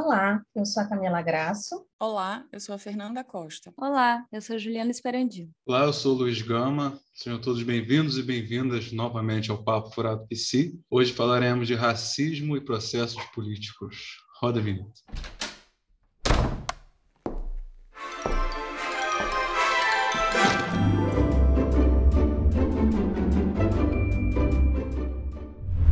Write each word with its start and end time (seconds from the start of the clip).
Olá, 0.00 0.40
eu 0.54 0.64
sou 0.64 0.80
a 0.80 0.86
Camila 0.86 1.20
Graço. 1.20 1.84
Olá, 1.98 2.46
eu 2.52 2.60
sou 2.60 2.72
a 2.72 2.78
Fernanda 2.78 3.24
Costa. 3.24 3.74
Olá, 3.76 4.24
eu 4.30 4.40
sou 4.40 4.54
a 4.54 4.58
Juliana 4.58 4.92
Esperandio. 4.92 5.50
Olá, 5.66 5.86
eu 5.86 5.92
sou 5.92 6.14
o 6.14 6.18
Luiz 6.18 6.40
Gama. 6.40 7.00
Sejam 7.12 7.40
todos 7.40 7.64
bem-vindos 7.64 8.16
e 8.16 8.22
bem-vindas 8.22 8.92
novamente 8.92 9.50
ao 9.50 9.60
Papo 9.64 9.90
Furado 9.90 10.24
PC. 10.28 10.72
Hoje 10.88 11.12
falaremos 11.12 11.66
de 11.66 11.74
racismo 11.74 12.56
e 12.56 12.60
processos 12.60 13.20
políticos. 13.34 14.18
Roda 14.40 14.60
a 14.60 14.62
vinheta. 14.62 15.02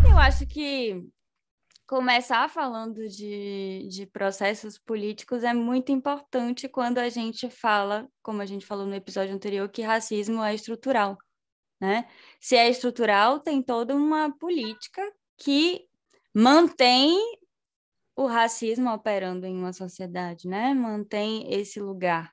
Eu 0.09 0.17
acho 0.17 0.47
que 0.47 1.05
começar 1.87 2.49
falando 2.51 3.09
de, 3.09 3.87
de 3.89 4.07
processos 4.07 4.77
políticos 4.77 5.45
é 5.45 5.55
muito 5.55 5.93
importante 5.93 6.69
quando 6.69 6.99
a 6.99 7.09
gente 7.09 7.49
fala, 7.49 8.09
como 8.23 8.43
a 8.43 8.47
gente 8.47 8.67
falou 8.67 8.87
no 8.87 8.95
episódio 8.95 9.35
anterior, 9.35 9.69
que 9.69 9.83
racismo 9.83 10.43
é 10.43 10.55
estrutural. 10.55 11.17
Né? 11.81 12.09
Se 12.41 12.57
é 12.57 12.69
estrutural, 12.69 13.41
tem 13.41 13.63
toda 13.63 13.95
uma 13.95 14.37
política 14.37 15.03
que 15.37 15.87
mantém 16.35 17.17
o 18.17 18.27
racismo 18.27 18.91
operando 18.91 19.47
em 19.47 19.55
uma 19.55 19.75
sociedade, 19.75 20.49
né? 20.49 20.73
Mantém 20.73 21.53
esse 21.53 21.79
lugar. 21.79 22.33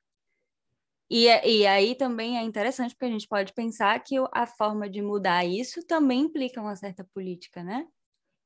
E, 1.10 1.26
e 1.26 1.68
aí 1.68 1.94
também 1.94 2.38
é 2.38 2.42
interessante 2.42 2.96
porque 2.96 3.06
a 3.06 3.10
gente 3.10 3.28
pode 3.28 3.54
pensar 3.54 4.00
que 4.00 4.16
a 4.32 4.48
forma 4.48 4.90
de 4.90 5.02
mudar 5.02 5.46
isso 5.46 5.86
também 5.86 6.22
implica 6.22 6.62
uma 6.62 6.76
certa 6.78 7.04
política, 7.14 7.62
né? 7.62 7.86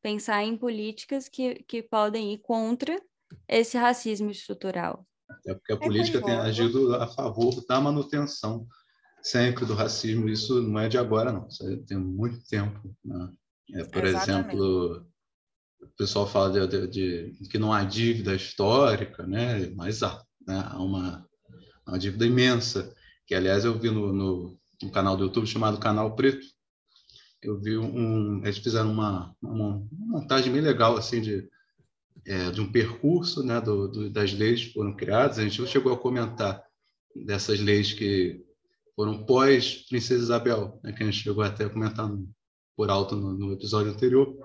Pensar 0.02 0.44
em 0.44 0.58
políticas 0.58 1.28
que, 1.28 1.56
que 1.64 1.82
podem 1.82 2.34
ir 2.34 2.40
contra 2.40 3.00
esse 3.48 3.78
racismo 3.78 4.30
estrutural. 4.32 5.06
É 5.46 5.54
porque 5.54 5.74
a 5.74 5.76
é 5.76 5.80
política 5.80 6.22
tem 6.22 6.36
agido 6.36 6.96
a 6.96 7.08
favor 7.08 7.66
da 7.68 7.80
manutenção 7.82 8.66
sempre 9.22 9.66
do 9.66 9.74
racismo. 9.74 10.30
Isso 10.30 10.62
não 10.62 10.80
é 10.80 10.88
de 10.88 10.98
agora, 10.98 11.32
não. 11.32 11.48
Isso 11.48 11.64
tem 11.86 11.98
muito 11.98 12.46
tempo. 12.48 12.96
Né? 13.04 13.30
É, 13.74 13.84
por 13.84 14.06
Exatamente. 14.06 14.56
exemplo, 14.56 15.08
o 15.82 15.88
pessoal 15.98 16.28
fala 16.28 16.68
de, 16.68 16.88
de, 16.88 17.32
de, 17.32 17.50
que 17.50 17.58
não 17.58 17.74
há 17.74 17.84
dívida 17.84 18.36
histórica, 18.36 19.26
né? 19.26 19.70
mas 19.76 20.02
há, 20.04 20.24
né? 20.48 20.64
há 20.70 20.82
uma, 20.82 21.28
uma 21.86 22.00
dívida 22.00 22.26
imensa. 22.26 22.94
Que, 23.26 23.36
aliás, 23.36 23.66
eu 23.66 23.78
vi 23.78 23.90
no, 23.90 24.14
no, 24.14 24.60
no 24.82 24.92
canal 24.92 25.18
do 25.18 25.26
YouTube 25.26 25.48
chamado 25.48 25.80
Canal 25.80 26.16
Preto, 26.16 26.46
eu 27.42 27.60
vi 27.60 27.78
um, 27.78 28.42
eles 28.44 28.58
fizeram 28.58 28.92
uma, 28.92 29.36
uma, 29.42 29.86
montagem 29.92 30.52
bem 30.52 30.62
legal 30.62 30.98
assim 30.98 31.22
de 31.22 31.48
é, 32.26 32.52
de 32.52 32.60
um 32.60 32.72
percurso 32.72 33.42
né, 33.42 33.62
do, 33.62 33.88
do, 33.88 34.10
das 34.10 34.34
leis 34.34 34.66
que 34.66 34.74
foram 34.74 34.96
criadas. 34.96 35.40
A 35.40 35.44
gente 35.44 35.66
chegou 35.68 35.94
a 35.94 35.98
comentar 35.98 36.62
dessas 37.16 37.60
leis 37.60 37.94
que 37.94 38.44
foram 38.96 39.26
pós 39.26 39.86
Princesa 39.88 40.24
Isabel, 40.24 40.80
né, 40.84 40.92
que 40.92 41.04
a 41.04 41.06
gente 41.06 41.24
chegou 41.24 41.44
até 41.44 41.66
a 41.66 41.70
comentar 41.70 42.08
no, 42.08 42.28
por 42.76 42.90
alto 42.90 43.16
no, 43.16 43.34
no, 43.34 43.54
episódio 43.54 43.92
anterior. 43.92 44.36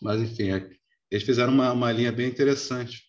Mas, 0.00 0.20
enfim, 0.20 0.52
é, 0.52 0.70
eles 1.10 1.24
fizeram 1.24 1.52
uma, 1.52 1.72
uma 1.72 1.90
linha 1.90 2.12
bem 2.12 2.28
interessante, 2.28 3.02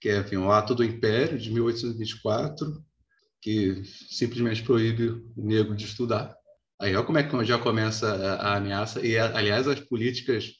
que 0.00 0.08
é 0.08 0.20
enfim, 0.20 0.36
o 0.36 0.50
Ato 0.50 0.74
do 0.74 0.84
Império, 0.84 1.38
de 1.38 1.50
1824, 1.50 2.82
que 3.40 3.82
simplesmente 4.08 4.62
proíbe 4.62 5.08
o 5.36 5.44
negro 5.44 5.76
de 5.76 5.84
estudar. 5.84 6.34
Aí 6.82 6.96
olha 6.96 7.06
como 7.06 7.16
é 7.16 7.22
que 7.22 7.44
já 7.44 7.58
começa 7.58 8.12
a, 8.12 8.48
a 8.48 8.56
ameaça. 8.56 9.06
E, 9.06 9.16
aliás, 9.16 9.68
as 9.68 9.78
políticas 9.78 10.52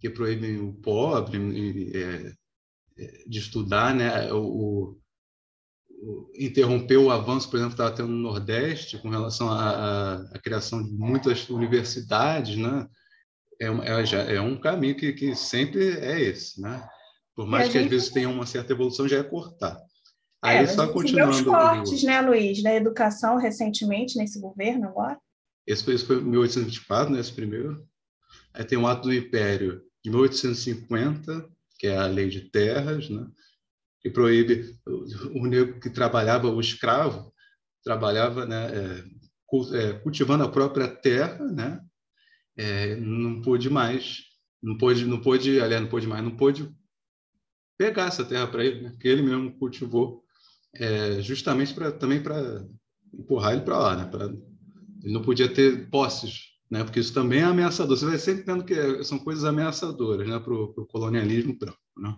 que 0.00 0.08
proíbem 0.08 0.58
o 0.58 0.72
pobre 0.72 1.92
é, 1.94 2.32
é, 2.98 3.24
de 3.26 3.38
estudar, 3.38 3.94
né? 3.94 4.32
O, 4.32 4.96
o, 5.98 6.32
interrompeu 6.34 7.04
o 7.04 7.10
avanço, 7.10 7.50
por 7.50 7.56
exemplo, 7.56 7.76
que 7.76 7.82
estava 7.82 7.94
tendo 7.94 8.08
no 8.08 8.22
Nordeste 8.22 8.96
com 8.96 9.10
relação 9.10 9.50
à 9.50 10.24
criação 10.42 10.82
de 10.82 10.90
muitas 10.92 11.46
universidades, 11.50 12.56
né? 12.56 12.88
É, 13.60 13.66
é, 13.66 14.36
é 14.36 14.40
um 14.40 14.58
caminho 14.58 14.96
que, 14.96 15.12
que 15.12 15.34
sempre 15.34 15.90
é 15.98 16.18
esse, 16.18 16.58
né? 16.58 16.88
Por 17.34 17.46
mais 17.46 17.66
que 17.66 17.74
gente... 17.74 17.84
às 17.84 17.90
vezes 17.90 18.08
tenha 18.08 18.30
uma 18.30 18.46
certa 18.46 18.72
evolução, 18.72 19.06
já 19.06 19.18
é 19.18 19.22
cortar. 19.22 19.78
Aí 20.42 20.56
é, 20.56 20.66
só 20.66 20.90
continuando. 20.90 21.32
Os 21.32 21.42
cortes, 21.42 22.02
né, 22.02 22.22
Luiz, 22.22 22.62
da 22.62 22.74
educação 22.74 23.36
recentemente 23.36 24.16
nesse 24.16 24.40
governo 24.40 24.88
agora? 24.88 25.18
Esse 25.66 25.84
foi, 25.84 25.94
esse 25.94 26.04
foi 26.04 26.20
1824, 26.22 27.12
né, 27.12 27.20
esse 27.20 27.32
primeiro. 27.32 27.86
Aí 28.54 28.64
tem 28.64 28.78
o 28.78 28.86
Ato 28.86 29.08
do 29.08 29.14
Império 29.14 29.82
de 30.04 30.10
1850, 30.10 31.48
que 31.78 31.88
é 31.88 31.96
a 31.96 32.06
lei 32.06 32.28
de 32.28 32.42
terras, 32.50 33.08
né, 33.10 33.26
que 34.00 34.10
proíbe 34.10 34.78
o, 34.86 35.40
o 35.42 35.46
negro 35.46 35.80
que 35.80 35.90
trabalhava, 35.90 36.48
o 36.48 36.60
escravo, 36.60 37.32
trabalhava 37.82 38.46
né, 38.46 38.66
é, 38.66 39.04
é, 39.74 39.92
cultivando 40.00 40.44
a 40.44 40.48
própria 40.48 40.88
terra, 40.88 41.44
né, 41.44 41.80
é, 42.56 42.96
não 42.96 43.42
pôde 43.42 43.68
mais, 43.68 44.22
não 44.62 44.78
pôde, 44.78 45.04
não 45.04 45.20
pôde, 45.20 45.60
aliás, 45.60 45.82
não 45.82 45.90
pôde 45.90 46.06
mais, 46.06 46.22
não 46.22 46.36
pôde 46.36 46.72
pegar 47.76 48.06
essa 48.06 48.24
terra 48.24 48.46
para 48.46 48.64
ele, 48.64 48.82
né, 48.82 48.96
que 49.00 49.08
ele 49.08 49.22
mesmo 49.22 49.58
cultivou, 49.58 50.24
é, 50.74 51.20
justamente 51.20 51.74
para 51.74 51.92
também 51.92 52.22
para 52.22 52.64
empurrar 53.12 53.52
ele 53.52 53.62
para 53.62 53.78
lá, 53.78 53.96
né, 53.96 54.04
para 54.06 54.30
ele 55.06 55.14
não 55.14 55.22
podia 55.22 55.48
ter 55.48 55.88
posses, 55.88 56.46
né? 56.68 56.82
porque 56.82 56.98
isso 56.98 57.14
também 57.14 57.38
é 57.38 57.44
ameaçador. 57.44 57.96
Você 57.96 58.04
vai 58.04 58.18
sempre 58.18 58.42
vendo 58.42 58.64
que 58.64 59.04
são 59.04 59.20
coisas 59.20 59.44
ameaçadoras 59.44 60.26
né? 60.28 60.36
para 60.40 60.52
o 60.52 60.86
colonialismo 60.86 61.56
branco. 61.56 61.78
Né? 61.96 62.12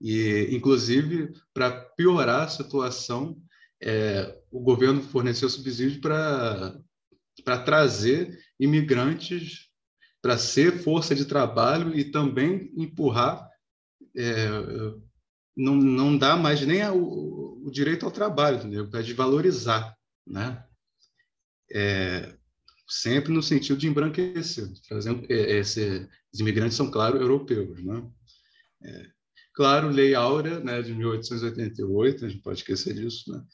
E, 0.00 0.48
inclusive, 0.52 1.32
para 1.52 1.72
piorar 1.96 2.42
a 2.42 2.48
situação, 2.48 3.36
é, 3.82 4.40
o 4.52 4.60
governo 4.60 5.02
forneceu 5.02 5.50
subsídio 5.50 6.00
para 6.00 7.58
trazer 7.64 8.38
imigrantes 8.60 9.72
para 10.22 10.38
ser 10.38 10.78
força 10.78 11.16
de 11.16 11.24
trabalho 11.24 11.92
e 11.98 12.04
também 12.04 12.72
empurrar, 12.76 13.50
é, 14.16 14.48
não, 15.56 15.74
não 15.74 16.16
dá 16.16 16.36
mais 16.36 16.64
nem 16.64 16.88
o, 16.88 17.64
o 17.66 17.70
direito 17.72 18.06
ao 18.06 18.12
trabalho, 18.12 18.88
para 18.88 19.02
desvalorizar. 19.02 19.96
Né? 20.24 20.64
É, 21.72 22.34
sempre 22.88 23.32
no 23.32 23.42
sentido 23.42 23.78
de 23.78 23.88
embranquecer, 23.88 24.70
trazendo 24.88 25.24
é, 25.30 25.58
esse, 25.58 26.08
os 26.32 26.40
imigrantes 26.40 26.76
são 26.76 26.90
claro 26.90 27.18
europeus, 27.18 27.82
né? 27.82 28.06
É, 28.84 29.06
claro, 29.54 29.88
Lei 29.88 30.14
Áurea, 30.14 30.60
né, 30.60 30.82
de 30.82 30.92
1888, 30.92 32.24
a 32.24 32.28
gente 32.28 32.42
pode 32.42 32.58
esquecer 32.58 32.94
disso, 32.94 33.32
né? 33.32 33.44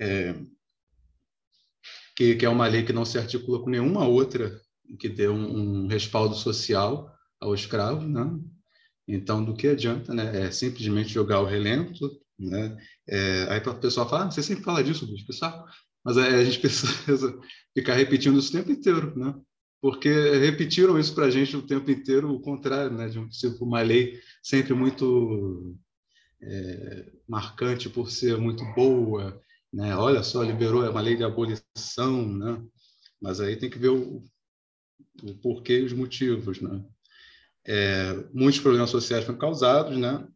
É, 0.00 0.34
que, 2.16 2.36
que, 2.36 2.46
é 2.46 2.48
uma 2.48 2.66
lei 2.66 2.84
que 2.84 2.92
não 2.92 3.04
se 3.04 3.18
articula 3.18 3.60
com 3.60 3.70
nenhuma 3.70 4.06
outra 4.06 4.60
que 4.98 5.08
dê 5.08 5.28
um, 5.28 5.84
um 5.84 5.86
respaldo 5.86 6.34
social 6.34 7.12
ao 7.40 7.54
escravo, 7.54 8.06
né? 8.06 8.38
Então, 9.06 9.44
do 9.44 9.54
que 9.54 9.68
adianta, 9.68 10.14
né? 10.14 10.46
É 10.46 10.50
simplesmente 10.50 11.08
jogar 11.08 11.40
o 11.40 11.46
relento, 11.46 12.10
né? 12.38 12.76
É, 13.08 13.46
aí 13.50 13.58
o 13.60 13.74
pessoal 13.80 14.08
fala, 14.08 14.24
ah, 14.24 14.30
você 14.30 14.42
sempre 14.42 14.64
fala 14.64 14.82
disso, 14.82 15.06
Luiz, 15.06 15.22
pessoal, 15.22 15.66
mas 16.04 16.18
a 16.18 16.44
gente 16.44 16.58
precisa 16.60 17.40
ficar 17.72 17.94
repetindo 17.94 18.38
isso 18.38 18.50
o 18.50 18.52
tempo 18.52 18.70
inteiro, 18.70 19.16
né? 19.18 19.34
Porque 19.80 20.08
repetiram 20.08 20.98
isso 20.98 21.14
para 21.14 21.26
a 21.26 21.30
gente 21.30 21.56
o 21.56 21.66
tempo 21.66 21.90
inteiro, 21.90 22.32
o 22.32 22.40
contrário, 22.40 22.96
né? 22.96 23.08
De 23.08 23.18
uma 23.60 23.82
lei 23.82 24.18
sempre 24.42 24.74
muito 24.74 25.76
é, 26.42 27.12
marcante 27.28 27.88
por 27.88 28.10
ser 28.10 28.36
muito 28.38 28.64
boa, 28.74 29.40
né? 29.72 29.96
Olha 29.96 30.22
só, 30.22 30.42
liberou 30.42 30.84
é 30.84 30.90
uma 30.90 31.00
lei 31.00 31.16
de 31.16 31.24
abolição, 31.24 32.26
né? 32.26 32.62
Mas 33.20 33.40
aí 33.40 33.56
tem 33.56 33.70
que 33.70 33.78
ver 33.78 33.90
o, 33.90 34.22
o 35.22 35.34
porquê 35.42 35.80
e 35.80 35.84
os 35.84 35.92
motivos, 35.92 36.60
né? 36.60 36.82
É, 37.66 38.24
muitos 38.32 38.60
problemas 38.60 38.90
sociais 38.90 39.24
foram 39.24 39.38
causados, 39.38 39.96
né? 39.96 40.26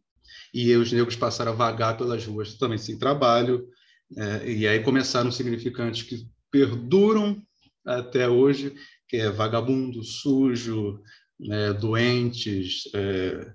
E 0.53 0.75
os 0.75 0.91
negros 0.91 1.15
passaram 1.15 1.51
a 1.51 1.55
vagar 1.55 1.97
pelas 1.97 2.25
ruas 2.25 2.55
também 2.55 2.77
sem 2.77 2.97
trabalho, 2.97 3.67
é, 4.17 4.51
e 4.51 4.67
aí 4.67 4.81
começaram 4.81 5.31
significantes 5.31 6.03
que 6.03 6.27
perduram 6.51 7.41
até 7.85 8.27
hoje, 8.27 8.75
que 9.07 9.17
é 9.17 9.29
vagabundo, 9.29 10.03
sujo, 10.03 11.01
né, 11.39 11.73
doentes, 11.73 12.83
é, 12.93 13.53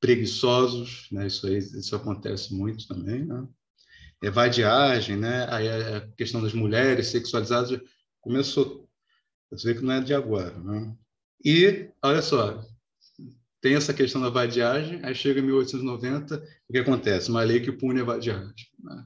preguiçosos, 0.00 1.08
né, 1.10 1.26
isso, 1.26 1.46
aí, 1.46 1.58
isso 1.58 1.94
acontece 1.94 2.54
muito 2.54 2.86
também, 2.86 3.24
né? 3.24 3.46
É 4.22 4.30
vadiagem, 4.30 5.16
né? 5.16 5.46
Aí 5.50 5.68
a 5.68 6.08
questão 6.16 6.42
das 6.42 6.54
mulheres 6.54 7.08
sexualizadas 7.08 7.78
começou. 8.20 8.88
Você 9.50 9.68
vê 9.68 9.78
que 9.78 9.84
não 9.84 9.92
é 9.92 10.00
de 10.00 10.14
agora, 10.14 10.58
né? 10.58 10.96
E, 11.44 11.90
olha 12.02 12.22
só, 12.22 12.64
tem 13.60 13.74
essa 13.74 13.92
questão 13.92 14.20
da 14.22 14.30
vadiagem, 14.30 15.00
aí 15.04 15.14
chega 15.14 15.40
em 15.40 15.44
1890, 15.44 16.36
o 16.68 16.72
que 16.72 16.78
acontece? 16.78 17.30
Uma 17.30 17.42
lei 17.42 17.60
que 17.60 17.70
pune 17.70 18.00
a 18.00 18.04
vadiagem. 18.04 18.54
Né? 18.82 19.04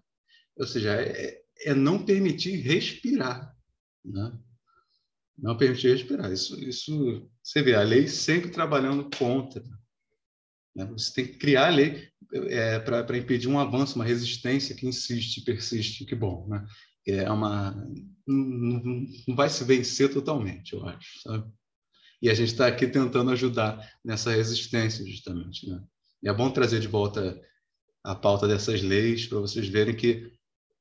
Ou 0.61 0.67
seja, 0.67 0.95
é, 1.01 1.41
é 1.65 1.75
não 1.75 2.05
permitir 2.05 2.57
respirar. 2.61 3.57
Né? 4.05 4.39
Não 5.39 5.57
permitir 5.57 5.89
respirar. 5.89 6.31
Isso, 6.31 6.63
isso, 6.63 7.29
você 7.43 7.63
vê, 7.63 7.75
a 7.75 7.83
lei 7.83 8.07
sempre 8.07 8.51
trabalhando 8.51 9.09
contra. 9.17 9.65
Né? 10.77 10.85
Você 10.93 11.15
tem 11.15 11.27
que 11.27 11.39
criar 11.39 11.69
a 11.69 11.71
lei. 11.71 12.09
é, 12.51 12.79
para 12.79 13.17
impedir 13.17 13.49
um 13.49 13.59
avanço, 13.59 13.97
uma 13.97 14.05
resistência 14.05 14.77
que 14.77 14.87
insiste, 14.87 15.43
persiste, 15.43 16.05
que 16.05 16.15
bom, 16.15 16.47
né? 16.47 16.65
É 17.07 17.31
uma 17.31 17.75
não, 18.27 19.07
não 19.27 19.35
vai 19.35 19.49
se 19.49 19.65
vencer 19.65 20.13
totalmente, 20.13 20.75
eu 20.75 20.87
acho, 20.87 21.21
sabe? 21.23 21.51
E 22.23 22.29
a 22.29 22.35
gente 22.35 22.53
está 22.53 22.67
aqui 22.67 22.87
tentando 22.87 23.31
ajudar 23.31 23.81
nessa 24.05 24.31
resistência, 24.31 25.05
justamente, 25.07 25.69
né? 25.69 25.83
E 26.23 26.29
é 26.29 26.35
bom 26.35 26.51
trazer 26.51 26.81
de 26.81 26.87
volta 26.87 27.41
a 28.05 28.15
pauta 28.15 28.47
dessas 28.47 28.83
leis 28.83 29.27
para 29.27 29.39
vocês 29.39 29.67
verem 29.69 29.97
que 29.97 30.31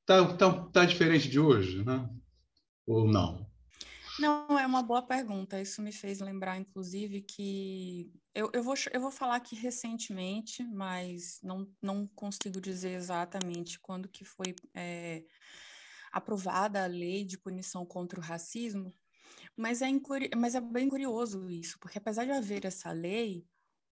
tá, 0.10 0.34
tá, 0.36 0.52
tá 0.72 0.86
diferente 0.86 1.30
de 1.30 1.40
hoje, 1.40 1.86
né? 1.86 2.10
Ou 2.88 3.08
não? 3.08 3.48
Não, 4.20 4.58
é 4.58 4.66
uma 4.66 4.82
boa 4.82 5.04
pergunta. 5.04 5.62
Isso 5.62 5.84
me 5.84 5.92
fez 5.92 6.20
lembrar, 6.20 6.58
inclusive, 6.58 7.22
que 7.22 8.12
eu, 8.34 8.50
eu, 8.52 8.64
vou, 8.64 8.74
eu 8.92 9.00
vou 9.00 9.12
falar 9.12 9.36
aqui 9.36 9.56
recentemente, 9.56 10.64
mas 10.64 11.40
não, 11.44 11.72
não 11.80 12.08
consigo 12.08 12.60
dizer 12.60 12.94
exatamente 12.96 13.80
quando 13.80 14.10
que 14.10 14.26
foi 14.26 14.56
é, 14.74 15.24
aprovada 16.12 16.84
a 16.84 16.88
lei 16.88 17.24
de 17.24 17.38
punição 17.38 17.86
contra 17.86 18.20
o 18.20 18.24
racismo, 18.24 18.92
mas 19.56 19.84
é, 19.84 19.88
mas 20.36 20.56
é 20.56 20.60
bem 20.60 20.90
curioso 20.90 21.50
isso, 21.52 21.78
porque 21.80 22.00
apesar 22.00 22.26
de 22.26 22.32
haver 22.32 22.66
essa 22.66 22.92
lei, 22.92 23.46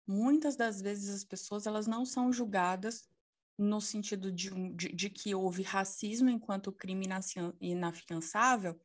muitas 0.05 0.55
das 0.55 0.81
vezes 0.81 1.13
as 1.13 1.23
pessoas 1.23 1.67
elas 1.67 1.85
não 1.85 2.05
são 2.05 2.33
julgadas 2.33 3.07
no 3.57 3.81
sentido 3.81 4.31
de, 4.31 4.49
de, 4.73 4.89
de 4.89 5.09
que 5.09 5.33
houve 5.33 5.63
racismo 5.63 6.29
enquanto 6.29 6.71
crime 6.71 7.07
inafiançável, 7.59 8.79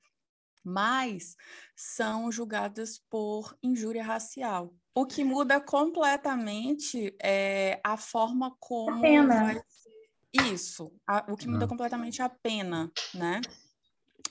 mas 0.65 1.37
são 1.75 2.31
julgadas 2.31 2.99
por 3.11 3.57
injúria 3.63 4.03
racial. 4.03 4.75
O 4.95 5.07
que 5.07 5.25
muda 5.25 5.61
completamente 5.61 7.15
é 7.21 7.81
a 7.83 7.97
forma 7.97 8.55
como 8.61 8.99
a 8.99 9.01
pena. 9.01 9.45
vai 9.45 9.55
ser 9.55 10.53
isso, 10.53 10.93
a, 11.07 11.25
o 11.31 11.37
que 11.37 11.49
muda 11.49 11.67
completamente 11.67 12.23
a 12.23 12.29
pena, 12.29 12.91
né? 13.15 13.41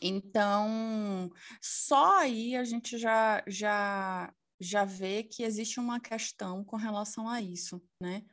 Então, 0.02 1.32
só 1.62 2.20
aí 2.20 2.56
a 2.56 2.64
gente 2.64 2.98
já, 2.98 3.44
já, 3.48 4.34
já 4.60 4.84
vê 4.84 5.24
que 5.24 5.44
existe 5.44 5.80
uma 5.80 6.00
questão 6.00 6.64
com 6.64 6.76
relação 6.76 7.30
a 7.30 7.40
isso, 7.40 7.80
né? 8.02 8.24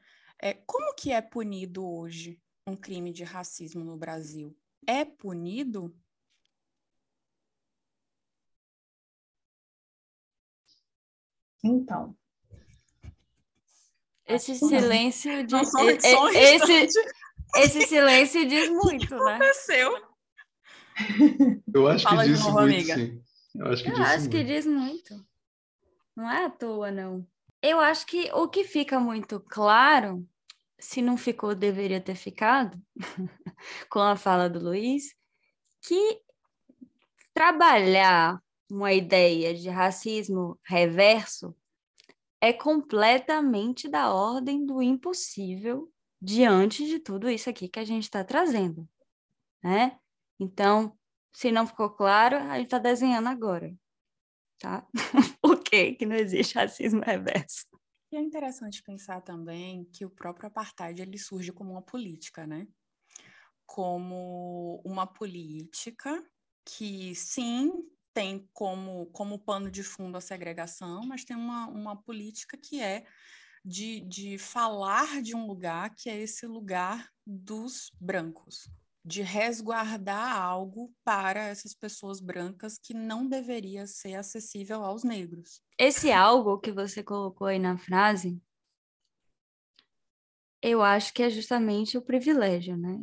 É, 0.40 0.54
como 0.66 0.94
que 0.94 1.12
é 1.12 1.20
punido 1.20 1.84
hoje 1.86 2.40
um 2.66 2.76
crime 2.76 3.12
de 3.12 3.24
racismo 3.24 3.84
no 3.84 3.96
Brasil? 3.96 4.56
É 4.86 5.04
punido 5.04 5.94
Então. 11.62 12.16
Esse 14.26 14.54
silêncio 14.54 15.46
diz. 15.46 15.72
Esse, 16.34 16.88
esse 17.56 17.82
silêncio 17.86 18.46
diz 18.46 18.68
muito, 18.68 19.16
né? 19.16 19.34
Aconteceu. 19.34 20.08
Eu 21.72 21.86
acho 21.88 22.04
Fala 22.04 22.24
que 22.24 22.30
diz 22.30 22.40
novo, 22.40 22.60
muito, 22.60 22.74
amiga. 22.74 22.94
sim. 22.94 23.22
Eu 23.54 23.66
acho 23.68 23.82
que, 23.82 23.88
Eu 23.88 23.94
diz, 23.94 24.06
acho 24.06 24.18
muito. 24.20 24.30
que 24.30 24.44
diz 24.44 24.66
muito. 24.66 25.26
Não 26.14 26.30
é 26.30 26.44
à 26.44 26.50
toa, 26.50 26.90
não. 26.90 27.26
Eu 27.62 27.80
acho 27.80 28.06
que 28.06 28.30
o 28.32 28.48
que 28.48 28.64
fica 28.64 29.00
muito 29.00 29.40
claro, 29.40 30.26
se 30.78 31.02
não 31.02 31.16
ficou, 31.16 31.54
deveria 31.54 32.00
ter 32.00 32.14
ficado, 32.14 32.80
com 33.90 34.00
a 34.00 34.16
fala 34.16 34.48
do 34.48 34.60
Luiz, 34.60 35.14
que 35.82 36.20
trabalhar 37.34 38.40
uma 38.70 38.92
ideia 38.92 39.54
de 39.54 39.68
racismo 39.68 40.58
reverso 40.64 41.54
é 42.40 42.52
completamente 42.52 43.88
da 43.88 44.12
ordem 44.12 44.64
do 44.64 44.82
impossível 44.82 45.90
diante 46.20 46.86
de 46.86 46.98
tudo 46.98 47.28
isso 47.28 47.50
aqui 47.50 47.68
que 47.68 47.80
a 47.80 47.84
gente 47.84 48.04
está 48.04 48.22
trazendo, 48.24 48.88
né? 49.62 49.98
Então, 50.38 50.96
se 51.32 51.50
não 51.50 51.66
ficou 51.66 51.90
claro, 51.90 52.36
a 52.36 52.56
gente 52.56 52.66
está 52.66 52.78
desenhando 52.78 53.28
agora, 53.28 53.74
tá? 54.58 54.86
Por 55.40 55.57
que 55.68 55.94
que 55.94 56.06
não 56.06 56.16
existe 56.16 56.54
racismo 56.54 57.02
reverso? 57.04 57.66
E 58.10 58.16
é 58.16 58.20
interessante 58.20 58.82
pensar 58.82 59.20
também 59.20 59.84
que 59.92 60.04
o 60.04 60.10
próprio 60.10 60.46
apartheid 60.46 61.02
ele 61.02 61.18
surge 61.18 61.52
como 61.52 61.72
uma 61.72 61.82
política, 61.82 62.46
né? 62.46 62.66
Como 63.66 64.80
uma 64.84 65.06
política 65.06 66.24
que 66.64 67.14
sim 67.14 67.70
tem 68.14 68.48
como, 68.52 69.06
como 69.06 69.38
pano 69.38 69.70
de 69.70 69.82
fundo 69.82 70.16
a 70.16 70.20
segregação, 70.22 71.02
mas 71.06 71.24
tem 71.24 71.36
uma, 71.36 71.68
uma 71.68 71.96
política 72.02 72.56
que 72.56 72.80
é 72.80 73.04
de, 73.64 74.00
de 74.00 74.38
falar 74.38 75.20
de 75.20 75.36
um 75.36 75.46
lugar 75.46 75.94
que 75.94 76.08
é 76.08 76.18
esse 76.18 76.46
lugar 76.46 77.10
dos 77.26 77.90
brancos, 78.00 78.70
de 79.08 79.22
resguardar 79.22 80.36
algo 80.36 80.94
para 81.02 81.40
essas 81.46 81.72
pessoas 81.72 82.20
brancas 82.20 82.78
que 82.78 82.92
não 82.92 83.26
deveria 83.26 83.86
ser 83.86 84.14
acessível 84.14 84.84
aos 84.84 85.02
negros. 85.02 85.62
Esse 85.78 86.12
algo 86.12 86.58
que 86.58 86.70
você 86.70 87.02
colocou 87.02 87.46
aí 87.46 87.58
na 87.58 87.78
frase, 87.78 88.38
eu 90.60 90.82
acho 90.82 91.14
que 91.14 91.22
é 91.22 91.30
justamente 91.30 91.96
o 91.96 92.02
privilégio, 92.02 92.76
né? 92.76 93.00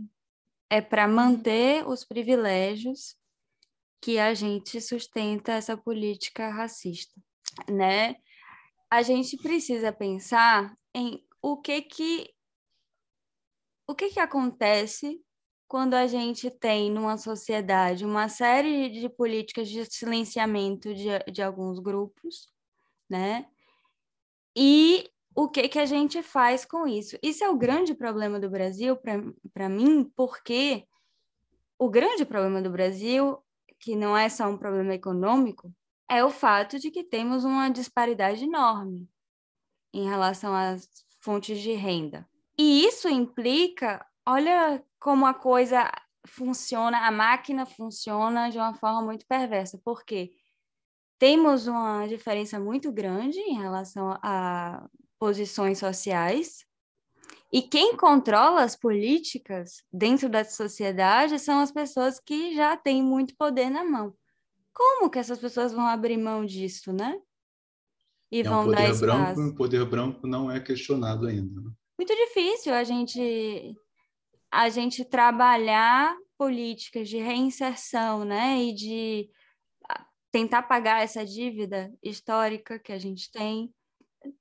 É 0.69 0.79
para 0.79 1.07
uhum. 1.07 1.15
manter 1.15 1.87
os 1.87 2.05
privilégios 2.05 3.17
que 3.99 4.19
a 4.19 4.35
gente 4.35 4.79
sustenta 4.79 5.53
essa 5.53 5.75
política 5.75 6.49
racista, 6.49 7.19
né? 7.67 8.15
A 8.91 9.01
gente 9.01 9.37
precisa 9.37 9.91
pensar 9.91 10.77
em 10.93 11.25
o 11.41 11.59
que 11.59 11.81
que 11.81 12.31
o 13.87 13.95
que 13.95 14.09
que 14.09 14.19
acontece 14.19 15.24
quando 15.67 15.93
a 15.93 16.07
gente 16.07 16.49
tem 16.49 16.91
numa 16.91 17.17
sociedade 17.17 18.05
uma 18.05 18.29
série 18.29 18.89
de 18.89 19.09
políticas 19.09 19.67
de 19.69 19.85
silenciamento 19.85 20.93
de, 20.93 21.07
de 21.31 21.41
alguns 21.41 21.79
grupos, 21.79 22.47
né? 23.09 23.47
E 24.55 25.09
o 25.35 25.49
que 25.49 25.67
que 25.67 25.79
a 25.79 25.85
gente 25.85 26.23
faz 26.23 26.65
com 26.65 26.87
isso? 26.87 27.17
Isso 27.21 27.43
é 27.43 27.49
o 27.49 27.57
grande 27.57 27.93
problema 27.93 28.39
do 28.39 28.49
Brasil 28.49 28.97
para 29.53 29.69
mim, 29.69 30.09
porque 30.15 30.85
o 31.77 31.89
grande 31.89 32.23
problema 32.23 32.61
do 32.61 32.69
Brasil 32.69 33.43
que 33.85 33.95
não 33.95 34.17
é 34.17 34.29
só 34.29 34.47
um 34.47 34.57
problema 34.57 34.95
econômico, 34.95 35.71
é 36.09 36.23
o 36.23 36.31
fato 36.31 36.79
de 36.79 36.91
que 36.91 37.03
temos 37.03 37.43
uma 37.45 37.69
disparidade 37.69 38.43
enorme 38.43 39.07
em 39.93 40.07
relação 40.07 40.55
às 40.55 40.87
fontes 41.19 41.59
de 41.59 41.73
renda. 41.73 42.27
E 42.57 42.83
isso 42.85 43.07
implica, 43.07 44.05
olha 44.27 44.83
como 45.05 45.27
a 45.27 45.35
coisa 45.35 45.91
funciona, 46.25 47.05
a 47.05 47.11
máquina 47.11 47.63
funciona 47.63 48.49
de 48.49 48.57
uma 48.57 48.73
forma 48.73 49.03
muito 49.03 49.23
perversa, 49.27 49.79
porque 49.85 50.31
temos 51.19 51.67
uma 51.67 52.07
diferença 52.07 52.59
muito 52.59 52.91
grande 52.91 53.37
em 53.37 53.53
relação 53.53 54.17
a 54.23 54.83
posições 55.19 55.77
sociais, 55.77 56.65
e 57.53 57.61
quem 57.61 57.95
controla 57.95 58.63
as 58.63 58.75
políticas 58.75 59.83
dentro 59.93 60.27
da 60.27 60.43
sociedade 60.43 61.37
são 61.37 61.59
as 61.59 61.71
pessoas 61.71 62.19
que 62.19 62.55
já 62.55 62.75
têm 62.75 63.03
muito 63.03 63.35
poder 63.37 63.69
na 63.69 63.85
mão. 63.85 64.11
Como 64.73 65.07
que 65.07 65.19
essas 65.19 65.37
pessoas 65.37 65.71
vão 65.71 65.85
abrir 65.85 66.17
mão 66.17 66.43
disso, 66.43 66.91
né? 66.91 67.21
E 68.31 68.39
é 68.39 68.43
vão 68.43 68.63
um 68.63 68.65
poder 68.65 68.75
dar 68.77 68.89
espaço. 68.89 69.35
branco, 69.35 69.41
o 69.41 69.55
poder 69.55 69.85
branco 69.85 70.25
não 70.25 70.49
é 70.49 70.59
questionado 70.59 71.27
ainda. 71.27 71.61
Né? 71.61 71.69
Muito 71.99 72.15
difícil 72.15 72.73
a 72.73 72.83
gente 72.83 73.77
a 74.55 74.69
gente 74.69 75.03
trabalhar 75.03 76.15
políticas 76.37 77.09
de 77.09 77.17
reinserção, 77.17 78.25
né, 78.25 78.57
e 78.61 78.73
de 78.73 79.29
tentar 80.31 80.63
pagar 80.63 81.01
essa 81.01 81.25
dívida 81.25 81.93
histórica 82.03 82.77
que 82.77 82.91
a 82.91 82.97
gente 82.97 83.31
tem 83.31 83.73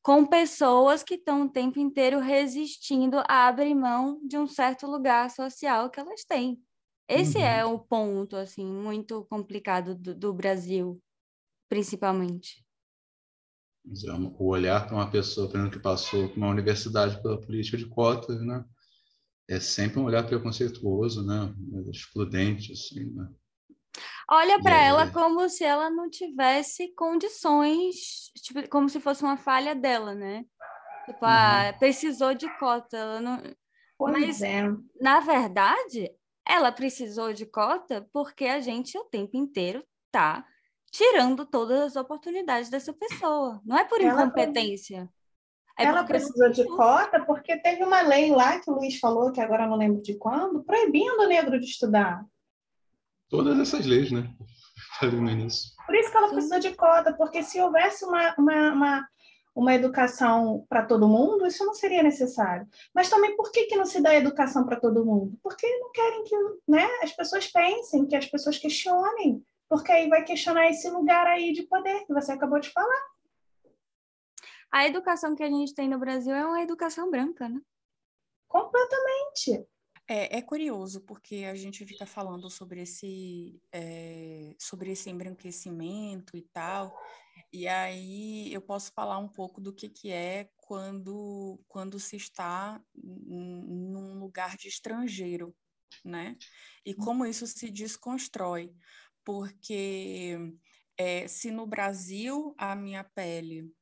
com 0.03 0.27
pessoas 0.27 1.03
que 1.03 1.15
estão 1.15 1.43
o 1.43 1.49
tempo 1.49 1.79
inteiro 1.79 2.19
resistindo 2.19 3.19
a 3.29 3.47
abrir 3.47 3.75
mão 3.75 4.21
de 4.27 4.39
um 4.39 4.47
certo 4.47 4.87
lugar 4.87 5.31
social 5.31 5.91
que 5.91 6.01
elas 6.01 6.25
têm. 6.25 6.61
Esse 7.09 7.39
uhum. 7.39 7.45
é 7.45 7.65
o 7.65 7.79
ponto, 7.79 8.35
assim, 8.37 8.65
muito 8.65 9.25
complicado 9.27 9.95
do, 9.95 10.15
do 10.15 10.33
Brasil, 10.33 11.01
principalmente. 11.69 12.65
É 14.07 14.13
o 14.13 14.47
olhar 14.47 14.87
para 14.87 14.97
uma 14.97 15.11
pessoa, 15.11 15.47
por 15.47 15.59
exemplo, 15.59 15.77
que 15.77 15.83
passou 15.83 16.29
por 16.29 16.39
uma 16.39 16.49
universidade 16.49 17.23
pela 17.23 17.39
política 17.39 17.77
de 17.77 17.87
cotas, 17.87 18.41
né? 18.41 18.65
É 19.49 19.61
sempre 19.61 20.01
um 20.01 20.05
olhar 20.05 20.27
preconceituoso, 20.27 21.25
né? 21.25 21.55
Excludente, 21.91 22.73
assim, 22.73 23.05
né? 23.15 23.29
olha 24.29 24.61
para 24.61 24.83
ela 24.83 25.11
como 25.11 25.49
se 25.49 25.65
ela 25.65 25.91
não 25.91 26.09
tivesse 26.09 26.89
condições, 26.95 28.31
tipo, 28.43 28.69
como 28.69 28.89
se 28.89 29.01
fosse 29.01 29.23
uma 29.23 29.37
falha 29.37 29.75
dela, 29.75 30.15
né? 30.15 30.45
Tipo, 31.07 31.25
ah, 31.25 31.71
uhum. 31.71 31.79
precisou 31.79 32.35
de 32.35 32.49
cota, 32.59 32.97
ela 32.97 33.21
não. 33.21 33.43
Pois 33.99 34.13
Mas, 34.13 34.43
é. 34.43 34.65
na 35.01 35.21
verdade, 35.21 36.11
ela 36.47 36.73
precisou 36.73 37.33
de 37.33 37.47
cota 37.47 38.09
porque 38.13 38.47
a 38.47 38.61
gente 38.61 38.99
o 38.99 39.05
tempo 39.05 39.37
inteiro 39.37 39.85
tá 40.11 40.45
tirando 40.91 41.45
todas 41.45 41.81
as 41.81 41.97
oportunidades 41.97 42.71
dessa 42.71 42.93
pessoa. 42.93 43.61
Não 43.65 43.77
é 43.77 43.85
por 43.85 44.01
ela 44.01 44.23
incompetência. 44.23 45.09
É 45.79 45.85
ela 45.85 46.05
precisou 46.05 46.51
de 46.51 46.65
cota 46.67 47.25
porque 47.25 47.57
teve 47.57 47.83
uma 47.83 48.01
lei 48.03 48.31
lá 48.31 48.61
que 48.61 48.71
o 48.71 48.75
Luiz 48.75 48.99
falou, 48.99 49.33
que 49.33 49.41
agora 49.41 49.67
não 49.67 49.77
lembro 49.77 50.01
de 50.01 50.15
quando, 50.17 50.63
proibindo 50.63 51.23
o 51.23 51.27
negro 51.27 51.59
de 51.59 51.67
estudar. 51.67 52.25
Todas 53.29 53.59
essas 53.59 53.85
leis, 53.85 54.13
né? 54.13 54.33
Por 55.01 55.95
isso 55.97 56.11
que 56.11 56.17
ela 56.17 56.29
precisou 56.29 56.61
de 56.61 56.75
cota, 56.75 57.13
porque 57.13 57.43
se 57.43 57.61
houvesse 57.61 58.05
uma, 58.05 58.35
uma, 58.39 58.73
uma, 58.73 59.09
uma 59.55 59.75
educação 59.75 60.65
para 60.69 60.85
todo 60.85 61.09
mundo, 61.09 61.47
isso 61.47 61.65
não 61.65 61.75
seria 61.75 62.03
necessário. 62.03 62.67
Mas 62.95 63.11
também 63.11 63.37
por 63.37 63.51
que, 63.51 63.65
que 63.65 63.77
não 63.77 63.85
se 63.85 64.01
dá 64.01 64.15
educação 64.15 64.65
para 64.65 64.81
todo 64.81 65.05
mundo? 65.05 65.37
Porque 65.43 65.67
não 65.79 65.91
querem 65.91 66.25
que 66.25 66.37
né, 66.69 66.89
as 67.03 67.13
pessoas 67.13 67.49
pensem, 67.49 68.07
que 68.07 68.15
as 68.15 68.27
pessoas 68.27 68.57
questionem, 68.57 69.43
porque 69.69 69.91
aí 69.91 70.09
vai 70.09 70.23
questionar 70.23 70.69
esse 70.69 70.89
lugar 70.89 71.27
aí 71.27 71.53
de 71.53 71.65
poder 71.65 72.07
que 72.07 72.15
você 72.15 72.33
acabou 72.33 72.61
de 72.61 72.71
falar 72.71 73.14
a 74.75 74.89
educação 74.89 75.37
que 75.37 75.43
a 75.45 75.49
gente 75.49 75.73
tem 75.73 75.89
no 75.89 76.01
Brasil 76.01 76.35
é 76.35 76.45
uma 76.45 76.61
educação 76.61 77.09
branca, 77.09 77.49
né? 77.49 77.61
Completamente. 78.49 79.65
É, 80.09 80.39
é 80.39 80.43
curioso 80.43 81.01
porque 81.03 81.45
a 81.49 81.55
gente 81.55 81.87
fica 81.87 82.05
falando 82.05 82.51
sobre 82.51 82.83
esse, 82.83 83.63
é, 83.73 84.53
sobre 84.59 84.91
esse 84.91 85.09
embranquecimento 85.09 86.37
e 86.37 86.43
tal, 86.43 86.93
e 87.53 87.69
aí 87.69 88.53
eu 88.53 88.61
posso 88.61 88.93
falar 88.93 89.19
um 89.19 89.29
pouco 89.29 89.61
do 89.61 89.73
que, 89.73 89.89
que 89.89 90.11
é 90.11 90.51
quando, 90.57 91.61
quando 91.69 92.01
se 92.01 92.17
está 92.17 92.83
num 92.97 94.19
lugar 94.19 94.57
de 94.57 94.67
estrangeiro, 94.67 95.55
né? 96.05 96.37
E 96.85 96.95
como 96.95 97.25
isso 97.25 97.47
se 97.47 97.71
desconstrói, 97.71 98.75
porque 99.25 100.37
é, 100.99 101.29
se 101.29 101.53
no 101.53 101.65
Brasil 101.65 102.53
a 102.59 102.75
minha 102.75 103.05
pele 103.05 103.73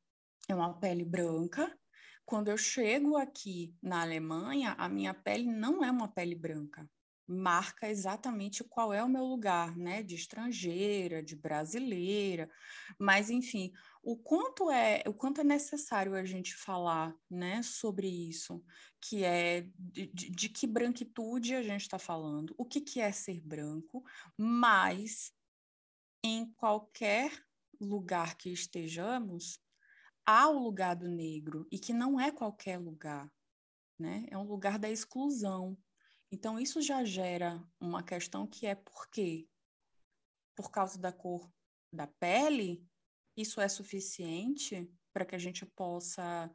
é 0.48 0.54
uma 0.54 0.78
pele 0.78 1.04
branca. 1.04 1.76
Quando 2.24 2.48
eu 2.48 2.56
chego 2.56 3.16
aqui 3.16 3.74
na 3.82 4.02
Alemanha, 4.02 4.74
a 4.78 4.88
minha 4.88 5.12
pele 5.12 5.46
não 5.46 5.84
é 5.84 5.90
uma 5.90 6.08
pele 6.08 6.34
branca. 6.34 6.88
Marca 7.26 7.88
exatamente 7.88 8.64
qual 8.64 8.92
é 8.92 9.02
o 9.02 9.08
meu 9.08 9.24
lugar, 9.24 9.76
né? 9.76 10.02
De 10.02 10.14
estrangeira, 10.14 11.22
de 11.22 11.36
brasileira. 11.36 12.50
Mas, 12.98 13.30
enfim, 13.30 13.72
o 14.02 14.16
quanto 14.16 14.70
é, 14.70 15.02
o 15.06 15.14
quanto 15.14 15.40
é 15.40 15.44
necessário 15.44 16.14
a 16.14 16.24
gente 16.24 16.54
falar, 16.54 17.14
né, 17.30 17.62
sobre 17.62 18.08
isso, 18.08 18.62
que 19.00 19.22
é 19.24 19.68
de, 19.78 20.06
de, 20.06 20.48
que 20.48 20.66
branquitude 20.66 21.54
a 21.54 21.62
gente 21.62 21.82
está 21.82 21.98
falando, 21.98 22.52
o 22.58 22.64
que, 22.64 22.80
que 22.80 23.00
é 23.00 23.12
ser 23.12 23.40
branco, 23.40 24.04
mas 24.36 25.32
em 26.24 26.52
qualquer 26.54 27.32
lugar 27.80 28.36
que 28.36 28.50
estejamos, 28.50 29.60
há 30.26 30.48
o 30.48 30.58
lugar 30.58 30.96
do 30.96 31.08
negro 31.08 31.66
e 31.70 31.78
que 31.78 31.92
não 31.92 32.20
é 32.20 32.30
qualquer 32.30 32.78
lugar, 32.78 33.30
né? 33.98 34.26
É 34.30 34.38
um 34.38 34.44
lugar 34.44 34.78
da 34.78 34.90
exclusão. 34.90 35.76
Então 36.30 36.58
isso 36.58 36.80
já 36.80 37.04
gera 37.04 37.62
uma 37.80 38.02
questão 38.02 38.46
que 38.46 38.66
é 38.66 38.74
por 38.74 39.08
quê? 39.10 39.48
Por 40.56 40.70
causa 40.70 40.98
da 40.98 41.12
cor 41.12 41.50
da 41.92 42.06
pele, 42.06 42.86
isso 43.36 43.60
é 43.60 43.68
suficiente 43.68 44.90
para 45.12 45.24
que 45.24 45.34
a 45.34 45.38
gente 45.38 45.66
possa 45.66 46.50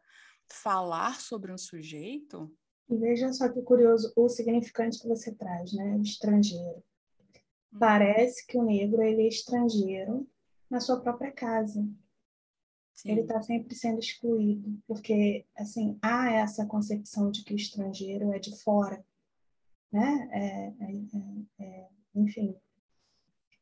falar 0.51 1.19
sobre 1.19 1.51
um 1.51 1.57
sujeito? 1.57 2.51
E 2.89 2.95
veja 2.95 3.31
só 3.33 3.50
que 3.50 3.62
curioso 3.62 4.12
o 4.15 4.29
significante 4.29 5.00
que 5.00 5.07
você 5.07 5.33
traz, 5.36 5.74
né? 5.74 6.00
Estrangeiro. 6.01 6.83
Hum. 7.74 7.79
Parece 7.79 8.45
que 8.47 8.57
o 8.57 8.63
negro 8.63 9.01
ele 9.01 9.24
é 9.24 9.27
estrangeiro 9.27 10.27
na 10.69 10.79
sua 10.79 11.01
própria 11.01 11.31
casa. 11.31 11.86
Sim. 12.98 13.12
ele 13.12 13.22
está 13.22 13.39
sempre 13.44 13.75
sendo 13.75 14.00
excluído, 14.00 14.82
porque 14.88 15.46
assim 15.56 16.00
há 16.01 16.32
essa 16.32 16.66
concepção 16.66 17.30
de 17.30 17.44
que 17.44 17.54
o 17.54 17.56
estrangeiro 17.56 18.34
é 18.34 18.39
de 18.39 18.60
fora, 18.60 19.06
né? 19.92 20.27
É, 20.32 20.84
é, 20.84 21.62
é, 21.62 21.66
é 21.66 21.88
enfim, 22.16 22.56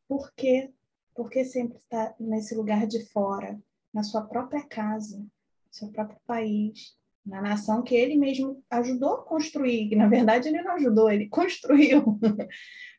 por 0.07 0.31
que 0.33 0.73
por 1.13 1.29
que 1.29 1.43
sempre 1.45 1.77
está 1.77 2.15
nesse 2.19 2.55
lugar 2.55 2.87
de 2.87 3.05
fora, 3.05 3.61
na 3.93 4.03
sua 4.03 4.21
própria 4.21 4.63
casa, 4.63 5.17
no 5.17 5.29
seu 5.69 5.89
próprio 5.89 6.19
país, 6.25 6.97
na 7.25 7.41
nação 7.41 7.83
que 7.83 7.95
ele 7.95 8.17
mesmo 8.17 8.63
ajudou 8.69 9.15
a 9.15 9.23
construir, 9.23 9.89
que 9.89 9.95
na 9.95 10.07
verdade 10.07 10.47
ele 10.47 10.61
não 10.61 10.75
ajudou, 10.75 11.09
ele 11.09 11.27
construiu. 11.27 12.19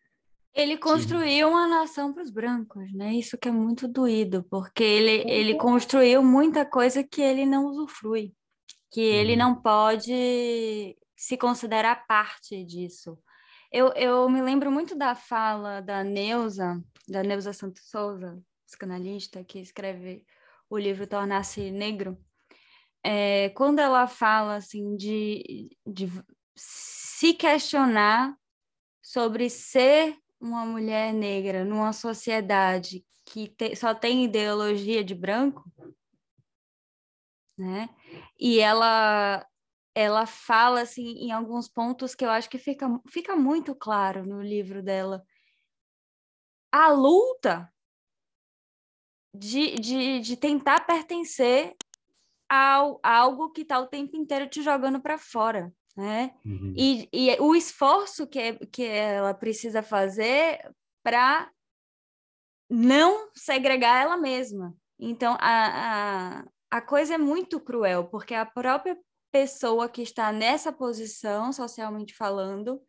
Ele 0.56 0.78
construiu 0.78 1.48
Sim. 1.48 1.52
uma 1.52 1.68
nação 1.68 2.14
para 2.14 2.22
os 2.22 2.30
brancos, 2.30 2.90
né? 2.94 3.12
Isso 3.12 3.36
que 3.36 3.46
é 3.46 3.52
muito 3.52 3.86
doído, 3.86 4.42
porque 4.44 4.82
ele, 4.82 5.30
ele 5.30 5.54
construiu 5.56 6.22
muita 6.22 6.64
coisa 6.64 7.04
que 7.04 7.20
ele 7.20 7.44
não 7.44 7.66
usufrui, 7.66 8.32
que 8.90 9.02
ele 9.02 9.32
uhum. 9.32 9.38
não 9.38 9.54
pode 9.54 10.96
se 11.14 11.36
considerar 11.36 12.06
parte 12.06 12.64
disso. 12.64 13.18
Eu, 13.70 13.92
eu 13.92 14.30
me 14.30 14.40
lembro 14.40 14.72
muito 14.72 14.96
da 14.96 15.14
fala 15.14 15.82
da 15.82 16.02
Neuza, 16.02 16.82
da 17.06 17.22
Neuza 17.22 17.52
Santos 17.52 17.90
Souza, 17.90 18.42
psicanalista, 18.64 19.44
que 19.44 19.58
escreve 19.58 20.24
o 20.70 20.78
livro 20.78 21.06
Tornar-se 21.06 21.70
Negro, 21.70 22.18
é, 23.04 23.50
quando 23.50 23.78
ela 23.78 24.06
fala 24.06 24.56
assim 24.56 24.96
de, 24.96 25.68
de 25.86 26.10
se 26.56 27.34
questionar 27.34 28.34
sobre 29.02 29.50
ser 29.50 30.16
uma 30.40 30.64
mulher 30.64 31.12
negra 31.12 31.64
numa 31.64 31.92
sociedade 31.92 33.04
que 33.24 33.48
te, 33.48 33.74
só 33.74 33.94
tem 33.94 34.24
ideologia 34.24 35.02
de 35.02 35.14
branco, 35.14 35.64
né? 37.58 37.88
E 38.38 38.60
ela 38.60 39.44
ela 39.94 40.26
fala 40.26 40.82
assim 40.82 41.24
em 41.24 41.32
alguns 41.32 41.68
pontos 41.68 42.14
que 42.14 42.22
eu 42.22 42.28
acho 42.28 42.50
que 42.50 42.58
fica, 42.58 42.86
fica 43.08 43.34
muito 43.34 43.74
claro 43.74 44.26
no 44.26 44.42
livro 44.42 44.82
dela. 44.82 45.24
A 46.70 46.88
luta 46.88 47.72
de, 49.34 49.78
de, 49.78 50.20
de 50.20 50.36
tentar 50.36 50.80
pertencer 50.86 51.74
ao 52.46 53.00
algo 53.02 53.50
que 53.50 53.62
está 53.62 53.80
o 53.80 53.86
tempo 53.86 54.16
inteiro 54.16 54.48
te 54.48 54.62
jogando 54.62 55.00
para 55.00 55.16
fora 55.16 55.72
né? 55.96 56.34
Uhum. 56.44 56.74
E, 56.76 57.08
e 57.12 57.40
o 57.40 57.54
esforço 57.54 58.26
que, 58.26 58.54
que 58.66 58.84
ela 58.84 59.32
precisa 59.32 59.82
fazer 59.82 60.60
para 61.02 61.50
não 62.68 63.30
segregar 63.34 64.02
ela 64.02 64.16
mesma. 64.16 64.74
Então, 64.98 65.36
a, 65.40 66.40
a, 66.40 66.44
a 66.70 66.80
coisa 66.82 67.14
é 67.14 67.18
muito 67.18 67.60
cruel, 67.60 68.04
porque 68.04 68.34
a 68.34 68.44
própria 68.44 68.98
pessoa 69.32 69.88
que 69.88 70.02
está 70.02 70.32
nessa 70.32 70.72
posição, 70.72 71.52
socialmente 71.52 72.14
falando, 72.14 72.80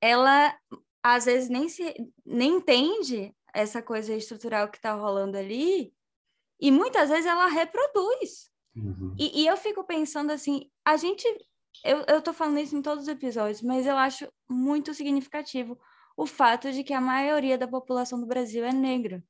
ela 0.00 0.56
às 1.02 1.24
vezes 1.26 1.48
nem, 1.48 1.68
se, 1.68 1.94
nem 2.24 2.56
entende 2.56 3.34
essa 3.54 3.80
coisa 3.80 4.12
estrutural 4.12 4.68
que 4.68 4.76
está 4.76 4.92
rolando 4.92 5.38
ali, 5.38 5.92
e 6.60 6.70
muitas 6.70 7.10
vezes 7.10 7.26
ela 7.26 7.46
reproduz. 7.46 8.50
Uhum. 8.74 9.14
E, 9.18 9.42
e 9.42 9.46
eu 9.46 9.56
fico 9.56 9.84
pensando 9.84 10.30
assim, 10.30 10.70
a 10.84 10.96
gente 10.96 11.24
eu, 11.84 12.04
eu 12.08 12.22
tô 12.22 12.32
falando 12.32 12.58
isso 12.58 12.76
em 12.76 12.82
todos 12.82 13.04
os 13.04 13.08
episódios, 13.08 13.62
mas 13.62 13.86
eu 13.86 13.96
acho 13.96 14.28
muito 14.48 14.94
significativo 14.94 15.78
o 16.16 16.26
fato 16.26 16.72
de 16.72 16.82
que 16.82 16.94
a 16.94 17.00
maioria 17.00 17.58
da 17.58 17.68
população 17.68 18.20
do 18.20 18.26
Brasil 18.26 18.64
é 18.64 18.72
negra. 18.72 19.22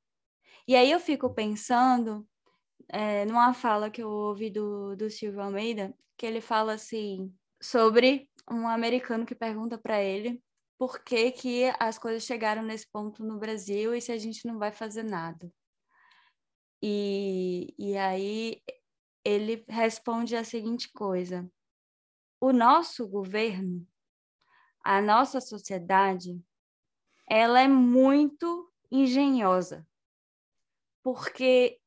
E 0.69 0.77
aí 0.77 0.91
eu 0.91 1.01
fico 1.01 1.33
pensando 1.35 2.27
é, 2.89 3.25
numa 3.25 3.53
fala 3.55 3.91
que 3.91 4.03
eu 4.03 4.09
ouvi 4.11 4.51
do, 4.51 4.97
do 4.97 5.11
Silvio 5.11 5.43
Almeida, 5.43 5.95
que 6.17 6.27
ele 6.27 6.41
fala 6.41 6.75
assim 6.75 7.35
sobre 7.61 8.31
um 8.51 8.69
americano 8.69 9.27
que 9.27 9.35
pergunta 9.35 9.79
para 9.79 10.03
ele 10.03 10.43
por 10.79 11.03
que, 11.03 11.31
que 11.33 11.73
as 11.81 11.99
coisas 11.99 12.23
chegaram 12.25 12.63
nesse 12.63 12.87
ponto 12.91 13.25
no 13.25 13.39
Brasil 13.39 13.95
e 13.95 14.01
se 14.01 14.13
a 14.13 14.19
gente 14.19 14.47
não 14.47 14.59
vai 14.59 14.73
fazer 14.73 15.03
nada. 15.03 15.51
E, 16.83 17.75
e 17.79 17.97
aí 17.97 18.63
ele 19.25 19.65
responde 19.69 20.37
a 20.37 20.45
seguinte 20.45 20.93
coisa: 20.93 21.51
o 22.41 22.53
nosso 22.53 23.07
governo, 23.09 23.87
a 24.85 25.01
nossa 25.01 25.41
sociedade, 25.41 26.41
ela 27.29 27.61
é 27.61 27.69
muito 27.69 28.73
engenhosa. 28.91 29.87
Porque 31.03 31.81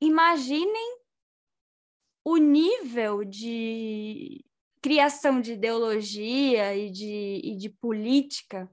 imaginem 0.00 0.98
o 2.24 2.36
nível 2.36 3.24
de 3.24 4.44
criação 4.80 5.40
de 5.40 5.52
ideologia 5.52 6.76
e 6.76 6.90
de, 6.90 7.40
e 7.42 7.56
de 7.56 7.70
política, 7.70 8.70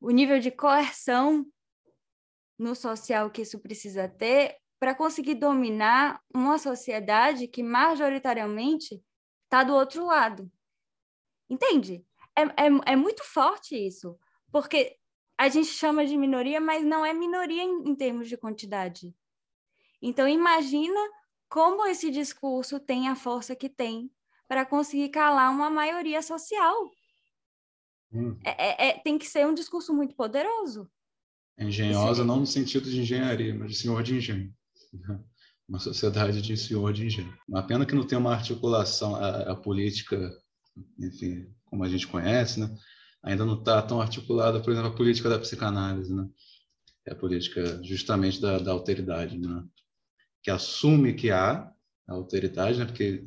o 0.00 0.10
nível 0.10 0.38
de 0.38 0.50
coerção 0.50 1.44
no 2.58 2.74
social 2.74 3.30
que 3.30 3.42
isso 3.42 3.58
precisa 3.58 4.08
ter 4.08 4.56
para 4.78 4.94
conseguir 4.94 5.34
dominar 5.34 6.20
uma 6.34 6.58
sociedade 6.58 7.46
que 7.48 7.62
majoritariamente 7.62 9.02
está 9.44 9.62
do 9.62 9.74
outro 9.74 10.06
lado. 10.06 10.50
Entende? 11.50 12.06
É, 12.36 12.42
é, 12.42 12.92
é 12.92 12.96
muito 12.96 13.24
forte 13.24 13.74
isso, 13.74 14.16
porque 14.52 14.96
a 15.36 15.48
gente 15.48 15.68
chama 15.68 16.06
de 16.06 16.16
minoria, 16.16 16.60
mas 16.60 16.84
não 16.84 17.04
é 17.04 17.12
minoria 17.12 17.62
em, 17.62 17.88
em 17.88 17.94
termos 17.94 18.28
de 18.28 18.36
quantidade. 18.36 19.14
Então, 20.00 20.28
imagina 20.28 21.00
como 21.48 21.84
esse 21.86 22.10
discurso 22.10 22.78
tem 22.78 23.08
a 23.08 23.16
força 23.16 23.56
que 23.56 23.68
tem 23.68 24.10
para 24.46 24.64
conseguir 24.64 25.08
calar 25.08 25.50
uma 25.50 25.68
maioria 25.68 26.22
social. 26.22 26.90
Hum. 28.12 28.38
É, 28.44 28.50
é, 28.50 28.88
é, 28.88 28.98
tem 28.98 29.18
que 29.18 29.26
ser 29.26 29.46
um 29.46 29.54
discurso 29.54 29.94
muito 29.94 30.14
poderoso. 30.14 30.90
Engenhosa, 31.58 32.24
não 32.24 32.40
no 32.40 32.46
sentido 32.46 32.88
de 32.88 33.00
engenharia, 33.00 33.54
mas 33.54 33.72
de 33.72 33.76
senhor 33.76 34.02
de 34.02 34.16
engenho. 34.16 34.54
Uma 35.68 35.78
sociedade 35.78 36.42
de 36.42 36.56
senhor 36.56 36.92
de 36.92 37.06
engenho. 37.06 37.32
Uma 37.48 37.64
pena 37.64 37.86
que 37.86 37.94
não 37.94 38.04
tem 38.04 38.18
uma 38.18 38.34
articulação, 38.34 39.14
a, 39.14 39.52
a 39.52 39.54
política, 39.54 40.36
enfim, 40.98 41.46
como 41.64 41.84
a 41.84 41.88
gente 41.88 42.06
conhece, 42.06 42.60
né? 42.60 42.74
ainda 43.22 43.44
não 43.44 43.58
está 43.58 43.80
tão 43.82 44.00
articulada, 44.00 44.60
por 44.60 44.72
exemplo, 44.72 44.90
a 44.90 44.96
política 44.96 45.28
da 45.28 45.38
psicanálise, 45.38 46.14
né? 46.14 46.28
É 47.06 47.12
a 47.12 47.16
política 47.16 47.82
justamente 47.82 48.40
da, 48.40 48.58
da 48.58 48.72
alteridade, 48.72 49.38
né? 49.38 49.64
Que 50.42 50.50
assume 50.50 51.14
que 51.14 51.30
há 51.30 51.70
a 52.08 52.12
alteridade, 52.12 52.78
né? 52.78 52.86
Porque 52.86 53.24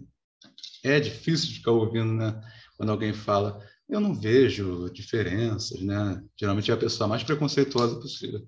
é 0.84 1.00
difícil 1.00 1.54
ficar 1.54 1.72
ouvindo, 1.72 2.14
né? 2.14 2.42
Quando 2.76 2.92
alguém 2.92 3.14
fala, 3.14 3.64
eu 3.88 4.00
não 4.00 4.14
vejo 4.14 4.90
diferenças, 4.92 5.82
né? 5.82 6.24
Geralmente 6.40 6.72
é 6.72 6.74
a 6.74 6.78
pessoa 6.78 7.08
mais 7.08 7.24
preconceituosa 7.24 8.00
possível. 8.00 8.48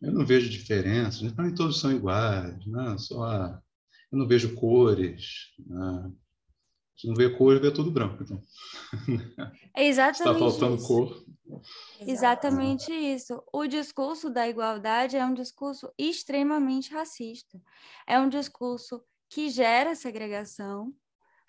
Eu 0.00 0.12
não 0.12 0.24
vejo 0.24 0.48
diferenças, 0.48 1.20
né? 1.20 1.30
para 1.30 1.44
mim 1.44 1.54
todos 1.54 1.78
são 1.78 1.92
iguais, 1.92 2.66
né? 2.66 2.96
Só 2.98 3.60
eu 4.10 4.18
não 4.18 4.26
vejo 4.26 4.54
cores, 4.54 5.52
né? 5.58 6.10
Se 7.00 7.06
não 7.06 7.14
vê 7.14 7.30
cor, 7.30 7.58
vê 7.58 7.70
tudo 7.70 7.90
branco. 7.90 8.22
Então. 8.22 8.42
É 9.74 9.86
exatamente 9.86 10.18
Está 10.18 10.38
faltando 10.38 10.76
isso. 10.76 10.86
cor. 10.86 11.24
Exatamente 12.00 12.92
isso. 12.92 13.42
O 13.50 13.66
discurso 13.66 14.28
da 14.28 14.46
igualdade 14.46 15.16
é 15.16 15.24
um 15.24 15.32
discurso 15.32 15.90
extremamente 15.96 16.92
racista. 16.92 17.58
É 18.06 18.20
um 18.20 18.28
discurso 18.28 19.02
que 19.30 19.48
gera 19.48 19.94
segregação, 19.94 20.92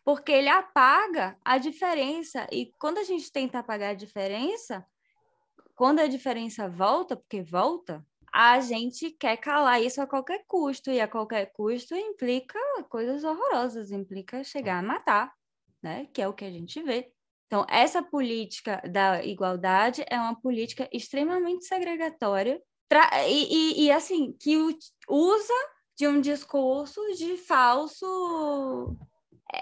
porque 0.06 0.32
ele 0.32 0.48
apaga 0.48 1.38
a 1.44 1.58
diferença. 1.58 2.48
E 2.50 2.72
quando 2.80 3.00
a 3.00 3.04
gente 3.04 3.30
tenta 3.30 3.60
apagar 3.60 3.90
a 3.90 3.96
diferença, 3.96 4.86
quando 5.76 6.00
a 6.00 6.08
diferença 6.08 6.70
volta, 6.70 7.18
porque 7.18 7.44
volta, 7.44 8.06
a 8.34 8.62
gente 8.62 9.12
quer 9.12 9.36
calar 9.36 9.84
isso 9.84 10.02
a 10.02 10.08
qualquer 10.08 10.46
custo, 10.48 10.90
e 10.90 11.02
a 11.02 11.10
qualquer 11.10 11.52
custo 11.52 11.94
implica 11.94 12.58
coisas 12.88 13.26
horrorosas, 13.26 13.92
implica 13.92 14.46
chegar 14.46 14.80
a 14.80 14.82
matar 14.82 15.41
né? 15.82 16.08
Que 16.14 16.22
é 16.22 16.28
o 16.28 16.34
que 16.34 16.46
a 16.46 16.52
gente 16.52 16.82
vê. 16.84 17.12
Então, 17.48 17.66
essa 17.70 18.02
política 18.02 18.82
da 18.90 19.24
igualdade 19.24 20.06
é 20.10 20.18
uma 20.18 20.40
política 20.40 20.88
extremamente 20.92 21.66
segregatória 21.66 22.62
e, 23.28 23.84
e, 23.84 23.86
e, 23.86 23.92
assim, 23.92 24.34
que 24.40 24.58
usa 25.10 25.54
de 25.98 26.08
um 26.08 26.20
discurso 26.22 27.00
de 27.18 27.38
falso. 27.38 28.98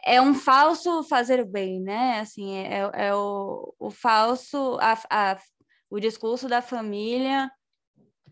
É 0.03 0.21
um 0.21 0.33
falso 0.33 1.03
fazer 1.03 1.39
o 1.39 1.45
bem, 1.45 1.79
né? 1.79 2.19
Assim, 2.19 2.55
é, 2.57 2.79
é, 2.79 3.07
é 3.07 3.15
o, 3.15 3.73
o 3.79 3.89
falso. 3.89 4.77
A, 4.79 4.93
a, 5.09 5.37
o 5.89 5.99
discurso 5.99 6.47
da 6.47 6.61
família, 6.61 7.51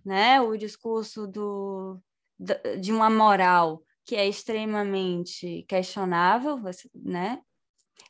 né? 0.06 0.39
O 0.41 0.56
discurso 0.56 1.27
do, 1.27 2.00
de 2.79 2.91
uma 2.91 3.10
moral 3.10 3.82
que 4.06 4.15
é 4.15 4.27
extremamente 4.27 5.65
questionável, 5.67 6.60
né? 6.96 7.41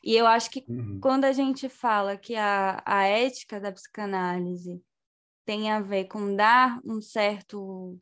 E 0.02 0.14
eu 0.14 0.26
acho 0.26 0.50
que 0.50 0.64
uhum. 0.68 0.98
quando 1.00 1.24
a 1.24 1.32
gente 1.32 1.68
fala 1.68 2.16
que 2.16 2.34
a, 2.36 2.82
a 2.84 3.04
ética 3.04 3.60
da 3.60 3.72
psicanálise 3.72 4.82
tem 5.44 5.70
a 5.70 5.80
ver 5.80 6.04
com 6.06 6.36
dar 6.36 6.80
um 6.84 7.00
certo 7.00 7.98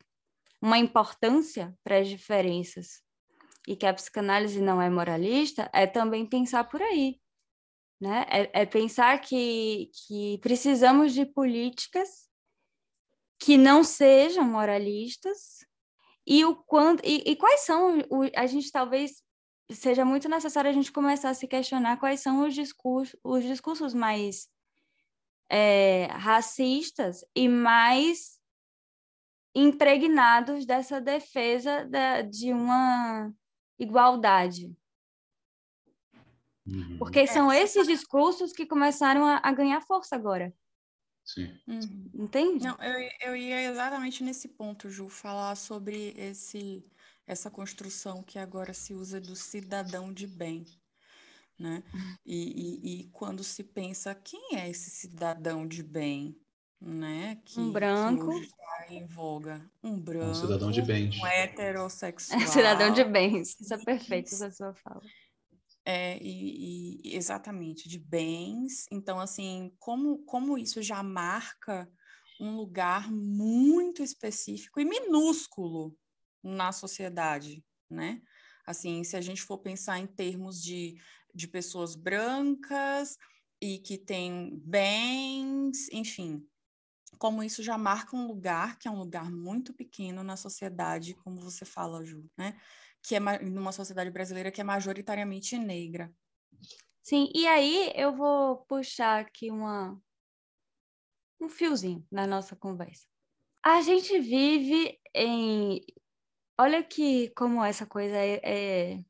uma 0.61 0.77
importância 0.77 1.73
para 1.83 1.99
as 1.99 2.07
diferenças 2.07 3.01
e 3.67 3.75
que 3.75 3.85
a 3.85 3.93
psicanálise 3.93 4.61
não 4.61 4.81
é 4.81 4.89
moralista, 4.89 5.69
é 5.73 5.85
também 5.85 6.25
pensar 6.25 6.63
por 6.63 6.81
aí, 6.81 7.19
né? 7.99 8.25
É, 8.29 8.61
é 8.61 8.65
pensar 8.65 9.19
que, 9.19 9.91
que 9.93 10.39
precisamos 10.39 11.13
de 11.13 11.25
políticas 11.25 12.27
que 13.39 13.57
não 13.57 13.83
sejam 13.83 14.43
moralistas 14.43 15.65
e 16.25 16.43
o 16.43 16.55
quando 16.55 17.01
e, 17.03 17.23
e 17.31 17.35
quais 17.35 17.61
são 17.61 17.99
o, 18.09 18.23
a 18.35 18.47
gente 18.47 18.71
talvez 18.71 19.23
seja 19.69 20.05
muito 20.05 20.29
necessário 20.29 20.69
a 20.69 20.73
gente 20.73 20.91
começar 20.91 21.29
a 21.29 21.33
se 21.33 21.47
questionar 21.47 21.97
quais 21.97 22.21
são 22.21 22.45
os 22.47 22.53
discursos, 22.53 23.19
os 23.23 23.43
discursos 23.43 23.93
mais 23.93 24.49
é, 25.49 26.07
racistas 26.11 27.23
e 27.35 27.47
mais 27.47 28.37
impregnados 29.53 30.65
dessa 30.65 31.01
defesa 31.01 31.85
da, 31.85 32.21
de 32.21 32.53
uma 32.53 33.33
igualdade. 33.79 34.75
Uhum. 36.65 36.97
Porque 36.99 37.19
é, 37.19 37.27
são 37.27 37.51
esses 37.51 37.87
discursos 37.87 38.51
que 38.53 38.65
começaram 38.65 39.25
a, 39.25 39.39
a 39.41 39.51
ganhar 39.51 39.81
força 39.81 40.15
agora. 40.15 40.53
Sim. 41.23 41.59
Uhum. 41.67 42.09
Entende? 42.13 42.65
Não, 42.65 42.77
eu, 42.81 43.09
eu 43.21 43.35
ia 43.35 43.69
exatamente 43.69 44.23
nesse 44.23 44.47
ponto, 44.47 44.89
Ju, 44.89 45.09
falar 45.09 45.55
sobre 45.55 46.13
esse 46.17 46.85
essa 47.27 47.51
construção 47.51 48.23
que 48.23 48.39
agora 48.39 48.73
se 48.73 48.93
usa 48.93 49.19
do 49.19 49.35
cidadão 49.35 50.13
de 50.13 50.25
bem. 50.25 50.65
Né? 51.59 51.83
E, 52.25 52.35
e, 52.35 53.01
e 53.01 53.03
quando 53.09 53.43
se 53.43 53.63
pensa 53.63 54.15
quem 54.15 54.55
é 54.55 54.69
esse 54.69 54.89
cidadão 54.89 55.67
de 55.67 55.83
bem, 55.83 56.39
né? 56.79 57.41
Que, 57.43 57.59
um 57.59 57.71
branco. 57.71 58.39
Que 58.39 58.45
está 58.45 58.85
em 58.91 59.05
voga. 59.05 59.69
Um 59.83 59.99
branco. 59.99 60.31
Um 60.31 60.35
cidadão 60.35 60.71
de 60.71 60.81
bem. 60.83 61.09
Um 61.19 61.25
heterossexual. 61.25 62.39
cidadão 62.47 62.93
de 62.93 63.03
bens. 63.03 63.59
Isso 63.59 63.73
é 63.73 63.83
perfeito, 63.83 64.27
essa 64.27 64.51
sua 64.51 64.73
fala. 64.75 65.01
É, 65.83 66.19
e, 66.21 67.01
e, 67.03 67.15
exatamente, 67.15 67.89
de 67.89 67.97
bens. 67.97 68.85
Então, 68.91 69.19
assim, 69.19 69.73
como, 69.79 70.19
como 70.25 70.57
isso 70.57 70.81
já 70.83 71.01
marca 71.01 71.89
um 72.39 72.55
lugar 72.55 73.11
muito 73.11 74.03
específico 74.03 74.79
e 74.79 74.85
minúsculo 74.85 75.97
na 76.47 76.71
sociedade, 76.71 77.63
né? 77.89 78.21
Assim, 78.65 79.03
se 79.03 79.15
a 79.15 79.21
gente 79.21 79.41
for 79.41 79.59
pensar 79.59 79.99
em 79.99 80.07
termos 80.07 80.61
de, 80.61 80.95
de 81.33 81.47
pessoas 81.47 81.95
brancas 81.95 83.17
e 83.61 83.79
que 83.79 83.97
têm 83.97 84.59
bens, 84.63 85.87
enfim, 85.91 86.45
como 87.17 87.43
isso 87.43 87.63
já 87.63 87.77
marca 87.77 88.15
um 88.15 88.27
lugar 88.27 88.77
que 88.77 88.87
é 88.87 88.91
um 88.91 88.99
lugar 88.99 89.31
muito 89.31 89.73
pequeno 89.73 90.23
na 90.23 90.35
sociedade, 90.35 91.15
como 91.15 91.41
você 91.41 91.65
fala, 91.65 92.03
Ju, 92.03 92.29
né? 92.37 92.59
Que 93.01 93.15
é 93.15 93.19
numa 93.19 93.71
sociedade 93.71 94.11
brasileira 94.11 94.51
que 94.51 94.61
é 94.61 94.63
majoritariamente 94.63 95.57
negra. 95.57 96.13
Sim, 97.01 97.31
e 97.33 97.47
aí 97.47 97.93
eu 97.95 98.13
vou 98.13 98.57
puxar 98.65 99.21
aqui 99.21 99.49
uma 99.49 99.97
um 101.39 101.47
fiozinho 101.47 102.05
na 102.11 102.27
nossa 102.27 102.55
conversa. 102.55 103.07
A 103.63 103.81
gente 103.81 104.19
vive 104.19 104.99
em 105.13 105.81
olha 106.59 106.83
que 106.83 107.29
como 107.31 107.63
essa 107.63 107.85
coisa 107.85 108.15
é, 108.15 108.41
é, 108.43 109.03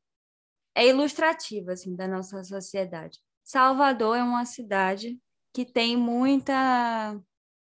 é 0.74 0.86
ilustrativa 0.88 1.72
assim 1.72 1.94
da 1.96 2.06
nossa 2.06 2.42
sociedade. 2.44 3.18
Salvador 3.44 4.16
é 4.16 4.22
uma 4.22 4.44
cidade 4.44 5.18
que 5.52 5.64
tem 5.64 5.96
muita 5.96 7.18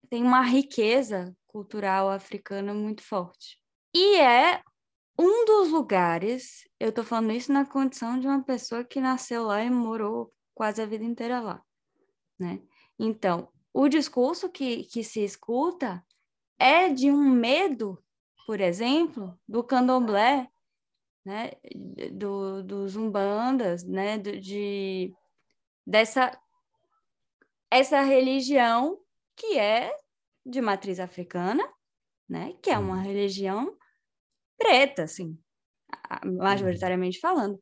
tem 0.09 0.23
uma 0.23 0.43
riqueza 0.43 1.37
cultural 1.47 2.11
africana 2.11 2.75
muito 2.75 3.03
forte. 3.03 3.59
E 3.95 4.17
é 4.17 4.63
um 5.19 5.45
dos 5.47 5.71
lugares, 5.71 6.69
eu 6.79 6.91
estou 6.91 7.03
falando 7.03 7.33
isso 7.33 7.53
na 7.53 7.65
condição 7.65 8.19
de 8.21 8.27
uma 8.27 8.43
pessoa 8.43 8.85
que 8.85 9.01
nasceu 9.01 9.45
lá 9.45 9.63
e 9.65 9.71
morou 9.71 10.33
quase 10.55 10.83
a 10.83 10.87
vida 10.87 11.05
inteira 11.05 11.41
lá, 11.41 11.63
né? 12.39 12.61
Então, 12.99 13.49
o 13.73 13.89
discurso 13.89 14.51
que, 14.51 14.85
que 14.85 15.03
se 15.03 15.25
escuta 15.25 16.05
é 16.59 16.91
de 16.91 17.11
um 17.11 17.31
medo 17.31 18.03
por 18.47 18.61
exemplo, 18.61 19.37
do 19.47 19.65
candomblé, 19.65 20.49
né, 21.25 21.51
do, 22.13 22.63
dos 22.63 22.95
umbandas, 22.95 23.83
né, 23.83 24.17
de, 24.17 25.13
dessa 25.85 26.41
essa 27.69 28.01
religião 28.01 29.01
que 29.35 29.59
é 29.59 29.93
de 30.47 30.63
matriz 30.63 31.01
africana, 31.01 31.69
né, 32.29 32.55
que 32.63 32.71
é 32.71 32.79
uma 32.79 32.99
uhum. 32.99 33.03
religião 33.03 33.77
preta, 34.57 35.03
assim, 35.03 35.37
majoritariamente 36.25 37.19
falando. 37.19 37.61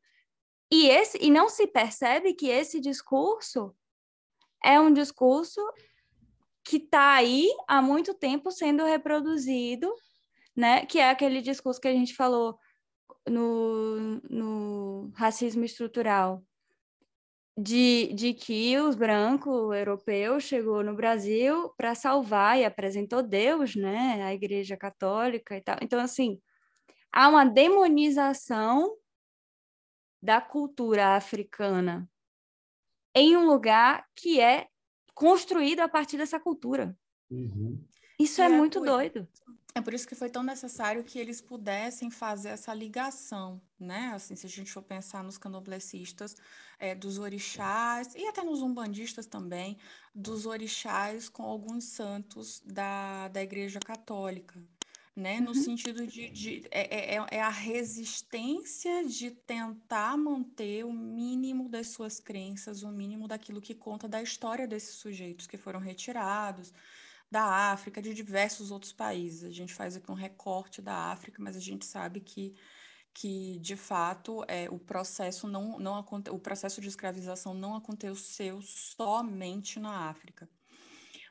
E, 0.70 0.88
esse, 0.88 1.18
e 1.18 1.30
não 1.30 1.48
se 1.48 1.66
percebe 1.66 2.34
que 2.34 2.48
esse 2.48 2.78
discurso 2.78 3.74
é 4.62 4.78
um 4.78 4.92
discurso 4.92 5.60
que 6.62 6.76
está 6.76 7.14
aí 7.14 7.48
há 7.66 7.80
muito 7.80 8.12
tempo 8.12 8.50
sendo 8.50 8.84
reproduzido 8.84 9.90
né? 10.56 10.86
Que 10.86 10.98
é 10.98 11.10
aquele 11.10 11.40
discurso 11.40 11.80
que 11.80 11.88
a 11.88 11.92
gente 11.92 12.14
falou 12.14 12.58
no, 13.28 14.20
no 14.28 15.12
racismo 15.14 15.64
estrutural, 15.64 16.42
de, 17.56 18.12
de 18.14 18.34
que 18.34 18.76
os 18.78 18.96
brancos 18.96 19.72
europeus 19.74 20.42
chegou 20.42 20.82
no 20.82 20.94
Brasil 20.94 21.72
para 21.76 21.94
salvar 21.94 22.58
e 22.58 22.64
apresentou 22.64 23.22
Deus, 23.22 23.76
né? 23.76 24.22
A 24.24 24.34
Igreja 24.34 24.76
Católica 24.76 25.56
e 25.56 25.60
tal. 25.60 25.76
Então, 25.80 26.00
assim, 26.00 26.40
há 27.12 27.28
uma 27.28 27.44
demonização 27.44 28.96
da 30.20 30.40
cultura 30.40 31.14
africana 31.16 32.08
em 33.14 33.36
um 33.36 33.46
lugar 33.46 34.04
que 34.16 34.40
é 34.40 34.66
construído 35.14 35.80
a 35.80 35.88
partir 35.88 36.16
dessa 36.16 36.40
cultura. 36.40 36.96
Uhum. 37.30 37.80
Isso 38.18 38.42
é, 38.42 38.46
é, 38.46 38.48
muito 38.48 38.80
doido. 38.80 39.28
É 39.76 39.80
por 39.80 39.92
isso 39.92 40.06
que 40.06 40.14
foi 40.14 40.30
tão 40.30 40.44
necessário 40.44 41.02
que 41.02 41.18
eles 41.18 41.40
pudessem 41.40 42.08
fazer 42.08 42.50
essa 42.50 42.72
ligação, 42.72 43.60
né? 43.78 44.12
Assim, 44.14 44.36
se 44.36 44.46
a 44.46 44.48
gente 44.48 44.70
for 44.70 44.82
pensar 44.82 45.24
nos 45.24 45.36
canoblecistas, 45.36 46.36
é, 46.78 46.94
dos 46.94 47.18
orixás, 47.18 48.14
e 48.14 48.24
até 48.28 48.42
nos 48.42 48.62
umbandistas 48.62 49.26
também, 49.26 49.76
dos 50.14 50.46
orixás 50.46 51.28
com 51.28 51.42
alguns 51.42 51.84
santos 51.84 52.62
da, 52.64 53.26
da 53.28 53.42
Igreja 53.42 53.80
Católica 53.80 54.62
né? 55.16 55.40
No 55.40 55.48
uhum. 55.48 55.54
sentido 55.54 56.06
de, 56.06 56.28
de 56.30 56.64
é, 56.70 57.14
é, 57.14 57.26
é, 57.30 57.40
a 57.40 57.48
resistência 57.48 59.04
de 59.06 59.30
tentar 59.30 60.16
manter 60.16 60.84
o 60.84 60.92
mínimo 60.92 61.68
das 61.68 61.88
suas 61.88 62.18
crenças, 62.18 62.82
o 62.82 62.90
mínimo 62.90 63.28
daquilo 63.28 63.60
que 63.60 63.74
conta 63.74 64.08
da 64.08 64.20
história 64.20 64.66
desses 64.66 64.96
sujeitos 64.96 65.46
que 65.46 65.56
foram 65.56 65.78
retirados 65.78 66.72
da 67.30 67.72
África, 67.72 68.00
de 68.02 68.14
diversos 68.14 68.70
outros 68.70 68.92
países. 68.92 69.44
A 69.44 69.50
gente 69.50 69.74
faz 69.74 69.96
aqui 69.96 70.10
um 70.10 70.14
recorte 70.14 70.80
da 70.82 70.94
África, 71.12 71.42
mas 71.42 71.56
a 71.56 71.60
gente 71.60 71.84
sabe 71.84 72.20
que 72.20 72.54
que 73.16 73.60
de 73.60 73.76
fato 73.76 74.44
é, 74.48 74.68
o 74.68 74.76
processo 74.76 75.46
não, 75.46 75.78
não 75.78 76.04
o 76.32 76.38
processo 76.40 76.80
de 76.80 76.88
escravização 76.88 77.54
não 77.54 77.76
aconteceu 77.76 78.60
somente 78.60 79.78
na 79.78 80.08
África 80.08 80.48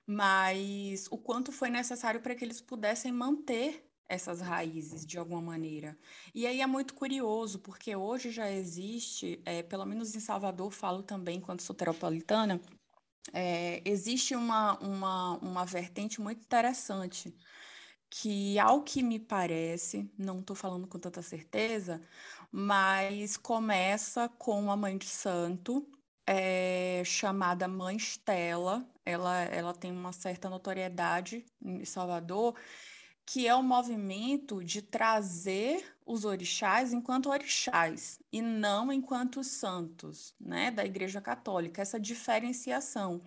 mas 0.06 1.08
o 1.10 1.17
quanto 1.17 1.51
foi 1.51 1.69
necessário 1.69 2.21
para 2.21 2.36
que 2.36 2.43
eles 2.43 2.62
pudessem 2.62 3.12
manter 3.12 3.89
essas 4.08 4.41
raízes 4.41 5.06
de 5.06 5.17
alguma 5.17 5.41
maneira. 5.41 5.97
E 6.36 6.45
aí 6.45 6.62
é 6.62 6.67
muito 6.67 6.93
curioso, 6.93 7.60
porque 7.60 7.95
hoje 7.95 8.32
já 8.32 8.51
existe, 8.51 9.41
é, 9.45 9.63
pelo 9.63 9.86
menos 9.86 10.13
em 10.13 10.19
Salvador, 10.19 10.71
falo 10.71 11.01
também, 11.01 11.39
quando 11.39 11.62
soteropolitana, 11.62 12.62
é, 13.31 13.81
existe 13.86 14.36
uma, 14.36 14.77
uma, 14.79 15.38
uma 15.38 15.65
vertente 15.65 16.19
muito 16.21 16.41
interessante, 16.41 17.36
que, 18.09 18.59
ao 18.59 18.83
que 18.83 19.01
me 19.03 19.19
parece, 19.19 20.12
não 20.17 20.39
estou 20.39 20.55
falando 20.55 20.88
com 20.88 20.99
tanta 20.99 21.21
certeza, 21.21 22.01
mas 22.51 23.38
começa 23.38 24.29
com 24.29 24.71
a 24.71 24.77
mãe 24.77 24.97
de 24.97 25.07
santo, 25.07 25.89
é, 26.27 27.03
chamada 27.05 27.67
Mãe 27.67 27.97
Stella, 27.97 28.88
ela, 29.05 29.41
ela 29.43 29.73
tem 29.73 29.91
uma 29.91 30.13
certa 30.13 30.49
notoriedade 30.49 31.45
em 31.62 31.83
Salvador, 31.86 32.55
que 33.25 33.47
é 33.47 33.55
o 33.55 33.63
movimento 33.63 34.63
de 34.63 34.81
trazer 34.81 35.95
os 36.05 36.25
orixás 36.25 36.91
enquanto 36.91 37.29
orixás 37.29 38.19
e 38.31 38.41
não 38.41 38.91
enquanto 38.91 39.43
santos, 39.43 40.33
né, 40.39 40.69
da 40.69 40.86
Igreja 40.86 41.21
Católica, 41.21 41.81
essa 41.81 41.99
diferenciação. 41.99 43.21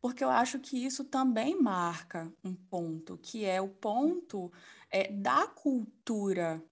Porque 0.00 0.24
eu 0.24 0.30
acho 0.30 0.58
que 0.58 0.84
isso 0.84 1.04
também 1.04 1.60
marca 1.60 2.32
um 2.42 2.54
ponto, 2.54 3.18
que 3.18 3.44
é 3.44 3.60
o 3.60 3.68
ponto 3.68 4.50
é, 4.90 5.12
da 5.12 5.46
cultura 5.46 6.62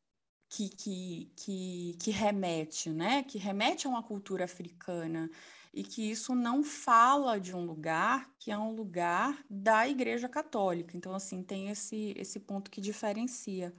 que, 0.48 0.68
que, 0.70 1.30
que, 1.36 1.96
que 2.00 2.10
remete, 2.10 2.88
né? 2.88 3.22
Que 3.22 3.36
remete 3.36 3.86
a 3.86 3.90
uma 3.90 4.02
cultura 4.02 4.44
africana 4.44 5.30
e 5.72 5.82
que 5.82 6.10
isso 6.10 6.34
não 6.34 6.62
fala 6.62 7.38
de 7.38 7.54
um 7.54 7.64
lugar 7.64 8.30
que 8.38 8.50
é 8.50 8.58
um 8.58 8.74
lugar 8.74 9.44
da 9.48 9.88
Igreja 9.88 10.28
Católica. 10.28 10.96
Então, 10.96 11.14
assim, 11.14 11.42
tem 11.42 11.68
esse, 11.68 12.14
esse 12.16 12.40
ponto 12.40 12.70
que 12.70 12.80
diferencia. 12.80 13.74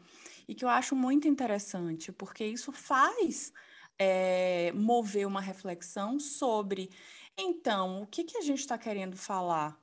E 0.48 0.56
que 0.56 0.64
eu 0.64 0.70
acho 0.70 0.96
muito 0.96 1.28
interessante, 1.28 2.12
porque 2.12 2.46
isso 2.46 2.72
faz 2.72 3.52
é, 3.98 4.72
mover 4.74 5.28
uma 5.28 5.42
reflexão 5.42 6.20
sobre, 6.20 6.90
então, 7.38 8.02
o 8.02 8.08
que, 8.08 8.24
que 8.24 8.38
a 8.38 8.42
gente 8.42 8.60
está 8.60 8.78
querendo 8.78 9.18
falar 9.18 9.80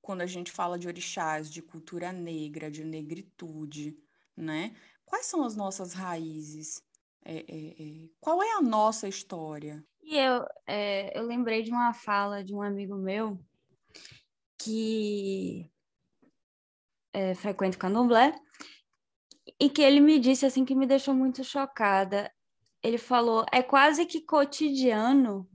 quando 0.00 0.20
a 0.20 0.26
gente 0.26 0.52
fala 0.52 0.78
de 0.78 0.86
orixás, 0.86 1.50
de 1.50 1.60
cultura 1.60 2.12
negra, 2.12 2.70
de 2.70 2.84
negritude, 2.84 3.98
né? 4.36 4.72
Quais 5.04 5.26
são 5.26 5.42
as 5.42 5.56
nossas 5.56 5.92
raízes? 5.92 6.80
É, 7.24 7.38
é, 7.38 8.04
é, 8.04 8.08
qual 8.20 8.40
é 8.40 8.52
a 8.52 8.62
nossa 8.62 9.08
história? 9.08 9.84
E 10.06 10.16
eu, 10.16 10.46
é, 10.68 11.18
eu 11.18 11.24
lembrei 11.24 11.64
de 11.64 11.72
uma 11.72 11.92
fala 11.92 12.44
de 12.44 12.54
um 12.54 12.62
amigo 12.62 12.94
meu 12.94 13.36
que 14.56 15.68
é, 17.12 17.34
frequenta 17.34 17.76
o 17.76 17.80
candomblé 17.80 18.32
e 19.58 19.68
que 19.68 19.82
ele 19.82 19.98
me 19.98 20.20
disse 20.20 20.46
assim 20.46 20.64
que 20.64 20.76
me 20.76 20.86
deixou 20.86 21.12
muito 21.12 21.42
chocada. 21.42 22.32
Ele 22.80 22.98
falou: 22.98 23.44
é 23.50 23.64
quase 23.64 24.06
que 24.06 24.20
cotidiano 24.20 25.50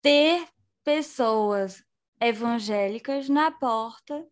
ter 0.00 0.48
pessoas 0.82 1.84
evangélicas 2.20 3.28
na 3.28 3.52
porta 3.52 4.26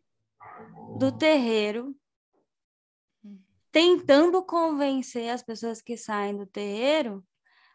do 0.99 1.17
terreiro 1.17 1.97
tentando 3.71 4.45
convencer 4.45 5.31
as 5.31 5.41
pessoas 5.41 5.81
que 5.81 5.97
saem 5.97 6.37
do 6.37 6.47
terreiro 6.47 7.25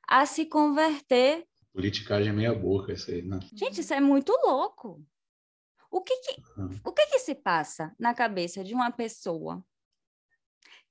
a 0.08 0.26
se 0.26 0.46
converter. 0.46 1.48
Politicagem 1.74 2.34
meia 2.34 2.54
boca, 2.54 2.94
isso 2.94 3.12
aí, 3.12 3.22
né? 3.22 3.40
Gente, 3.54 3.82
isso 3.82 3.94
é 3.94 4.00
muito 4.00 4.32
louco. 4.44 5.04
O 5.92 6.02
que 6.02 6.16
que, 6.18 6.42
uhum. 6.58 6.80
o 6.86 6.92
que 6.92 7.06
que 7.08 7.20
se 7.20 7.36
passa 7.36 7.96
na 8.00 8.14
cabeça 8.14 8.64
de 8.64 8.74
uma 8.74 8.92
pessoa 8.92 9.64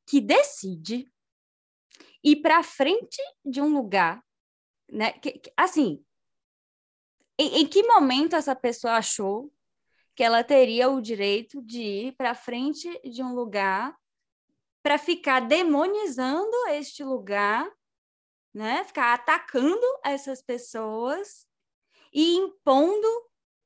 que 0.07 0.21
decide 0.21 1.11
ir 2.23 2.37
para 2.37 2.63
frente 2.63 3.23
de 3.45 3.61
um 3.61 3.75
lugar, 3.75 4.23
né? 4.91 5.13
Que, 5.13 5.33
que, 5.33 5.53
assim, 5.57 6.05
em, 7.39 7.61
em 7.61 7.67
que 7.67 7.83
momento 7.83 8.37
essa 8.37 8.55
pessoa 8.55 8.95
achou 8.95 9.53
que 10.15 10.23
ela 10.23 10.45
teria 10.45 10.89
o 10.89 11.01
direito 11.01 11.61
de 11.63 11.83
ir 11.83 12.13
para 12.17 12.35
frente 12.35 12.89
de 13.09 13.23
um 13.23 13.35
lugar 13.35 13.97
para 14.83 14.99
ficar 14.99 15.41
demonizando 15.41 16.69
este 16.69 17.03
lugar 17.03 17.69
né? 18.55 18.85
Ficar 18.85 19.15
atacando 19.15 19.85
essas 20.05 20.41
pessoas 20.41 21.47
e 22.13 22.37
impondo 22.37 23.09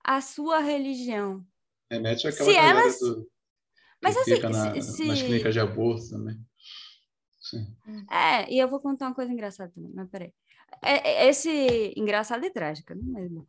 a 0.03 0.21
sua 0.21 0.61
religião. 0.61 1.45
Remete 1.91 2.27
àquela 2.27 2.51
se 2.51 2.57
elas... 2.57 2.99
do... 2.99 3.31
Mas 4.03 4.17
assim, 4.17 4.37
fica 4.37 4.49
na, 4.49 4.81
se... 4.81 5.05
nas 5.05 5.21
clínicas 5.21 5.53
de 5.53 5.61
aborto 5.61 6.09
também. 6.11 6.37
Sim. 7.41 7.77
É, 8.11 8.51
e 8.51 8.59
eu 8.59 8.69
vou 8.69 8.81
contar 8.81 9.07
uma 9.07 9.15
coisa 9.15 9.33
engraçada 9.33 9.73
também, 9.75 9.93
mas 9.95 10.09
peraí. 10.09 10.33
É, 10.83 11.25
é 11.25 11.29
esse 11.29 11.93
engraçado 11.97 12.45
e 12.45 12.51
trágica, 12.51 12.95
não 12.95 13.19
é 13.19 13.23
mesmo? 13.23 13.47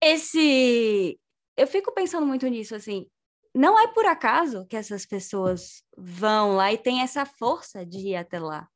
Esse 0.00 1.18
eu 1.56 1.66
fico 1.66 1.92
pensando 1.92 2.26
muito 2.26 2.46
nisso 2.48 2.74
assim, 2.74 3.06
não 3.54 3.78
é 3.78 3.86
por 3.88 4.06
acaso 4.06 4.66
que 4.66 4.76
essas 4.76 5.04
pessoas 5.04 5.84
vão 5.96 6.56
lá 6.56 6.72
e 6.72 6.78
têm 6.78 7.02
essa 7.02 7.26
força 7.26 7.84
de 7.84 7.98
ir 8.08 8.16
até 8.16 8.40
lá. 8.40 8.68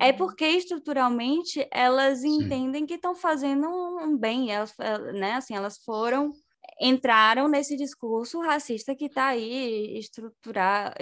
É 0.00 0.10
uhum. 0.10 0.16
porque 0.16 0.44
estruturalmente 0.44 1.66
elas 1.70 2.20
Sim. 2.20 2.42
entendem 2.42 2.86
que 2.86 2.94
estão 2.94 3.14
fazendo 3.14 3.68
um 3.68 4.16
bem, 4.16 4.50
elas, 4.50 4.74
eh, 4.80 5.12
né? 5.12 5.32
Assim, 5.34 5.54
elas 5.54 5.78
foram 5.78 6.32
entraram 6.80 7.48
nesse 7.48 7.76
discurso 7.76 8.40
racista 8.40 8.94
que 8.94 9.06
está 9.06 9.28
aí 9.28 9.98
estruturar, 9.98 10.94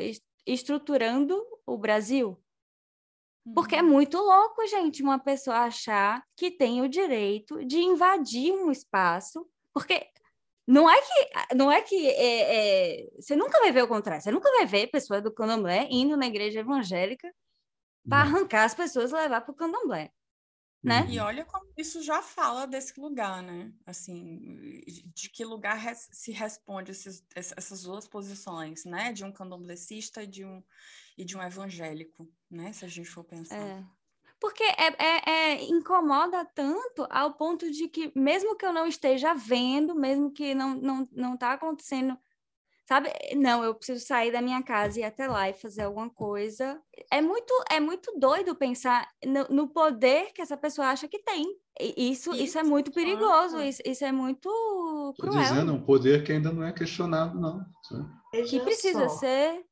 estruturando 0.47 1.42
o 1.66 1.77
Brasil. 1.77 2.38
Porque 3.55 3.77
é 3.77 3.83
uhum. 3.83 3.90
muito 3.90 4.16
louco, 4.16 4.66
gente, 4.66 5.03
uma 5.03 5.18
pessoa 5.18 5.59
achar 5.61 6.23
que 6.37 6.51
tem 6.51 6.81
o 6.81 6.88
direito 6.88 7.64
de 7.64 7.79
invadir 7.79 8.53
um 8.53 8.70
espaço, 8.70 9.47
porque 9.73 10.07
não 10.66 10.88
é 10.88 10.99
que 10.99 11.55
não 11.55 11.70
é 11.70 11.83
que 11.83 12.07
é, 12.09 13.03
é, 13.03 13.11
você 13.16 13.37
nunca 13.37 13.59
vai 13.61 13.70
ver 13.70 13.83
o 13.83 13.88
contrário, 13.88 14.23
você 14.23 14.31
nunca 14.31 14.51
vai 14.51 14.64
ver 14.64 14.87
pessoa 14.87 15.20
do 15.20 15.33
candomblé 15.33 15.87
indo 15.90 16.16
na 16.16 16.27
igreja 16.27 16.61
evangélica 16.61 17.31
para 18.09 18.23
arrancar 18.23 18.64
as 18.64 18.75
pessoas 18.75 19.11
e 19.11 19.14
levar 19.14 19.40
para 19.40 19.53
o 19.53 19.55
candomblé. 19.55 20.12
Né? 20.83 21.07
E 21.09 21.19
olha 21.19 21.47
como 21.47 21.73
isso 21.79 22.03
já 22.03 22.21
fala 22.21 22.67
desse 22.67 23.01
lugar, 23.01 23.43
né? 23.43 23.73
Assim, 23.87 24.83
de 25.14 25.31
que 25.31 25.43
lugar 25.43 25.79
res 25.79 26.11
se 26.12 26.31
responde 26.31 26.90
esses, 26.90 27.25
essas 27.35 27.85
duas 27.85 28.07
posições, 28.07 28.85
né? 28.85 29.11
De 29.11 29.25
um 29.25 29.33
candomblessista 29.33 30.23
e 30.23 30.27
de 30.27 30.45
um, 30.45 30.62
e 31.17 31.25
de 31.25 31.38
um 31.38 31.43
evangélico, 31.43 32.31
né? 32.51 32.71
Se 32.75 32.85
a 32.85 32.88
gente 32.88 33.09
for 33.09 33.25
pensar. 33.25 33.57
É. 33.57 33.83
Porque 34.38 34.62
é, 34.62 34.88
é, 34.99 35.31
é, 35.31 35.64
incomoda 35.64 36.45
tanto 36.55 37.07
ao 37.09 37.33
ponto 37.33 37.71
de 37.71 37.88
que, 37.88 38.12
mesmo 38.14 38.55
que 38.55 38.67
eu 38.67 38.75
não 38.75 38.87
esteja 38.87 39.33
vendo, 39.33 39.95
mesmo 39.95 40.31
que 40.31 40.55
não, 40.55 40.75
não, 40.75 41.09
não 41.12 41.35
tá 41.35 41.55
acontecendo 41.55 42.19
sabe? 42.87 43.11
Não, 43.37 43.64
eu 43.64 43.75
preciso 43.75 44.05
sair 44.05 44.31
da 44.31 44.42
minha 44.42 44.62
casa 44.62 44.99
e 44.99 45.03
ir 45.03 45.07
até 45.07 45.27
lá 45.27 45.49
e 45.49 45.55
fazer 45.55 45.83
alguma 45.83 46.11
coisa. 46.11 46.81
É 47.11 47.20
muito, 47.20 47.53
é 47.70 47.81
muito 47.81 48.12
doido 48.18 48.55
pensar 48.55 49.09
no, 49.25 49.44
no 49.49 49.68
poder 49.68 50.33
que 50.33 50.42
essa 50.42 50.57
pessoa 50.57 50.88
acha 50.88 51.09
que 51.09 51.18
tem. 51.18 51.44
E 51.81 52.11
isso, 52.12 52.33
isso, 52.33 52.42
isso 52.42 52.59
é 52.59 52.62
muito 52.62 52.92
perigoso, 52.92 53.61
isso, 53.61 53.83
isso 53.85 54.05
é 54.05 54.12
muito 54.12 54.49
cruel. 55.18 55.40
Estou 55.40 55.55
dizendo, 55.55 55.73
um 55.73 55.81
poder 55.83 56.23
que 56.23 56.33
ainda 56.33 56.53
não 56.53 56.62
é 56.64 56.73
questionado, 56.73 57.38
não. 57.38 57.64
Que 58.49 58.61
precisa 58.61 59.09
só. 59.09 59.16
ser. 59.16 59.64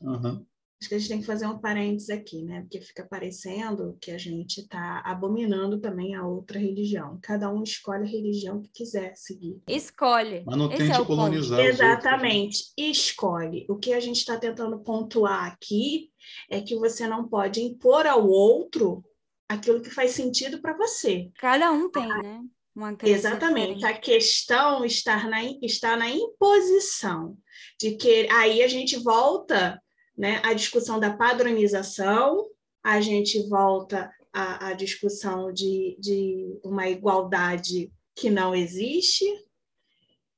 Uhum. 0.00 0.46
Acho 0.80 0.90
que 0.90 0.94
a 0.94 0.98
gente 0.98 1.08
tem 1.08 1.20
que 1.20 1.26
fazer 1.26 1.46
um 1.46 1.58
parênteses 1.58 2.10
aqui, 2.10 2.42
né? 2.42 2.60
Porque 2.60 2.80
fica 2.82 3.06
parecendo 3.06 3.96
que 3.98 4.10
a 4.10 4.18
gente 4.18 4.60
está 4.60 5.00
abominando 5.06 5.80
também 5.80 6.14
a 6.14 6.26
outra 6.26 6.58
religião. 6.58 7.18
Cada 7.22 7.50
um 7.50 7.62
escolhe 7.62 8.04
a 8.04 8.10
religião 8.10 8.60
que 8.60 8.68
quiser 8.68 9.14
seguir. 9.16 9.62
Escolhe. 9.68 10.44
Mas 10.46 10.56
não 10.56 10.70
Esse 10.70 10.84
tente 10.84 11.00
é 11.00 11.04
colonizar 11.04 11.60
Exatamente, 11.60 12.72
escolhe. 12.76 13.64
O 13.70 13.76
que 13.76 13.94
a 13.94 14.00
gente 14.00 14.18
está 14.18 14.36
tentando 14.36 14.78
pontuar 14.80 15.46
aqui 15.46 16.10
é 16.50 16.60
que 16.60 16.76
você 16.76 17.06
não 17.06 17.26
pode 17.26 17.62
impor 17.62 18.06
ao 18.06 18.28
outro 18.28 19.02
aquilo 19.48 19.80
que 19.80 19.90
faz 19.90 20.10
sentido 20.10 20.60
para 20.60 20.76
você. 20.76 21.30
Cada 21.38 21.72
um 21.72 21.90
tem, 21.90 22.06
né? 22.06 22.42
Uma 22.74 22.94
crença 22.94 23.28
Exatamente. 23.28 23.76
diferente. 23.76 23.84
A 23.86 23.98
questão 23.98 24.84
está 24.84 25.26
na, 25.26 25.42
está 25.62 25.96
na 25.96 26.10
imposição 26.10 27.38
de 27.80 27.92
que 27.92 28.28
aí 28.30 28.62
a 28.62 28.68
gente 28.68 28.96
volta 28.98 29.80
né, 30.16 30.40
à 30.44 30.54
discussão 30.54 30.98
da 30.98 31.16
padronização, 31.16 32.46
a 32.82 33.00
gente 33.00 33.46
volta 33.48 34.10
à, 34.32 34.68
à 34.68 34.72
discussão 34.72 35.52
de, 35.52 35.96
de 36.00 36.58
uma 36.64 36.88
igualdade 36.88 37.92
que 38.14 38.30
não 38.30 38.54
existe 38.54 39.24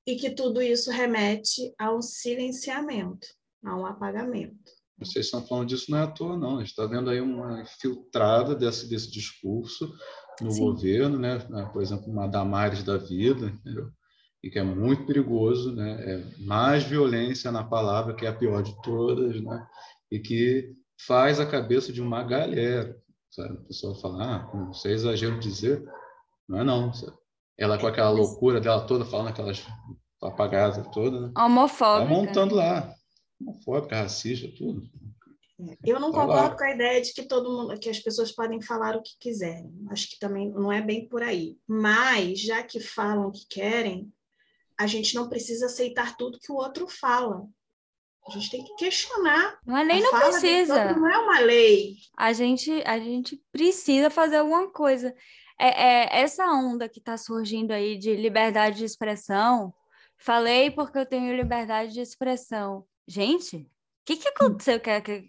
e 0.06 0.16
que 0.16 0.30
tudo 0.30 0.60
isso 0.60 0.90
remete 0.90 1.72
a 1.78 1.94
um 1.94 2.00
silenciamento, 2.00 3.26
a 3.62 3.76
um 3.76 3.86
apagamento. 3.86 4.72
Vocês 4.98 5.26
estão 5.26 5.46
falando 5.46 5.68
disso 5.68 5.90
não 5.90 5.98
é 5.98 6.02
à 6.02 6.06
toa, 6.08 6.36
não. 6.36 6.56
A 6.56 6.60
gente 6.60 6.70
está 6.70 6.84
vendo 6.86 7.08
aí 7.08 7.20
uma 7.20 7.64
filtrada 7.80 8.54
desse, 8.54 8.88
desse 8.88 9.10
discurso 9.10 9.94
no 10.40 10.50
Sim. 10.50 10.60
governo, 10.60 11.18
né? 11.18 11.38
Por 11.72 11.80
exemplo, 11.80 12.10
uma 12.10 12.26
Damares 12.26 12.82
da 12.82 12.96
vida, 12.96 13.46
entendeu? 13.46 13.90
E 14.42 14.50
que 14.50 14.58
é 14.58 14.62
muito 14.62 15.04
perigoso, 15.04 15.74
né? 15.74 15.98
É 16.00 16.44
mais 16.44 16.84
violência 16.84 17.50
na 17.50 17.64
palavra, 17.64 18.14
que 18.14 18.24
é 18.24 18.28
a 18.28 18.36
pior 18.36 18.62
de 18.62 18.80
todas, 18.82 19.40
né? 19.42 19.66
E 20.10 20.18
que 20.20 20.72
faz 21.06 21.40
a 21.40 21.46
cabeça 21.46 21.92
de 21.92 22.00
uma 22.00 22.22
galera, 22.22 22.96
sabe? 23.30 23.58
A 23.58 23.66
pessoa 23.66 24.00
fala, 24.00 24.24
ah, 24.24 24.56
não 24.56 24.72
sei 24.72 24.92
exagero 24.92 25.38
dizer, 25.38 25.84
não 26.48 26.60
é 26.60 26.64
não. 26.64 26.92
sabe? 26.92 27.16
Ela 27.58 27.78
com 27.78 27.86
aquela 27.86 28.10
loucura 28.10 28.60
dela 28.60 28.86
toda, 28.86 29.04
falando 29.04 29.28
aquelas 29.28 29.66
papagaias 30.20 30.78
todas, 30.92 31.20
né? 31.20 31.32
Tá 31.34 31.46
Homofóbica. 31.46 32.08
montando 32.08 32.54
lá. 32.54 32.94
Homofóbica, 33.40 33.96
racista, 33.96 34.48
tudo. 34.56 34.82
Eu 35.84 35.98
não 35.98 36.10
lá. 36.10 36.20
concordo 36.20 36.56
com 36.56 36.64
a 36.64 36.70
ideia 36.70 37.02
de 37.02 37.12
que 37.12 37.24
todo 37.24 37.50
mundo, 37.50 37.78
que 37.80 37.90
as 37.90 37.98
pessoas 37.98 38.30
podem 38.30 38.62
falar 38.62 38.96
o 38.96 39.02
que 39.02 39.16
quiserem. 39.18 39.72
Acho 39.90 40.08
que 40.10 40.18
também 40.18 40.50
não 40.50 40.70
é 40.70 40.80
bem 40.80 41.08
por 41.08 41.22
aí. 41.22 41.56
Mas 41.66 42.40
já 42.40 42.62
que 42.62 42.78
falam 42.78 43.26
o 43.26 43.32
que 43.32 43.44
querem, 43.48 44.12
a 44.78 44.86
gente 44.86 45.14
não 45.14 45.28
precisa 45.28 45.66
aceitar 45.66 46.16
tudo 46.16 46.38
que 46.38 46.52
o 46.52 46.56
outro 46.56 46.86
fala. 46.88 47.44
A 48.26 48.30
gente 48.30 48.50
tem 48.50 48.62
que 48.62 48.74
questionar. 48.76 49.58
Não 49.66 49.76
é 49.76 49.84
nem 49.84 50.02
não 50.02 50.10
precisa. 50.10 50.92
não 50.92 51.08
é 51.08 51.18
uma 51.18 51.40
lei. 51.40 51.96
A 52.16 52.32
gente, 52.32 52.70
a 52.84 52.98
gente 52.98 53.42
precisa 53.50 54.10
fazer 54.10 54.36
alguma 54.36 54.70
coisa. 54.70 55.14
É, 55.58 55.66
é 55.66 56.20
essa 56.20 56.44
onda 56.46 56.88
que 56.88 57.00
está 57.00 57.16
surgindo 57.16 57.72
aí 57.72 57.98
de 57.98 58.14
liberdade 58.14 58.78
de 58.78 58.84
expressão. 58.84 59.74
Falei 60.18 60.70
porque 60.70 60.98
eu 60.98 61.06
tenho 61.06 61.34
liberdade 61.34 61.92
de 61.92 62.00
expressão. 62.00 62.84
Gente, 63.06 63.56
o 63.56 63.66
que, 64.04 64.16
que 64.16 64.28
aconteceu 64.28 64.78
com 64.78 64.90
a 64.90 65.00
com 65.00 65.12
a 65.12 65.22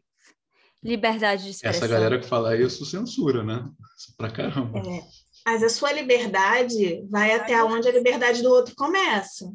liberdade 0.84 1.44
de 1.44 1.52
expressão? 1.52 1.78
Essa 1.78 1.88
galera 1.88 2.20
que 2.20 2.28
fala 2.28 2.56
isso 2.56 2.86
censura, 2.86 3.44
né? 3.44 3.68
Isso 3.98 4.14
Pra 4.18 4.30
caramba. 4.30 4.80
É. 4.80 5.04
Mas 5.50 5.64
a 5.64 5.70
sua 5.70 5.92
liberdade 5.92 7.04
vai 7.10 7.34
até 7.34 7.64
onde 7.64 7.90
a 7.90 7.92
liberdade 7.92 8.44
do 8.44 8.52
outro 8.52 8.76
começa. 8.76 9.52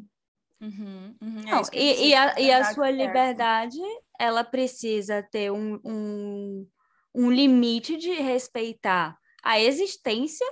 Uhum, 0.59 1.15
uhum, 1.21 1.39
é 1.39 1.51
Não, 1.51 1.61
e, 1.71 2.09
e, 2.09 2.13
a, 2.13 2.37
e 2.37 2.51
a 2.51 2.65
sua 2.73 2.91
liberdade, 2.91 3.79
ela 4.19 4.43
precisa 4.43 5.23
ter 5.23 5.53
um, 5.53 5.79
um, 5.85 6.67
um 7.15 7.31
limite 7.31 7.95
de 7.95 8.11
respeitar 8.11 9.17
a 9.41 9.57
existência 9.57 10.45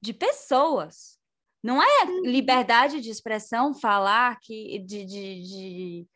de 0.00 0.14
pessoas. 0.14 1.18
Não 1.60 1.82
é 1.82 2.04
liberdade 2.22 3.00
de 3.00 3.10
expressão 3.10 3.74
falar 3.74 4.38
que 4.38 4.78
de, 4.86 5.04
de, 5.04 5.42
de, 5.42 6.06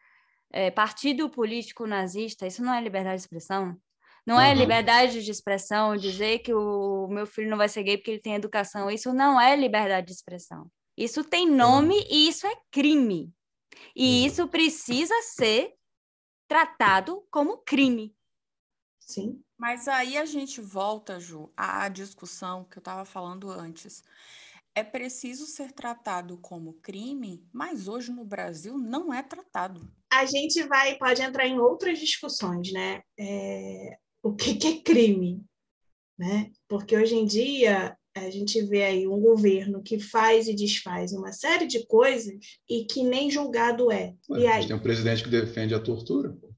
é, 0.52 0.70
partido 0.70 1.28
político 1.28 1.88
nazista, 1.88 2.46
isso 2.46 2.62
não 2.62 2.72
é 2.72 2.80
liberdade 2.80 3.16
de 3.16 3.22
expressão. 3.22 3.76
Não 4.26 4.40
é 4.40 4.52
Uhum. 4.52 4.58
liberdade 4.58 5.22
de 5.24 5.30
expressão 5.30 5.96
dizer 5.96 6.38
que 6.40 6.54
o 6.54 7.08
meu 7.08 7.26
filho 7.26 7.50
não 7.50 7.56
vai 7.56 7.68
ser 7.68 7.82
gay 7.82 7.96
porque 7.96 8.12
ele 8.12 8.20
tem 8.20 8.34
educação. 8.34 8.90
Isso 8.90 9.12
não 9.12 9.40
é 9.40 9.56
liberdade 9.56 10.06
de 10.06 10.12
expressão. 10.12 10.70
Isso 10.96 11.24
tem 11.24 11.48
nome 11.50 11.94
e 12.08 12.28
isso 12.28 12.46
é 12.46 12.54
crime. 12.70 13.32
E 13.96 14.24
isso 14.24 14.46
precisa 14.48 15.14
ser 15.22 15.72
tratado 16.46 17.26
como 17.30 17.58
crime. 17.58 18.14
Sim. 19.00 19.42
Mas 19.58 19.88
aí 19.88 20.16
a 20.16 20.24
gente 20.24 20.60
volta, 20.60 21.18
Ju, 21.18 21.52
à 21.56 21.88
discussão 21.88 22.64
que 22.64 22.78
eu 22.78 22.80
estava 22.80 23.04
falando 23.04 23.50
antes. 23.50 24.02
É 24.74 24.82
preciso 24.82 25.46
ser 25.46 25.72
tratado 25.72 26.38
como 26.38 26.74
crime, 26.74 27.46
mas 27.52 27.88
hoje 27.88 28.10
no 28.10 28.24
Brasil 28.24 28.78
não 28.78 29.12
é 29.12 29.22
tratado. 29.22 29.86
A 30.10 30.24
gente 30.24 30.62
vai, 30.64 30.96
pode 30.96 31.20
entrar 31.22 31.46
em 31.46 31.58
outras 31.58 31.98
discussões, 31.98 32.72
né? 32.72 33.02
É, 33.18 33.98
o 34.22 34.34
que, 34.34 34.54
que 34.54 34.66
é 34.68 34.80
crime? 34.80 35.42
Né? 36.18 36.50
Porque 36.68 36.96
hoje 36.96 37.14
em 37.16 37.24
dia 37.26 37.96
a 38.14 38.30
gente 38.30 38.62
vê 38.62 38.84
aí 38.84 39.08
um 39.08 39.18
governo 39.20 39.82
que 39.82 39.98
faz 39.98 40.46
e 40.46 40.54
desfaz 40.54 41.12
uma 41.12 41.32
série 41.32 41.66
de 41.66 41.86
coisas 41.86 42.34
e 42.68 42.84
que 42.84 43.02
nem 43.02 43.30
julgado 43.30 43.90
é. 43.90 44.14
Ué, 44.30 44.40
E 44.40 44.46
a 44.46 44.50
aí, 44.54 44.60
gente 44.62 44.68
tem 44.68 44.76
um 44.76 44.82
presidente 44.82 45.24
que 45.24 45.30
defende 45.30 45.74
a 45.74 45.80
tortura 45.80 46.30
pô, 46.30 46.52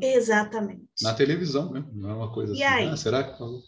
exatamente. 0.00 0.84
na 1.02 1.12
televisão, 1.12 1.72
né? 1.72 1.84
Não 1.92 2.10
é 2.10 2.14
uma 2.14 2.32
coisa 2.32 2.54
E 2.54 2.62
assim. 2.62 2.74
aí? 2.74 2.86
Ah, 2.86 2.96
será 2.96 3.24
que 3.24 3.36
falou? 3.36 3.60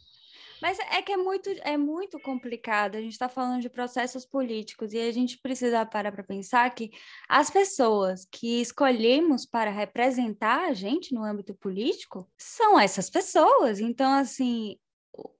Mas 0.62 0.78
é 0.78 1.02
que 1.02 1.10
é 1.10 1.16
muito, 1.16 1.50
é 1.62 1.76
muito 1.76 2.20
complicado. 2.20 2.94
A 2.94 3.00
gente 3.00 3.14
está 3.14 3.28
falando 3.28 3.60
de 3.60 3.68
processos 3.68 4.24
políticos 4.24 4.92
e 4.92 4.98
a 5.00 5.10
gente 5.10 5.36
precisa 5.38 5.84
parar 5.84 6.12
para 6.12 6.22
pensar 6.22 6.72
que 6.72 6.92
as 7.28 7.50
pessoas 7.50 8.24
que 8.30 8.60
escolhemos 8.60 9.44
para 9.44 9.72
representar 9.72 10.68
a 10.68 10.72
gente 10.72 11.12
no 11.12 11.24
âmbito 11.24 11.52
político 11.52 12.30
são 12.38 12.78
essas 12.78 13.10
pessoas. 13.10 13.80
Então, 13.80 14.12
assim, 14.12 14.78
o, 15.12 15.30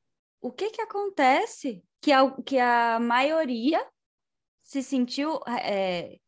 o 0.40 0.50
que 0.50 0.70
que 0.70 0.82
acontece 0.82 1.84
que 2.00 2.10
a, 2.10 2.28
que 2.42 2.58
a 2.58 2.98
maioria 2.98 3.86
se 4.60 4.82
sentiu 4.82 5.38
é, 5.46 6.18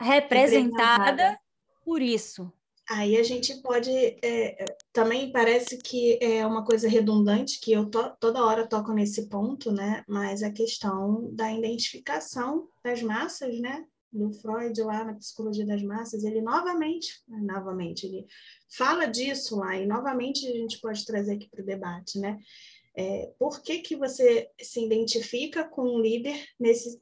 representada 0.00 1.38
por 1.84 2.00
isso? 2.00 2.50
Aí 2.88 3.18
a 3.18 3.22
gente 3.22 3.54
pode. 3.56 3.90
é, 4.22 4.64
também 4.98 5.30
parece 5.30 5.78
que 5.78 6.18
é 6.20 6.44
uma 6.44 6.64
coisa 6.64 6.88
redundante, 6.88 7.60
que 7.60 7.70
eu 7.70 7.88
to- 7.88 8.16
toda 8.18 8.44
hora 8.44 8.66
toco 8.66 8.92
nesse 8.92 9.28
ponto, 9.28 9.70
né? 9.70 10.02
Mas 10.08 10.42
a 10.42 10.50
questão 10.50 11.32
da 11.32 11.52
identificação 11.52 12.68
das 12.82 13.00
massas, 13.00 13.60
né? 13.60 13.86
Do 14.12 14.32
Freud 14.32 14.82
lá 14.82 15.04
na 15.04 15.14
psicologia 15.14 15.64
das 15.64 15.84
massas, 15.84 16.24
ele 16.24 16.42
novamente, 16.42 17.22
novamente, 17.28 18.06
ele 18.06 18.26
fala 18.68 19.06
disso 19.06 19.54
lá, 19.54 19.76
e 19.76 19.86
novamente 19.86 20.48
a 20.48 20.52
gente 20.52 20.80
pode 20.80 21.06
trazer 21.06 21.34
aqui 21.34 21.48
para 21.48 21.62
o 21.62 21.66
debate, 21.66 22.18
né? 22.18 22.36
É, 22.96 23.32
por 23.38 23.62
que, 23.62 23.78
que 23.78 23.94
você 23.94 24.50
se 24.60 24.84
identifica 24.84 25.62
com 25.62 25.82
um 25.82 26.00
líder 26.00 26.44
nesse, 26.58 27.00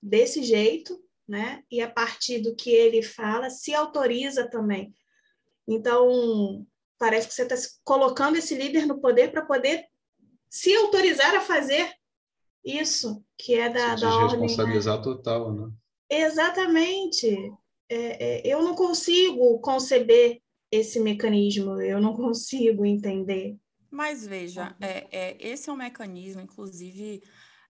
desse 0.00 0.44
jeito, 0.44 0.96
né? 1.26 1.64
E 1.68 1.80
a 1.80 1.90
partir 1.90 2.38
do 2.38 2.54
que 2.54 2.70
ele 2.70 3.02
fala, 3.02 3.50
se 3.50 3.74
autoriza 3.74 4.48
também. 4.48 4.94
Então, 5.66 6.64
parece 7.02 7.26
que 7.26 7.34
você 7.34 7.42
está 7.42 7.56
colocando 7.82 8.36
esse 8.36 8.54
líder 8.54 8.86
no 8.86 9.00
poder 9.00 9.32
para 9.32 9.44
poder 9.44 9.86
se 10.48 10.72
autorizar 10.76 11.34
a 11.34 11.40
fazer 11.40 11.92
isso, 12.64 13.24
que 13.36 13.56
é 13.56 13.68
da, 13.68 13.96
Se 13.96 14.02
da 14.02 14.14
ordem. 14.14 14.22
né? 14.22 14.46
desresponsabilizar 14.46 15.02
total, 15.02 15.52
né? 15.52 15.72
Exatamente. 16.08 17.26
É, 17.88 17.96
é, 18.24 18.42
eu 18.46 18.62
não 18.62 18.76
consigo 18.76 19.58
conceber 19.58 20.40
esse 20.70 21.00
mecanismo, 21.00 21.80
eu 21.80 22.00
não 22.00 22.14
consigo 22.14 22.86
entender. 22.86 23.56
Mas 23.90 24.24
veja, 24.24 24.76
é, 24.80 25.08
é, 25.10 25.36
esse 25.40 25.68
é 25.68 25.72
um 25.72 25.76
mecanismo, 25.76 26.40
inclusive, 26.40 27.20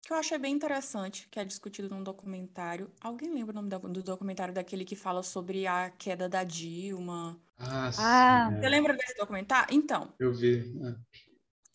que 0.03 0.13
eu 0.13 0.17
achei 0.17 0.39
bem 0.39 0.55
interessante, 0.55 1.29
que 1.31 1.39
é 1.39 1.45
discutido 1.45 1.89
num 1.89 2.03
documentário. 2.03 2.91
Alguém 3.01 3.31
lembra 3.33 3.53
o 3.53 3.63
nome 3.63 3.69
do 3.93 4.03
documentário 4.03 4.55
daquele 4.55 4.85
que 4.85 4.97
fala 4.97 5.23
sobre 5.23 5.67
a 5.67 5.91
queda 5.91 6.29
da 6.29 6.45
Dilma? 6.45 7.39
Ah, 7.59 7.91
sim, 7.93 8.01
Ah. 8.03 8.51
é. 8.53 8.61
Você 8.61 8.69
lembra 8.69 8.95
desse 8.97 9.15
documentário? 9.17 9.75
Então, 9.75 10.13
Eu 10.19 10.33
vi. 10.33 10.59
é. 10.83 10.95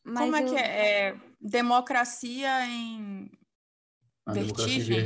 Mas 0.04 0.24
como 0.24 0.36
é 0.36 0.42
eu- 0.44 0.48
que 0.50 0.56
é? 0.56 1.08
É 1.10 1.16
democracia 1.40 2.66
em 2.66 3.30
A 4.26 4.32
democracia 4.34 4.76
em 4.76 4.80
Vertigem? 4.80 5.04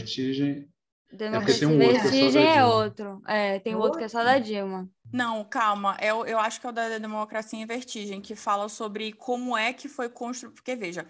vertigem. 0.53 0.69
Democracia 1.12 1.67
tem 1.67 1.67
um 1.67 1.82
outro 1.84 2.01
que 2.01 2.08
é 2.08 2.12
Vertigem 2.12 2.43
é 2.45 2.53
Dilma. 2.53 2.67
outro. 2.75 3.21
É, 3.27 3.60
tem 3.60 3.75
outro 3.75 3.97
que 3.97 4.03
é 4.03 4.08
só 4.08 4.23
da 4.23 4.38
Dilma. 4.39 4.89
Não, 5.12 5.43
calma. 5.45 5.97
Eu, 6.01 6.25
eu 6.25 6.38
acho 6.39 6.60
que 6.62 6.67
é 6.67 6.69
o 6.69 6.73
da 6.73 6.97
Democracia 6.99 7.60
em 7.60 7.65
Vertigem, 7.65 8.21
que 8.21 8.36
fala 8.36 8.67
sobre 8.69 9.13
como 9.13 9.58
é 9.58 9.73
que 9.73 9.88
foi 9.88 10.10
construído. 10.10 10.53
Porque, 10.56 10.75
veja, 10.75 11.08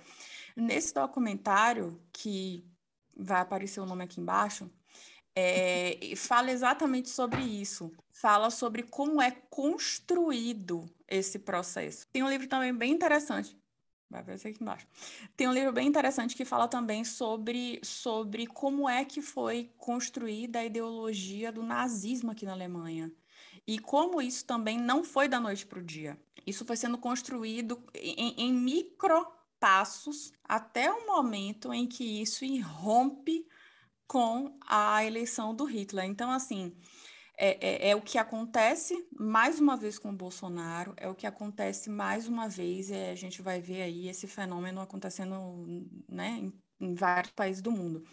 nesse 0.57 0.93
documentário, 0.93 2.01
que 2.11 2.65
vai 3.15 3.41
aparecer 3.41 3.79
o 3.79 3.85
nome 3.85 4.03
aqui 4.03 4.19
embaixo, 4.19 4.69
é, 5.35 6.13
fala 6.15 6.51
exatamente 6.51 7.09
sobre 7.09 7.41
isso. 7.41 7.91
Fala 8.11 8.49
sobre 8.49 8.81
como 8.81 9.21
é 9.21 9.29
construído 9.29 10.89
esse 11.07 11.37
processo. 11.37 12.07
Tem 12.11 12.23
um 12.23 12.29
livro 12.29 12.47
também 12.47 12.73
bem 12.73 12.91
interessante. 12.91 13.55
Vai 14.09 14.23
ver 14.23 14.33
aqui 14.33 14.57
embaixo. 14.59 14.87
Tem 15.35 15.47
um 15.47 15.53
livro 15.53 15.71
bem 15.71 15.87
interessante 15.87 16.35
que 16.35 16.45
fala 16.45 16.67
também 16.67 17.03
sobre, 17.03 17.79
sobre 17.83 18.47
como 18.47 18.89
é 18.89 19.05
que 19.05 19.21
foi 19.21 19.69
construída 19.77 20.59
a 20.59 20.65
ideologia 20.65 21.51
do 21.51 21.61
nazismo 21.61 22.31
aqui 22.31 22.45
na 22.45 22.53
Alemanha. 22.53 23.11
E 23.67 23.77
como 23.77 24.21
isso 24.21 24.45
também 24.45 24.79
não 24.79 25.03
foi 25.03 25.27
da 25.27 25.39
noite 25.39 25.67
para 25.67 25.79
o 25.79 25.83
dia. 25.83 26.17
Isso 26.47 26.65
foi 26.65 26.77
sendo 26.77 26.97
construído 26.97 27.83
em, 27.93 28.33
em 28.37 28.53
micro 28.53 29.27
passos 29.59 30.31
até 30.43 30.91
o 30.91 31.05
momento 31.05 31.73
em 31.73 31.87
que 31.87 32.21
isso 32.21 32.45
irrompe 32.45 33.45
com 34.07 34.57
a 34.65 35.03
eleição 35.03 35.53
do 35.53 35.65
Hitler. 35.65 36.05
Então, 36.05 36.31
assim, 36.31 36.75
é, 37.37 37.87
é, 37.87 37.89
é, 37.89 37.95
o 37.95 38.01
que 38.01 38.17
acontece 38.17 39.07
mais 39.11 39.59
uma 39.59 39.77
vez 39.77 39.99
com 39.99 40.09
o 40.09 40.15
Bolsonaro, 40.15 40.93
é 40.97 41.07
o 41.07 41.13
que 41.13 41.27
acontece 41.27 41.89
mais 41.89 42.27
uma 42.27 42.47
vez, 42.49 42.89
e 42.89 42.95
a 42.95 43.15
gente 43.15 43.41
vai 43.41 43.61
ver 43.61 43.83
aí 43.83 44.07
esse 44.07 44.25
fenômeno 44.25 44.81
acontecendo 44.81 45.35
né, 46.09 46.39
em, 46.39 46.53
em 46.79 46.95
vários 46.95 47.33
países 47.33 47.61
do 47.61 47.71
mundo. 47.71 48.03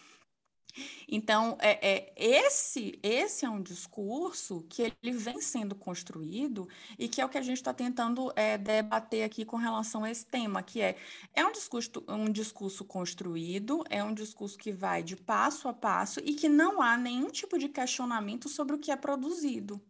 Então, 1.09 1.57
é, 1.61 1.79
é, 1.97 2.13
esse, 2.17 2.99
esse 3.03 3.45
é 3.45 3.51
um 3.51 3.63
discurso 3.63 4.65
que 4.69 4.83
ele 4.83 5.13
vem 5.13 5.41
sendo 5.41 5.75
construído 5.75 6.69
e 6.99 7.09
que 7.09 7.21
é 7.21 7.25
o 7.25 7.29
que 7.29 7.39
a 7.39 7.43
gente 7.43 7.59
está 7.59 7.73
tentando 7.73 8.33
é, 8.35 8.59
debater 8.59 9.25
aqui 9.25 9.45
com 9.45 9.57
relação 9.57 10.05
a 10.05 10.11
esse 10.11 10.27
tema, 10.27 10.63
que 10.63 10.81
é, 10.81 10.97
é 11.33 11.45
um 11.47 11.53
discurso, 11.53 11.91
um 12.09 12.31
discurso 12.31 12.85
construído, 12.85 13.85
é 13.89 14.03
um 14.03 14.15
discurso 14.15 14.59
que 14.59 14.73
vai 14.73 15.03
de 15.03 15.17
passo 15.17 15.69
a 15.69 15.73
passo 15.73 16.21
e 16.21 16.35
que 16.35 16.49
não 16.49 16.83
há 16.83 16.97
nenhum 16.97 17.31
tipo 17.31 17.59
de 17.59 17.69
questionamento 17.69 18.49
sobre 18.49 18.75
o 18.75 18.79
que 18.79 18.91
é 18.91 18.97
produzido, 18.97 19.81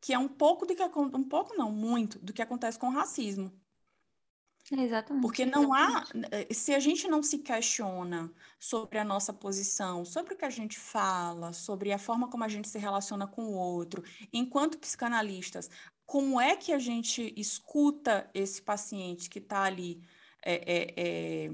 que 0.00 0.12
é 0.12 0.18
um 0.18 0.28
pouco 0.28 0.66
do 0.66 0.74
que 0.74 0.82
um 0.82 1.24
pouco 1.24 1.56
não, 1.56 1.70
muito 1.70 2.18
do 2.18 2.32
que 2.32 2.42
acontece 2.42 2.78
com 2.78 2.88
o 2.88 2.92
racismo. 2.92 3.52
Exatamente. 4.82 5.22
Porque 5.22 5.46
não 5.46 5.72
há, 5.72 6.04
eh, 6.30 6.52
se 6.52 6.74
a 6.74 6.78
gente 6.78 7.06
não 7.08 7.22
se 7.22 7.38
questiona 7.38 8.32
sobre 8.58 8.98
a 8.98 9.04
nossa 9.04 9.32
posição, 9.32 10.04
sobre 10.04 10.34
o 10.34 10.36
que 10.36 10.44
a 10.44 10.50
gente 10.50 10.78
fala, 10.78 11.52
sobre 11.52 11.92
a 11.92 11.98
forma 11.98 12.28
como 12.28 12.44
a 12.44 12.48
gente 12.48 12.68
se 12.68 12.78
relaciona 12.78 13.26
com 13.26 13.44
o 13.44 13.54
outro, 13.54 14.02
enquanto 14.32 14.78
psicanalistas, 14.78 15.70
como 16.06 16.40
é 16.40 16.56
que 16.56 16.72
a 16.72 16.78
gente 16.78 17.32
escuta 17.36 18.30
esse 18.34 18.60
paciente 18.62 19.30
que 19.30 19.38
está 19.38 19.62
ali 19.62 20.02
é, 20.44 20.54
é, 20.54 20.94
é, 21.46 21.50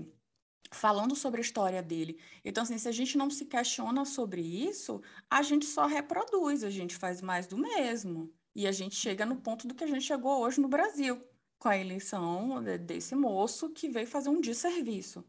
falando 0.73 1.15
sobre 1.15 1.41
a 1.41 1.43
história 1.43 1.83
dele? 1.83 2.19
Então, 2.45 2.63
assim, 2.63 2.79
se 2.79 2.89
a 2.89 2.93
gente 2.93 3.17
não 3.17 3.31
se 3.31 3.47
questiona 3.47 4.05
sobre 4.05 4.41
isso, 4.41 5.01
a 5.29 5.43
gente 5.43 5.67
só 5.67 5.87
reproduz, 5.87 6.65
a 6.65 6.71
gente 6.71 6.97
faz 6.97 7.21
mais 7.21 7.47
do 7.47 7.57
mesmo. 7.57 8.33
E 8.55 8.67
a 8.67 8.73
gente 8.73 8.97
chega 8.97 9.25
no 9.25 9.37
ponto 9.37 9.69
do 9.69 9.75
que 9.75 9.85
a 9.85 9.87
gente 9.87 10.03
chegou 10.03 10.41
hoje 10.41 10.61
no 10.61 10.69
Brasil 10.69 11.30
com 11.61 11.69
a 11.69 11.77
eleição 11.77 12.65
desse 12.81 13.15
moço 13.15 13.71
que 13.71 13.89
veio 13.89 14.07
fazer 14.07 14.31
um 14.31 14.41
desserviço. 14.41 15.25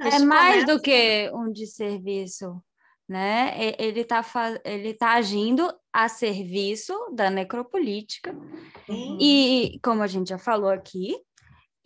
É 0.00 0.18
mais 0.18 0.66
do 0.66 0.82
que 0.82 1.30
um 1.32 1.50
desserviço, 1.50 2.60
né? 3.08 3.56
Ele 3.78 4.00
está 4.00 4.22
ele 4.64 4.92
tá 4.92 5.12
agindo 5.12 5.72
a 5.92 6.08
serviço 6.08 6.92
da 7.14 7.30
necropolítica. 7.30 8.32
Uhum. 8.88 9.16
E, 9.20 9.78
como 9.82 10.02
a 10.02 10.08
gente 10.08 10.30
já 10.30 10.38
falou 10.38 10.70
aqui, 10.70 11.16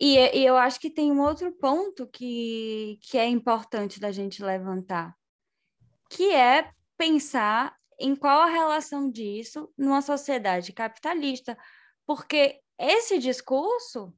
e, 0.01 0.17
e, 0.17 0.45
eu 0.45 0.57
acho 0.57 0.79
que 0.79 0.89
tem 0.89 1.11
um 1.11 1.21
outro 1.21 1.51
ponto 1.51 2.07
que, 2.07 2.97
que 3.03 3.19
é 3.19 3.27
importante 3.27 3.99
da 3.99 4.11
gente 4.11 4.43
levantar, 4.43 5.13
que 6.09 6.33
é 6.33 6.71
pensar 6.97 7.75
em 7.99 8.15
qual 8.15 8.41
a 8.41 8.49
relação 8.49 9.11
disso 9.11 9.71
numa 9.77 10.01
sociedade 10.01 10.73
capitalista, 10.73 11.55
porque 12.07 12.59
esse 12.79 13.19
discurso, 13.19 14.13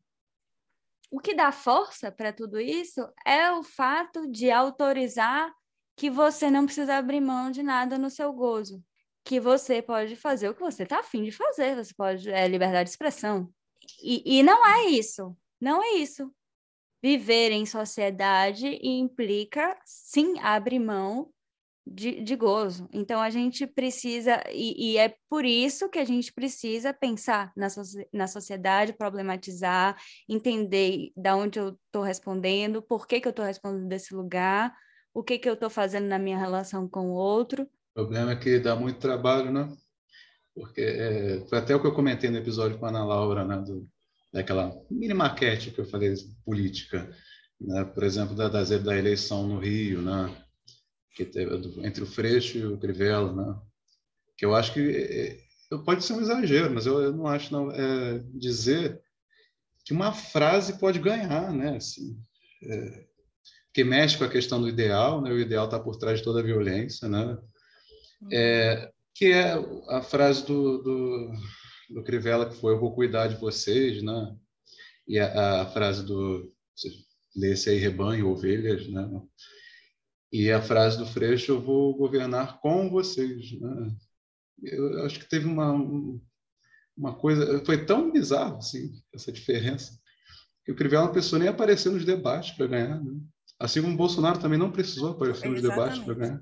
o 1.09 1.19
que 1.19 1.33
dá 1.33 1.51
força 1.51 2.11
para 2.11 2.31
tudo 2.31 2.59
isso 2.59 3.01
é 3.25 3.51
o 3.51 3.63
fato 3.63 4.31
de 4.31 4.51
autorizar 4.51 5.51
que 5.97 6.09
você 6.09 6.49
não 6.49 6.65
precisa 6.65 6.95
abrir 6.95 7.19
mão 7.19 7.51
de 7.51 7.63
nada 7.63 7.97
no 7.97 8.09
seu 8.09 8.31
gozo, 8.31 8.83
que 9.23 9.39
você 9.39 9.81
pode 9.81 10.15
fazer 10.15 10.49
o 10.49 10.53
que 10.53 10.61
você 10.61 10.83
está 10.83 10.99
afim 10.99 11.23
de 11.23 11.31
fazer, 11.31 11.75
você 11.75 11.93
pode, 11.93 12.29
é 12.29 12.47
liberdade 12.47 12.85
de 12.85 12.91
expressão. 12.91 13.51
E, 14.01 14.39
e 14.39 14.43
não 14.43 14.65
é 14.65 14.85
isso, 14.85 15.35
não 15.59 15.83
é 15.83 15.93
isso. 15.95 16.33
Viver 17.03 17.51
em 17.51 17.65
sociedade 17.65 18.79
implica, 18.81 19.75
sim, 19.83 20.39
abrir 20.39 20.79
mão 20.79 21.33
de, 21.85 22.21
de 22.21 22.35
gozo. 22.35 22.87
Então, 22.93 23.19
a 23.19 23.29
gente 23.29 23.65
precisa, 23.65 24.41
e, 24.51 24.93
e, 24.93 24.97
é 24.97 25.15
por 25.29 25.45
isso 25.45 25.89
que 25.89 25.99
a 25.99 26.05
gente 26.05 26.31
precisa 26.33 26.93
pensar 26.93 27.51
na, 27.55 27.69
so, 27.69 27.81
na 28.13 28.27
sociedade, 28.27 28.93
problematizar, 28.93 29.97
entender 30.29 31.11
da 31.15 31.35
onde 31.35 31.59
eu 31.59 31.77
estou 31.87 32.03
respondendo, 32.03 32.81
por 32.81 33.07
que, 33.07 33.19
que 33.19 33.27
eu 33.27 33.31
estou 33.31 33.45
respondendo 33.45 33.87
desse 33.87 34.13
lugar, 34.13 34.73
o 35.13 35.23
que, 35.23 35.37
que 35.37 35.49
eu 35.49 35.53
estou 35.53 35.69
fazendo 35.69 36.07
na 36.07 36.19
minha 36.19 36.37
relação 36.37 36.87
com 36.87 37.11
o 37.11 37.13
outro. 37.13 37.63
O 37.63 37.93
problema 37.93 38.31
é 38.31 38.35
que 38.35 38.59
dá 38.59 38.75
muito 38.75 38.99
trabalho, 38.99 39.51
né? 39.51 39.69
Porque 40.53 40.81
é, 40.81 41.45
foi 41.49 41.57
até 41.57 41.75
o 41.75 41.81
que 41.81 41.87
eu 41.87 41.93
comentei 41.93 42.29
no 42.29 42.37
episódio 42.37 42.77
com 42.77 42.85
a 42.85 42.89
Ana 42.89 43.03
Laura, 43.03 43.43
né? 43.43 43.57
Do, 43.57 43.87
daquela 44.31 44.73
mini 44.89 45.13
maquete 45.13 45.71
que 45.71 45.81
eu 45.81 45.85
falei 45.85 46.13
política, 46.45 47.09
né? 47.59 47.83
por 47.83 48.03
exemplo, 48.03 48.35
da, 48.35 48.47
da 48.47 48.97
eleição 48.97 49.45
no 49.47 49.59
Rio, 49.59 50.01
né? 50.01 50.33
Que 51.15 51.25
teve, 51.25 51.53
entre 51.85 52.03
o 52.03 52.07
Freixo 52.07 52.57
e 52.57 52.65
o 52.65 52.77
Crivella, 52.77 53.33
né? 53.33 53.59
Que 54.37 54.45
eu 54.45 54.55
acho 54.55 54.73
que 54.73 54.79
é, 54.79 55.37
é, 55.73 55.77
pode 55.85 56.03
ser 56.03 56.13
um 56.13 56.21
exagero, 56.21 56.73
mas 56.73 56.85
eu, 56.85 57.01
eu 57.01 57.13
não 57.13 57.27
acho 57.27 57.51
não 57.51 57.71
é, 57.71 58.19
dizer 58.33 59.01
que 59.85 59.93
uma 59.93 60.13
frase 60.13 60.79
pode 60.79 60.99
ganhar, 60.99 61.51
né? 61.51 61.77
Assim, 61.77 62.17
é, 62.63 63.05
que 63.73 63.83
mexe 63.83 64.17
com 64.17 64.23
a 64.23 64.29
questão 64.29 64.61
do 64.61 64.69
ideal, 64.69 65.21
né? 65.21 65.31
O 65.31 65.39
ideal 65.39 65.65
está 65.65 65.79
por 65.79 65.97
trás 65.97 66.19
de 66.19 66.23
toda 66.23 66.39
a 66.39 66.43
violência, 66.43 67.07
né? 67.07 67.37
É, 68.31 68.91
que 69.15 69.31
é 69.31 69.53
a 69.89 70.01
frase 70.01 70.45
do, 70.45 70.77
do, 70.79 71.31
do 71.89 72.03
Crivella 72.03 72.49
que 72.49 72.55
foi 72.55 72.73
eu 72.73 72.79
vou 72.79 72.93
cuidar 72.93 73.27
de 73.27 73.35
vocês, 73.35 74.01
né? 74.03 74.35
E 75.07 75.19
a, 75.19 75.63
a 75.63 75.65
frase 75.67 76.05
do 76.05 76.51
lê-se 77.35 77.69
aí 77.69 77.77
rebanho, 77.77 78.29
ovelhas, 78.29 78.87
né? 78.87 79.09
E 80.31 80.51
a 80.51 80.61
frase 80.61 80.97
do 80.97 81.05
Freixo, 81.05 81.51
eu 81.51 81.61
vou 81.61 81.95
governar 81.95 82.59
com 82.61 82.89
vocês. 82.89 83.59
Né? 83.59 83.95
Eu 84.63 85.05
acho 85.05 85.19
que 85.19 85.27
teve 85.27 85.45
uma, 85.45 85.73
uma 86.95 87.13
coisa, 87.13 87.63
foi 87.65 87.85
tão 87.85 88.11
bizarro 88.11 88.57
assim, 88.57 88.91
essa 89.13 89.31
diferença, 89.31 89.99
que 90.63 90.71
o 90.71 90.75
Crivella 90.75 91.05
não 91.05 91.11
precisou 91.11 91.39
nem 91.39 91.47
aparecer 91.47 91.91
nos 91.91 92.05
debates 92.05 92.51
para 92.51 92.67
ganhar. 92.67 93.03
Né? 93.03 93.19
Assim 93.59 93.81
como 93.81 93.93
o 93.93 93.97
Bolsonaro 93.97 94.39
também 94.39 94.57
não 94.57 94.71
precisou 94.71 95.11
aparecer 95.11 95.49
nos 95.49 95.61
debates 95.61 95.99
para 95.99 96.13
ganhar. 96.13 96.41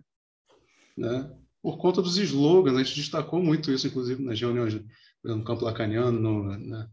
Né? 0.95 1.35
Por 1.61 1.77
conta 1.77 2.01
dos 2.01 2.17
slogans, 2.17 2.77
a 2.77 2.83
gente 2.83 2.95
destacou 2.95 3.41
muito 3.41 3.71
isso, 3.71 3.87
inclusive, 3.87 4.23
nas 4.23 4.39
reuniões 4.39 4.79
no 5.23 5.43
campo 5.43 5.65
lacaniano, 5.65 6.17
no, 6.19 6.57
né? 6.57 6.87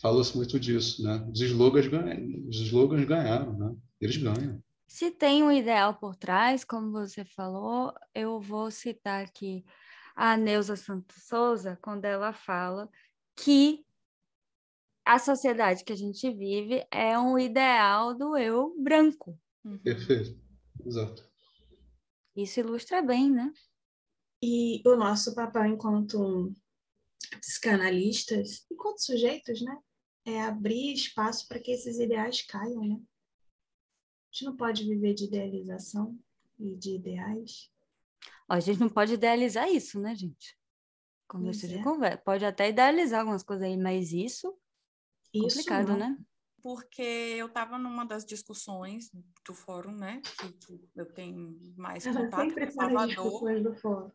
falou-se 0.00 0.36
muito 0.36 0.58
disso. 0.58 1.02
Né? 1.02 1.26
Os, 1.32 1.40
slogans 1.40 1.86
ganham, 1.86 2.48
os 2.48 2.56
slogans 2.60 3.04
ganharam, 3.06 3.56
né? 3.58 3.74
eles 4.00 4.16
ganham. 4.16 4.62
Se 4.90 5.08
tem 5.08 5.44
um 5.44 5.52
ideal 5.52 5.94
por 5.94 6.16
trás, 6.16 6.64
como 6.64 6.90
você 6.90 7.24
falou, 7.24 7.94
eu 8.12 8.40
vou 8.40 8.72
citar 8.72 9.24
aqui 9.24 9.64
a 10.16 10.36
Neuza 10.36 10.74
Santos 10.74 11.28
Souza, 11.28 11.78
quando 11.80 12.06
ela 12.06 12.32
fala 12.32 12.90
que 13.36 13.86
a 15.04 15.16
sociedade 15.20 15.84
que 15.84 15.92
a 15.92 15.96
gente 15.96 16.28
vive 16.32 16.84
é 16.90 17.16
um 17.16 17.38
ideal 17.38 18.16
do 18.16 18.36
eu 18.36 18.74
branco. 18.80 19.38
Uhum. 19.64 19.78
Perfeito, 19.78 20.36
exato. 20.84 21.24
Isso 22.34 22.58
ilustra 22.58 23.00
bem, 23.00 23.30
né? 23.30 23.52
E 24.42 24.82
o 24.84 24.96
nosso 24.96 25.36
papel 25.36 25.66
enquanto 25.66 26.52
psicanalistas, 27.40 28.66
enquanto 28.68 29.04
sujeitos, 29.04 29.62
né? 29.62 29.78
É 30.26 30.42
abrir 30.42 30.92
espaço 30.92 31.46
para 31.46 31.60
que 31.60 31.70
esses 31.70 32.00
ideais 32.00 32.42
caiam, 32.42 32.84
né? 32.84 33.00
A 34.30 34.32
gente 34.32 34.44
não 34.44 34.56
pode 34.56 34.84
viver 34.84 35.12
de 35.12 35.24
idealização 35.24 36.16
e 36.56 36.76
de 36.76 36.94
ideais. 36.94 37.68
Ó, 38.48 38.54
a 38.54 38.60
gente 38.60 38.78
não 38.78 38.88
pode 38.88 39.14
idealizar 39.14 39.68
isso, 39.68 39.98
né, 40.00 40.14
gente? 40.14 40.56
Começo 41.26 41.66
de 41.66 41.78
é. 41.78 41.82
conversa. 41.82 42.18
Pode 42.18 42.44
até 42.44 42.68
idealizar 42.68 43.20
algumas 43.20 43.42
coisas 43.42 43.66
aí, 43.66 43.76
mas 43.76 44.12
isso, 44.12 44.56
isso 45.34 45.56
complicado, 45.58 45.88
não. 45.88 45.98
né? 45.98 46.18
Porque 46.62 47.02
eu 47.02 47.46
estava 47.46 47.76
numa 47.76 48.04
das 48.04 48.24
discussões 48.24 49.10
do 49.44 49.54
fórum, 49.54 49.92
né? 49.92 50.22
Que, 50.38 50.52
que 50.52 50.90
eu 50.94 51.06
tenho 51.06 51.58
mais 51.76 52.06
Ela 52.06 52.24
contato 52.24 52.54
com 52.54 52.70
Salvador. 52.70 53.62
do 53.62 53.74
fórum. 53.74 54.10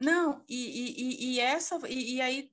Não, 0.00 0.44
e, 0.46 0.56
e, 0.56 1.34
e 1.34 1.40
essa 1.40 1.78
e, 1.88 2.16
e 2.16 2.20
aí 2.20 2.52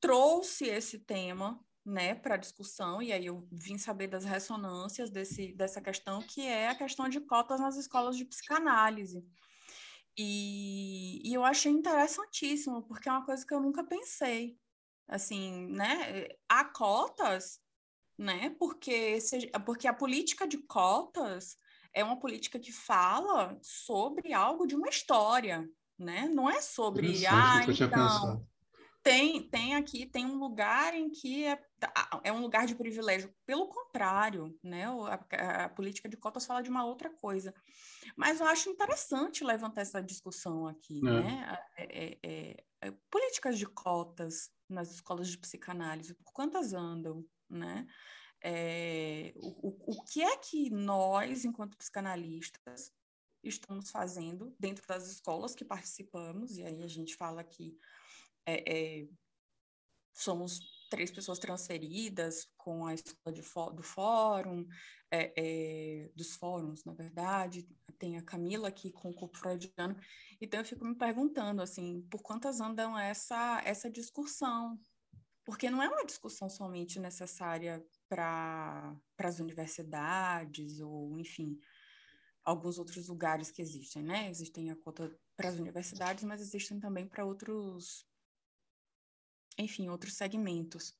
trouxe 0.00 0.66
esse 0.66 0.98
tema 1.00 1.60
né, 1.84 2.14
para 2.14 2.36
discussão, 2.36 3.02
e 3.02 3.12
aí 3.12 3.26
eu 3.26 3.46
vim 3.52 3.76
saber 3.76 4.06
das 4.06 4.24
ressonâncias 4.24 5.10
desse, 5.10 5.52
dessa 5.52 5.80
questão, 5.80 6.22
que 6.22 6.40
é 6.46 6.68
a 6.68 6.74
questão 6.74 7.08
de 7.08 7.20
cotas 7.20 7.60
nas 7.60 7.76
escolas 7.76 8.16
de 8.16 8.24
psicanálise. 8.24 9.22
E, 10.16 11.20
e 11.28 11.34
eu 11.34 11.44
achei 11.44 11.70
interessantíssimo, 11.70 12.82
porque 12.82 13.08
é 13.08 13.12
uma 13.12 13.24
coisa 13.24 13.44
que 13.44 13.52
eu 13.52 13.60
nunca 13.60 13.84
pensei. 13.84 14.56
Assim, 15.06 15.66
né? 15.66 16.28
Há 16.48 16.64
cotas, 16.64 17.60
né? 18.16 18.50
Porque, 18.58 19.20
se, 19.20 19.50
porque 19.66 19.86
a 19.86 19.92
política 19.92 20.46
de 20.46 20.58
cotas 20.58 21.58
é 21.92 22.02
uma 22.02 22.18
política 22.18 22.58
que 22.58 22.72
fala 22.72 23.58
sobre 23.60 24.32
algo 24.32 24.66
de 24.66 24.74
uma 24.74 24.88
história, 24.88 25.68
né? 25.98 26.28
Não 26.28 26.48
é 26.48 26.62
sobre, 26.62 27.26
ah, 27.26 27.60
então, 27.68 28.46
tem, 29.04 29.42
tem 29.50 29.74
aqui, 29.74 30.06
tem 30.06 30.24
um 30.24 30.38
lugar 30.38 30.94
em 30.94 31.10
que 31.10 31.44
é, 31.44 31.60
é 32.24 32.32
um 32.32 32.40
lugar 32.40 32.66
de 32.66 32.74
privilégio. 32.74 33.32
Pelo 33.44 33.68
contrário, 33.68 34.58
né? 34.62 34.86
A, 34.86 35.64
a, 35.64 35.68
política 35.68 36.08
de 36.08 36.16
cotas 36.16 36.46
fala 36.46 36.62
de 36.62 36.70
uma 36.70 36.86
outra 36.86 37.10
coisa. 37.10 37.54
Mas 38.16 38.40
eu 38.40 38.46
acho 38.46 38.70
interessante 38.70 39.44
levantar 39.44 39.82
essa 39.82 40.02
discussão 40.02 40.66
aqui, 40.66 41.00
é. 41.00 41.02
né? 41.02 41.58
É, 41.76 42.18
é, 42.22 42.64
é, 42.80 42.90
políticas 43.10 43.58
de 43.58 43.66
cotas 43.66 44.50
nas 44.66 44.90
escolas 44.90 45.28
de 45.28 45.36
psicanálise, 45.36 46.14
por 46.14 46.32
quantas 46.32 46.72
andam, 46.72 47.22
né? 47.48 47.86
É, 48.42 49.34
o, 49.36 49.68
o, 49.68 49.98
o 49.98 50.04
que 50.04 50.22
é 50.22 50.36
que 50.38 50.70
nós, 50.70 51.44
enquanto 51.44 51.76
psicanalistas, 51.76 52.90
estamos 53.42 53.90
fazendo 53.90 54.54
dentro 54.58 54.86
das 54.86 55.10
escolas 55.10 55.54
que 55.54 55.64
participamos, 55.64 56.56
e 56.56 56.64
aí 56.64 56.82
a 56.82 56.88
gente 56.88 57.14
fala 57.16 57.44
que 57.44 57.76
é, 58.46 59.00
é, 59.02 59.08
somos 60.12 60.60
três 60.90 61.10
pessoas 61.10 61.38
transferidas 61.38 62.46
com 62.56 62.86
a 62.86 62.94
escola 62.94 63.72
do 63.74 63.82
fórum, 63.82 64.66
é, 65.10 65.32
é, 65.36 66.08
dos 66.14 66.36
fóruns, 66.36 66.84
na 66.84 66.92
verdade, 66.92 67.68
tem 67.98 68.16
a 68.16 68.22
Camila 68.22 68.68
aqui 68.68 68.90
com 68.90 69.10
o 69.10 69.14
corpo 69.14 69.36
freudiano, 69.38 69.96
então 70.40 70.60
eu 70.60 70.66
fico 70.66 70.84
me 70.84 70.96
perguntando, 70.96 71.62
assim, 71.62 72.02
por 72.10 72.22
quantas 72.22 72.60
andam 72.60 72.98
essa, 72.98 73.60
essa 73.64 73.90
discussão? 73.90 74.78
Porque 75.44 75.68
não 75.68 75.82
é 75.82 75.88
uma 75.88 76.06
discussão 76.06 76.48
somente 76.48 76.98
necessária 76.98 77.84
para 78.08 78.96
as 79.18 79.40
universidades 79.40 80.80
ou, 80.80 81.18
enfim, 81.18 81.58
alguns 82.44 82.78
outros 82.78 83.08
lugares 83.08 83.50
que 83.50 83.60
existem, 83.60 84.02
né? 84.02 84.30
Existem 84.30 84.70
a 84.70 84.76
cota 84.76 85.14
para 85.36 85.48
as 85.48 85.56
universidades, 85.56 86.24
mas 86.24 86.40
existem 86.40 86.78
também 86.78 87.06
para 87.06 87.24
outros 87.24 88.06
enfim, 89.58 89.88
outros 89.88 90.14
segmentos. 90.14 90.94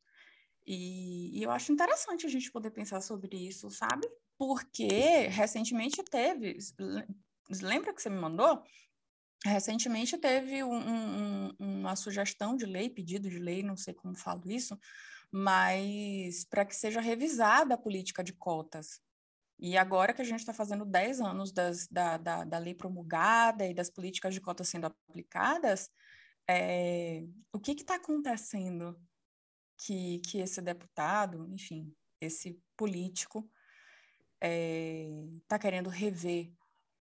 E, 0.66 1.38
e, 1.38 1.42
eu 1.42 1.50
acho 1.50 1.72
interessante 1.72 2.26
a 2.26 2.28
gente 2.28 2.50
poder 2.50 2.70
pensar 2.70 3.00
sobre 3.00 3.36
isso, 3.36 3.70
sabe? 3.70 4.09
Porque 4.38 5.28
recentemente 5.28 6.02
teve. 6.02 6.59
Lembra 7.62 7.92
que 7.92 8.00
você 8.00 8.09
me 8.09 8.18
mandou? 8.18 8.62
Recentemente 9.44 10.16
teve 10.16 10.64
um, 10.64 10.74
um, 10.74 11.57
uma 11.59 11.96
sugestão 11.96 12.57
de 12.57 12.64
lei, 12.64 12.88
pedido 12.88 13.28
de 13.28 13.38
lei, 13.38 13.62
não 13.62 13.76
sei 13.76 13.92
como 13.92 14.16
falo 14.16 14.50
isso, 14.50 14.78
mas 15.30 16.44
para 16.46 16.64
que 16.64 16.74
seja 16.74 17.00
revisada 17.00 17.74
a 17.74 17.78
política 17.78 18.24
de 18.24 18.32
cotas. 18.32 19.02
E 19.59 19.76
agora 19.76 20.14
que 20.14 20.22
a 20.22 20.24
gente 20.24 20.40
está 20.40 20.52
fazendo 20.52 20.84
10 20.84 21.20
anos 21.20 21.52
das, 21.52 21.86
da, 21.88 22.16
da, 22.16 22.44
da 22.44 22.59
lei 22.59 22.74
promulgada 22.74 23.66
e 23.66 23.74
das 23.74 23.90
políticas 23.90 24.32
de 24.34 24.40
cotas 24.40 24.68
sendo 24.68 24.86
aplicadas, 24.86 25.90
é, 26.49 27.24
o 27.53 27.59
que 27.59 27.72
está 27.72 27.97
acontecendo 27.97 28.99
que, 29.78 30.20
que 30.20 30.38
esse 30.38 30.61
deputado, 30.61 31.49
enfim, 31.51 31.95
esse 32.20 32.61
político, 32.76 33.49
está 34.40 35.57
é, 35.57 35.59
querendo 35.59 35.88
rever 35.88 36.53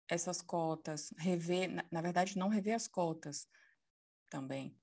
essas 0.09 0.43
cotas, 0.43 1.13
rever, 1.19 1.71
na, 1.71 1.85
na, 1.91 2.03
verdade, 2.03 2.39
não 2.39 2.49
rever 2.49 2.75
as 2.75 2.87
cotas 2.87 3.49
também, 4.31 4.77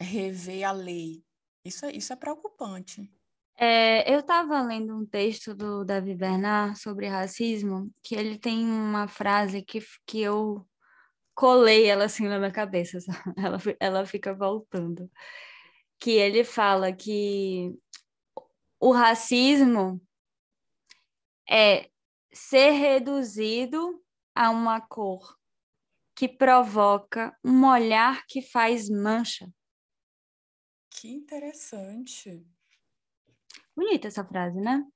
rever 0.00 0.64
a 0.64 0.72
lei. 0.72 1.24
Isso 1.64 1.84
é, 1.86 1.92
isso 1.92 2.12
é 2.12 2.16
preocupante. 2.16 3.10
É, 3.56 4.12
eu 4.12 4.20
estava 4.20 4.60
lendo 4.62 4.96
um 4.96 5.06
texto 5.06 5.54
do 5.54 5.84
Davi 5.84 6.14
Bernard 6.14 6.78
sobre 6.78 7.06
racismo, 7.06 7.90
que 8.02 8.14
ele 8.14 8.38
tem 8.38 8.64
uma 8.64 9.06
frase 9.06 9.62
que, 9.62 9.80
que 10.06 10.20
eu 10.20 10.66
colei 11.34 11.86
ela 11.86 12.04
assim 12.04 12.28
na 12.28 12.38
minha 12.38 12.52
cabeça, 12.52 12.98
ela, 13.36 13.58
ela 13.80 14.06
fica 14.06 14.34
voltando. 14.34 15.10
Que 15.98 16.12
ele 16.12 16.44
fala 16.44 16.92
que 16.92 17.74
o 18.80 18.92
racismo 18.92 20.00
é 21.48 21.90
ser 22.32 22.70
reduzido 22.70 24.02
a 24.34 24.50
uma 24.50 24.80
cor 24.80 25.38
que 26.14 26.28
provoca 26.28 27.36
um 27.44 27.66
olhar 27.66 28.24
que 28.26 28.40
faz 28.40 28.88
mancha. 28.88 29.48
Que 30.90 31.08
interessante. 31.08 32.46
Bonita 33.76 34.08
essa 34.08 34.24
frase, 34.24 34.60
né? 34.60 34.86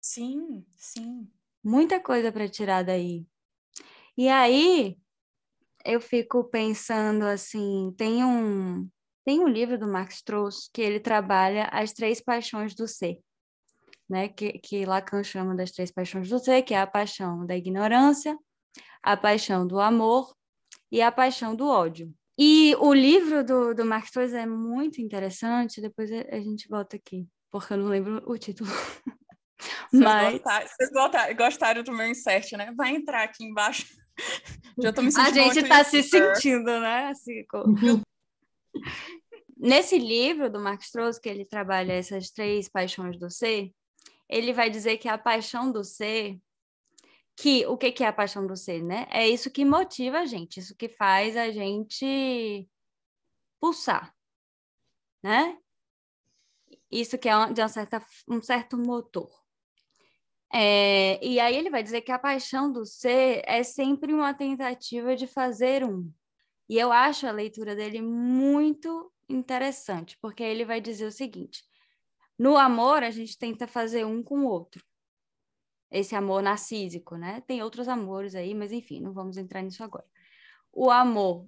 Sim, 0.00 0.66
sim. 0.76 1.30
Muita 1.62 2.00
coisa 2.00 2.32
para 2.32 2.48
tirar 2.48 2.82
daí. 2.82 3.26
E 4.16 4.28
aí, 4.28 4.98
eu 5.86 6.00
fico 6.00 6.44
pensando 6.44 7.24
assim, 7.24 7.94
tem 7.96 8.24
um 8.24 8.88
tem 9.24 9.40
um 9.40 9.48
livro 9.48 9.76
do 9.76 9.88
Max 9.88 10.16
Strauss 10.16 10.70
que 10.72 10.80
ele 10.80 11.00
trabalha 11.00 11.64
as 11.72 11.92
três 11.92 12.20
paixões 12.20 12.76
do 12.76 12.86
ser, 12.86 13.18
né? 14.08 14.28
Que, 14.28 14.52
que 14.60 14.84
Lacan 14.84 15.24
chama 15.24 15.54
das 15.56 15.72
três 15.72 15.90
paixões 15.90 16.28
do 16.28 16.38
ser, 16.38 16.62
que 16.62 16.74
é 16.74 16.80
a 16.80 16.86
paixão 16.86 17.44
da 17.44 17.56
ignorância, 17.56 18.38
a 19.02 19.16
paixão 19.16 19.66
do 19.66 19.80
amor 19.80 20.32
e 20.92 21.02
a 21.02 21.10
paixão 21.10 21.56
do 21.56 21.66
ódio. 21.66 22.14
E 22.38 22.76
o 22.78 22.94
livro 22.94 23.42
do, 23.42 23.74
do 23.74 23.84
Max 23.84 24.06
Strauss 24.06 24.32
é 24.32 24.46
muito 24.46 25.00
interessante, 25.00 25.80
depois 25.80 26.10
a, 26.12 26.38
gente 26.38 26.68
volta 26.68 26.96
aqui, 26.96 27.26
porque 27.50 27.72
eu 27.72 27.78
não 27.78 27.88
lembro 27.88 28.22
o 28.30 28.38
título. 28.38 28.70
Vocês, 28.70 29.90
Mas... 29.92 30.34
gostaram, 30.34 30.68
vocês 30.68 31.36
gostaram 31.36 31.82
do 31.82 31.92
meu 31.92 32.06
insert, 32.06 32.52
né? 32.52 32.72
Vai 32.76 32.94
entrar 32.94 33.24
aqui 33.24 33.42
embaixo 33.42 33.86
Já 34.82 34.92
tô 34.92 35.02
me 35.02 35.10
sentindo 35.10 35.40
A 35.40 35.44
gente 35.44 35.58
está 35.60 35.84
se 35.84 36.02
sentindo, 36.02 36.80
né? 36.80 37.08
Assim, 37.08 37.44
Nesse 39.56 39.98
livro 39.98 40.50
do 40.50 40.60
Mark 40.60 40.82
Strauss, 40.82 41.18
que 41.18 41.28
ele 41.28 41.46
trabalha 41.46 41.94
essas 41.94 42.30
três 42.30 42.68
paixões 42.68 43.18
do 43.18 43.30
ser, 43.30 43.72
ele 44.28 44.52
vai 44.52 44.68
dizer 44.68 44.98
que 44.98 45.08
a 45.08 45.16
paixão 45.16 45.72
do 45.72 45.82
ser, 45.82 46.38
que 47.34 47.66
o 47.66 47.76
que, 47.76 47.90
que 47.90 48.04
é 48.04 48.08
a 48.08 48.12
paixão 48.12 48.46
do 48.46 48.54
ser, 48.54 48.82
né? 48.82 49.06
É 49.10 49.26
isso 49.26 49.50
que 49.50 49.64
motiva 49.64 50.18
a 50.18 50.26
gente, 50.26 50.60
isso 50.60 50.76
que 50.76 50.88
faz 50.88 51.36
a 51.36 51.50
gente 51.50 52.68
pulsar, 53.58 54.14
né? 55.22 55.58
Isso 56.90 57.18
que 57.18 57.28
é 57.28 57.52
de 57.52 57.60
uma 57.60 57.68
certa, 57.68 58.04
um 58.28 58.42
certo 58.42 58.76
motor. 58.76 59.45
É, 60.58 61.22
e 61.22 61.38
aí 61.38 61.54
ele 61.54 61.68
vai 61.68 61.82
dizer 61.82 62.00
que 62.00 62.10
a 62.10 62.18
paixão 62.18 62.72
do 62.72 62.86
ser 62.86 63.42
é 63.44 63.62
sempre 63.62 64.14
uma 64.14 64.32
tentativa 64.32 65.14
de 65.14 65.26
fazer 65.26 65.84
um. 65.84 66.10
E 66.66 66.78
eu 66.78 66.90
acho 66.90 67.26
a 67.26 67.30
leitura 67.30 67.76
dele 67.76 68.00
muito 68.00 69.12
interessante, 69.28 70.16
porque 70.18 70.42
ele 70.42 70.64
vai 70.64 70.80
dizer 70.80 71.04
o 71.04 71.12
seguinte: 71.12 71.62
no 72.38 72.56
amor, 72.56 73.02
a 73.02 73.10
gente 73.10 73.36
tenta 73.38 73.66
fazer 73.66 74.06
um 74.06 74.22
com 74.22 74.40
o 74.40 74.48
outro. 74.48 74.82
Esse 75.90 76.16
amor 76.16 76.42
narcísico, 76.42 77.16
né? 77.16 77.42
Tem 77.46 77.62
outros 77.62 77.86
amores 77.86 78.34
aí, 78.34 78.54
mas 78.54 78.72
enfim, 78.72 78.98
não 79.00 79.12
vamos 79.12 79.36
entrar 79.36 79.60
nisso 79.60 79.84
agora. 79.84 80.06
O 80.72 80.90
amor 80.90 81.46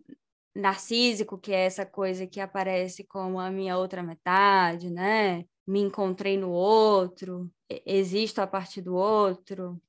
narcísico, 0.54 1.38
que 1.38 1.52
é 1.52 1.64
essa 1.64 1.86
coisa 1.86 2.26
que 2.26 2.40
aparece 2.40 3.04
como 3.04 3.40
a 3.40 3.50
minha 3.50 3.78
outra 3.78 4.02
metade, 4.02 4.90
né? 4.90 5.46
Me 5.68 5.80
encontrei 5.80 6.38
no 6.38 6.50
outro, 6.50 7.50
existo 7.84 8.40
a 8.40 8.46
partir 8.46 8.80
do 8.80 8.94
outro, 8.94 9.80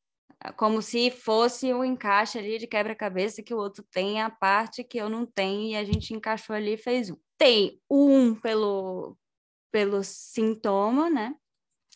como 0.55 0.81
se 0.81 1.11
fosse 1.11 1.73
um 1.73 1.83
encaixe 1.83 2.37
ali 2.37 2.57
de 2.57 2.67
quebra-cabeça 2.67 3.43
que 3.43 3.53
o 3.53 3.57
outro 3.57 3.83
tem 3.91 4.21
a 4.21 4.29
parte 4.29 4.83
que 4.83 4.97
eu 4.97 5.09
não 5.09 5.25
tenho 5.25 5.71
e 5.71 5.75
a 5.75 5.83
gente 5.83 6.13
encaixou 6.13 6.55
ali 6.55 6.73
e 6.73 6.77
fez 6.77 7.09
um. 7.09 7.17
Tem 7.37 7.81
um 7.89 8.35
pelo, 8.35 9.17
pelo 9.71 10.03
sintoma, 10.03 11.09
né? 11.09 11.35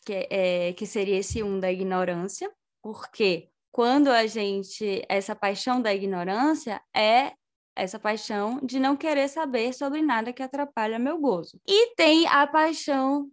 Que, 0.05 0.27
é, 0.29 0.73
que 0.73 0.85
seria 0.85 1.17
esse 1.17 1.41
um 1.41 1.59
da 1.59 1.71
ignorância, 1.71 2.51
porque 2.81 3.49
quando 3.71 4.09
a 4.09 4.27
gente. 4.27 5.01
Essa 5.07 5.35
paixão 5.35 5.81
da 5.81 5.93
ignorância 5.93 6.81
é 6.93 7.33
essa 7.75 7.97
paixão 7.97 8.59
de 8.61 8.79
não 8.79 8.95
querer 8.95 9.27
saber 9.29 9.73
sobre 9.73 10.01
nada 10.01 10.33
que 10.33 10.43
atrapalha 10.43 10.99
meu 10.99 11.17
gozo. 11.17 11.59
E 11.67 11.95
tem 11.95 12.27
a 12.27 12.45
paixão 12.45 13.31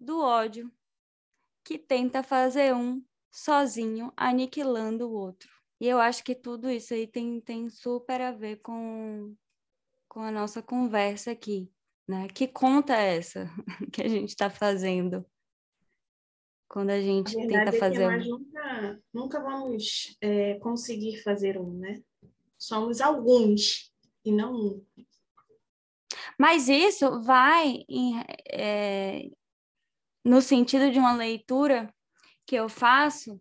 do 0.00 0.20
ódio, 0.20 0.70
que 1.64 1.78
tenta 1.78 2.22
fazer 2.22 2.74
um 2.74 3.02
sozinho, 3.30 4.12
aniquilando 4.16 5.08
o 5.08 5.12
outro. 5.12 5.50
E 5.80 5.86
eu 5.86 5.98
acho 6.00 6.24
que 6.24 6.34
tudo 6.34 6.70
isso 6.70 6.92
aí 6.92 7.06
tem, 7.06 7.40
tem 7.40 7.68
super 7.68 8.20
a 8.20 8.32
ver 8.32 8.56
com, 8.56 9.34
com 10.08 10.20
a 10.20 10.30
nossa 10.30 10.60
conversa 10.60 11.30
aqui, 11.30 11.70
né? 12.06 12.26
Que 12.28 12.48
conta 12.48 12.96
é 12.96 13.16
essa 13.16 13.48
que 13.92 14.02
a 14.02 14.08
gente 14.08 14.30
está 14.30 14.50
fazendo? 14.50 15.24
Quando 16.68 16.90
a 16.90 17.00
gente 17.00 17.38
a 17.38 17.46
tenta 17.46 17.76
é 17.76 17.78
fazer 17.78 18.06
nós 18.06 18.26
nunca, 18.26 19.02
nunca 19.12 19.40
vamos 19.40 20.16
é, 20.20 20.54
conseguir 20.56 21.22
fazer 21.22 21.58
um, 21.58 21.78
né? 21.78 22.02
Somos 22.58 23.00
alguns 23.00 23.92
e 24.24 24.32
não 24.32 24.52
um. 24.52 24.86
Mas 26.38 26.68
isso 26.68 27.20
vai 27.22 27.84
em, 27.88 28.20
é, 28.50 29.30
no 30.28 30.42
sentido 30.42 30.90
de 30.90 30.98
uma 30.98 31.14
leitura 31.14 31.92
que 32.46 32.54
eu 32.54 32.68
faço, 32.68 33.40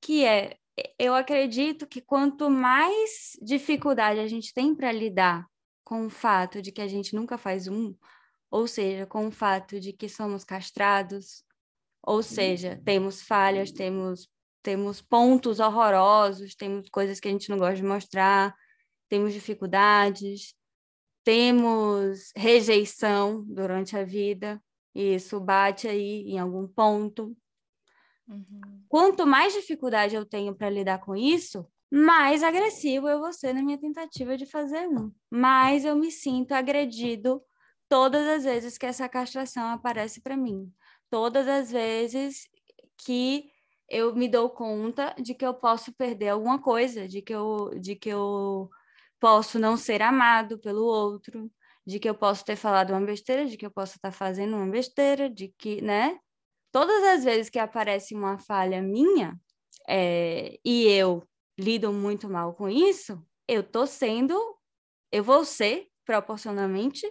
que 0.00 0.24
é 0.24 0.56
eu 0.98 1.14
acredito 1.14 1.86
que 1.86 2.00
quanto 2.00 2.48
mais 2.48 3.32
dificuldade 3.42 4.20
a 4.20 4.26
gente 4.26 4.52
tem 4.54 4.74
para 4.74 4.92
lidar 4.92 5.46
com 5.84 6.06
o 6.06 6.10
fato 6.10 6.62
de 6.62 6.72
que 6.72 6.80
a 6.80 6.88
gente 6.88 7.14
nunca 7.14 7.36
faz 7.36 7.68
um, 7.68 7.94
ou 8.50 8.66
seja, 8.66 9.06
com 9.06 9.26
o 9.26 9.30
fato 9.30 9.80
de 9.80 9.92
que 9.92 10.08
somos 10.08 10.44
castrados, 10.44 11.42
ou 12.02 12.22
seja, 12.22 12.80
temos 12.84 13.22
falhas, 13.22 13.72
temos 13.72 14.28
temos 14.62 15.00
pontos 15.00 15.58
horrorosos, 15.58 16.54
temos 16.54 16.90
coisas 16.90 17.18
que 17.18 17.28
a 17.28 17.30
gente 17.30 17.48
não 17.48 17.56
gosta 17.56 17.76
de 17.76 17.82
mostrar, 17.82 18.54
temos 19.08 19.32
dificuldades, 19.32 20.54
temos 21.24 22.30
rejeição 22.36 23.42
durante 23.46 23.96
a 23.96 24.04
vida, 24.04 24.62
isso 24.94 25.40
bate 25.40 25.88
aí 25.88 26.24
em 26.26 26.38
algum 26.38 26.66
ponto. 26.66 27.36
Uhum. 28.28 28.84
Quanto 28.88 29.26
mais 29.26 29.52
dificuldade 29.52 30.14
eu 30.14 30.24
tenho 30.24 30.54
para 30.54 30.70
lidar 30.70 30.98
com 30.98 31.16
isso, 31.16 31.66
mais 31.90 32.42
agressivo 32.42 33.08
eu 33.08 33.20
vou 33.20 33.32
ser 33.32 33.52
na 33.52 33.62
minha 33.62 33.78
tentativa 33.78 34.36
de 34.36 34.46
fazer 34.46 34.88
um. 34.88 35.12
Mais 35.30 35.84
eu 35.84 35.96
me 35.96 36.10
sinto 36.10 36.52
agredido 36.52 37.42
todas 37.88 38.26
as 38.26 38.44
vezes 38.44 38.78
que 38.78 38.86
essa 38.86 39.08
castração 39.08 39.68
aparece 39.70 40.20
para 40.20 40.36
mim. 40.36 40.72
Todas 41.10 41.48
as 41.48 41.72
vezes 41.72 42.48
que 42.98 43.50
eu 43.88 44.14
me 44.14 44.28
dou 44.28 44.48
conta 44.48 45.12
de 45.20 45.34
que 45.34 45.44
eu 45.44 45.52
posso 45.52 45.92
perder 45.92 46.28
alguma 46.28 46.60
coisa, 46.60 47.08
de 47.08 47.20
que 47.20 47.34
eu, 47.34 47.70
de 47.80 47.96
que 47.96 48.08
eu 48.08 48.70
posso 49.18 49.58
não 49.58 49.76
ser 49.76 50.00
amado 50.00 50.58
pelo 50.60 50.84
outro, 50.84 51.50
de 51.86 51.98
que 51.98 52.08
eu 52.08 52.14
posso 52.14 52.44
ter 52.44 52.56
falado 52.56 52.90
uma 52.90 53.00
besteira, 53.00 53.46
de 53.46 53.56
que 53.56 53.66
eu 53.66 53.70
posso 53.70 53.96
estar 53.96 54.12
fazendo 54.12 54.56
uma 54.56 54.66
besteira, 54.70 55.30
de 55.30 55.48
que, 55.58 55.82
né? 55.82 56.18
Todas 56.72 57.02
as 57.04 57.24
vezes 57.24 57.50
que 57.50 57.58
aparece 57.58 58.14
uma 58.14 58.38
falha 58.38 58.82
minha 58.82 59.38
é, 59.88 60.58
e 60.64 60.86
eu 60.88 61.22
lido 61.58 61.92
muito 61.92 62.28
mal 62.30 62.54
com 62.54 62.68
isso, 62.68 63.22
eu 63.48 63.62
tô 63.62 63.86
sendo, 63.86 64.34
eu 65.12 65.24
vou 65.24 65.44
ser 65.44 65.88
proporcionalmente 66.04 67.06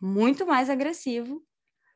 muito 0.00 0.46
mais 0.46 0.70
agressivo 0.70 1.42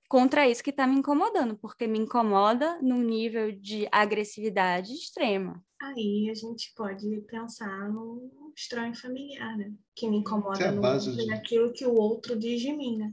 contra 0.09 0.49
isso 0.49 0.65
que 0.65 0.71
está 0.71 0.87
me 0.87 0.97
incomodando, 0.97 1.57
porque 1.57 1.87
me 1.87 1.99
incomoda 1.99 2.81
num 2.81 3.03
nível 3.03 3.53
de 3.53 3.87
agressividade 3.93 4.93
extrema. 4.93 5.63
Aí 5.81 6.29
a 6.31 6.35
gente 6.35 6.73
pode 6.75 7.21
pensar 7.29 7.93
no 7.93 8.53
estranho 8.57 8.95
familiar, 8.97 9.57
né? 9.57 9.73
Que 9.95 10.09
me 10.09 10.17
incomoda 10.17 10.65
é 10.65 10.71
no 10.73 10.99
de... 10.99 11.33
aquilo 11.33 11.73
que 11.73 11.87
o 11.87 11.95
outro 11.95 12.37
diz 12.37 12.61
de 12.61 12.73
mim, 12.73 12.97
né? 12.97 13.13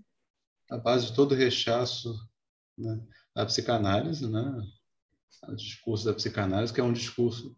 A 0.72 0.78
base 0.78 1.08
de 1.08 1.16
todo 1.16 1.36
rechaço 1.36 2.16
né, 2.78 3.00
da 3.36 3.46
psicanálise, 3.46 4.28
né? 4.28 4.64
O 5.48 5.56
discurso 5.56 6.06
da 6.06 6.14
psicanálise, 6.14 6.74
que 6.74 6.82
é 6.82 6.84
um 6.84 6.94
discurso 6.94 7.56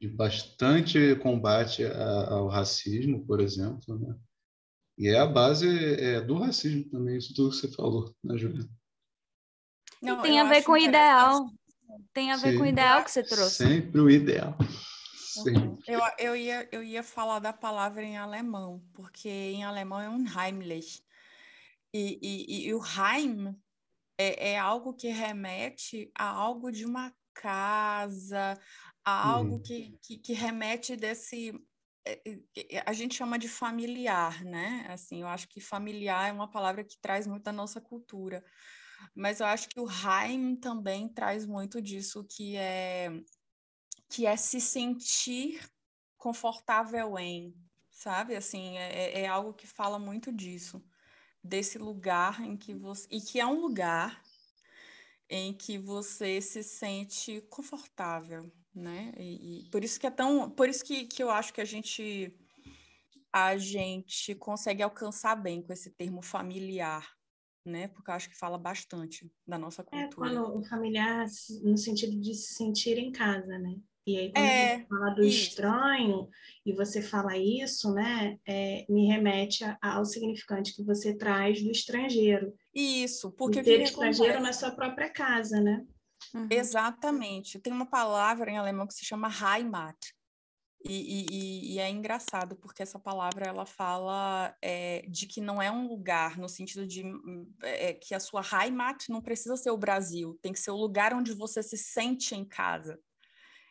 de 0.00 0.06
bastante 0.06 1.16
combate 1.16 1.82
ao 1.84 2.46
racismo, 2.46 3.26
por 3.26 3.40
exemplo, 3.40 3.98
né? 3.98 4.14
E 4.98 5.08
é 5.08 5.18
a 5.18 5.26
base 5.26 5.68
é, 5.94 6.20
do 6.20 6.34
racismo 6.38 6.90
também, 6.90 7.16
isso 7.16 7.32
tudo 7.32 7.50
que 7.50 7.56
você 7.56 7.68
falou, 7.68 8.12
né, 8.22 8.36
Juliana? 8.36 8.68
Não, 10.02 10.20
tem 10.22 10.40
a 10.40 10.44
ver 10.44 10.62
com 10.64 10.72
o 10.72 10.76
ideal. 10.76 11.48
Tem 12.12 12.32
a 12.32 12.36
ver 12.36 12.52
Sim. 12.52 12.58
com 12.58 12.64
o 12.64 12.66
ideal 12.66 13.04
que 13.04 13.10
você 13.10 13.22
trouxe. 13.22 13.64
Sempre 13.64 14.00
o 14.00 14.10
ideal. 14.10 14.56
Uhum. 15.46 15.78
Eu, 15.86 16.00
eu, 16.18 16.36
ia, 16.36 16.68
eu 16.72 16.82
ia 16.82 17.02
falar 17.02 17.38
da 17.38 17.52
palavra 17.52 18.02
em 18.02 18.16
alemão, 18.16 18.82
porque 18.92 19.28
em 19.28 19.64
alemão 19.64 20.00
é 20.00 20.08
um 20.08 20.24
Heimlich. 20.26 21.02
E, 21.94 22.18
e, 22.20 22.66
e 22.66 22.74
o 22.74 22.80
Heim 22.82 23.56
é, 24.18 24.50
é, 24.50 24.58
algo 24.58 24.94
que 24.94 25.08
remete 25.08 26.10
a 26.14 26.28
algo 26.28 26.72
de 26.72 26.84
uma 26.84 27.14
casa, 27.32 28.58
a 29.04 29.30
algo 29.30 29.56
hum. 29.56 29.62
que, 29.62 29.96
que, 30.02 30.18
que 30.18 30.32
remete 30.32 30.96
desse 30.96 31.52
a 32.86 32.92
gente 32.92 33.14
chama 33.14 33.38
de 33.38 33.48
familiar, 33.48 34.44
né? 34.44 34.86
Assim, 34.88 35.22
eu 35.22 35.28
acho 35.28 35.48
que 35.48 35.60
familiar 35.60 36.28
é 36.28 36.32
uma 36.32 36.50
palavra 36.50 36.84
que 36.84 36.98
traz 37.00 37.26
muito 37.26 37.42
da 37.44 37.52
nossa 37.52 37.80
cultura. 37.80 38.44
Mas 39.14 39.40
eu 39.40 39.46
acho 39.46 39.68
que 39.68 39.80
o 39.80 39.88
Haim 39.88 40.56
também 40.56 41.08
traz 41.08 41.46
muito 41.46 41.80
disso 41.80 42.24
que 42.24 42.56
é 42.56 43.10
que 44.10 44.24
é 44.24 44.36
se 44.36 44.58
sentir 44.58 45.60
confortável 46.16 47.18
em, 47.18 47.54
sabe? 47.90 48.34
Assim, 48.34 48.76
é, 48.78 49.20
é 49.20 49.26
algo 49.26 49.52
que 49.52 49.66
fala 49.66 49.98
muito 49.98 50.32
disso, 50.32 50.82
desse 51.44 51.78
lugar 51.78 52.40
em 52.40 52.56
que 52.56 52.74
você 52.74 53.06
e 53.10 53.20
que 53.20 53.38
é 53.38 53.46
um 53.46 53.60
lugar 53.60 54.22
em 55.28 55.52
que 55.52 55.78
você 55.78 56.40
se 56.40 56.62
sente 56.62 57.42
confortável, 57.50 58.50
né? 58.78 59.12
E, 59.18 59.66
e, 59.66 59.70
por 59.70 59.84
isso 59.84 59.98
que 59.98 60.06
é 60.06 60.10
tão, 60.10 60.50
por 60.50 60.68
isso 60.68 60.84
que, 60.84 61.04
que 61.04 61.22
eu 61.22 61.30
acho 61.30 61.52
que 61.52 61.60
a 61.60 61.64
gente 61.64 62.32
a 63.32 63.56
gente 63.58 64.34
consegue 64.36 64.82
alcançar 64.82 65.36
bem 65.36 65.60
com 65.62 65.72
esse 65.72 65.90
termo 65.90 66.22
familiar, 66.22 67.06
né? 67.64 67.88
Porque 67.88 68.10
eu 68.10 68.14
acho 68.14 68.28
que 68.28 68.38
fala 68.38 68.56
bastante 68.56 69.30
da 69.46 69.58
nossa 69.58 69.84
cultura. 69.84 70.06
É 70.06 70.14
quando 70.14 70.58
o 70.58 70.64
familiar 70.64 71.26
no 71.62 71.76
sentido 71.76 72.18
de 72.18 72.34
se 72.34 72.54
sentir 72.54 72.96
em 72.98 73.12
casa, 73.12 73.58
né? 73.58 73.76
E 74.06 74.16
aí 74.16 74.32
quando 74.32 74.46
é, 74.46 74.78
você 74.78 74.86
fala 74.86 75.10
do 75.10 75.22
isso. 75.22 75.48
estranho 75.48 76.28
e 76.64 76.72
você 76.72 77.02
fala 77.02 77.36
isso, 77.36 77.92
né? 77.92 78.38
É, 78.46 78.86
me 78.88 79.06
remete 79.06 79.64
ao 79.82 80.06
significante 80.06 80.74
que 80.74 80.82
você 80.82 81.14
traz 81.14 81.62
do 81.62 81.70
estrangeiro. 81.70 82.54
Isso, 82.74 83.30
porque 83.32 83.62
ter 83.62 83.82
estrangeiro 83.82 84.40
na 84.40 84.54
sua 84.54 84.70
própria 84.70 85.10
casa, 85.10 85.60
né? 85.60 85.84
Uhum. 86.34 86.48
Exatamente. 86.50 87.58
Tem 87.58 87.72
uma 87.72 87.86
palavra 87.86 88.50
em 88.50 88.58
alemão 88.58 88.86
que 88.86 88.94
se 88.94 89.04
chama 89.04 89.28
Heimat. 89.28 89.96
E, 90.84 90.92
e, 90.92 91.74
e, 91.74 91.78
é 91.80 91.90
engraçado 91.90 92.54
porque 92.54 92.82
essa 92.82 93.00
palavra 93.00 93.46
ela 93.46 93.66
fala 93.66 94.56
é, 94.62 95.02
de 95.08 95.26
que 95.26 95.40
não 95.40 95.60
é 95.60 95.72
um 95.72 95.88
lugar 95.88 96.38
no 96.38 96.48
sentido 96.48 96.86
de 96.86 97.02
é, 97.64 97.94
que 97.94 98.14
a 98.14 98.20
sua 98.20 98.42
Heimat 98.42 99.08
não 99.08 99.20
precisa 99.20 99.56
ser 99.56 99.70
o 99.70 99.76
Brasil, 99.76 100.38
tem 100.40 100.52
que 100.52 100.60
ser 100.60 100.70
o 100.70 100.76
lugar 100.76 101.12
onde 101.12 101.32
você 101.32 101.64
se 101.64 101.76
sente 101.76 102.36
em 102.36 102.44
casa, 102.44 102.96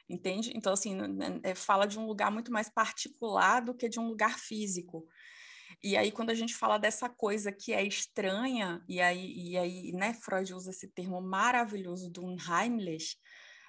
entende? 0.10 0.52
Então 0.54 0.74
assim 0.74 0.98
é, 1.44 1.56
fala 1.56 1.86
de 1.86 1.98
um 1.98 2.06
lugar 2.06 2.30
muito 2.30 2.52
mais 2.52 2.70
particular 2.70 3.62
do 3.62 3.74
que 3.74 3.88
de 3.88 4.02
um 4.02 4.10
lugar 4.10 4.38
físico. 4.38 5.08
E 5.84 5.96
aí, 5.96 6.12
quando 6.12 6.30
a 6.30 6.36
gente 6.36 6.56
fala 6.56 6.78
dessa 6.78 7.10
coisa 7.10 7.52
que 7.52 7.74
é 7.74 7.84
estranha, 7.84 8.84
e 8.88 9.00
aí, 9.00 9.34
e 9.52 9.58
aí 9.58 9.92
né, 9.92 10.14
Freud 10.14 10.54
usa 10.54 10.72
esse 10.72 10.88
termo 10.88 11.22
maravilhoso 11.22 12.10
do 12.10 12.24
Unheimlich, 12.24 13.18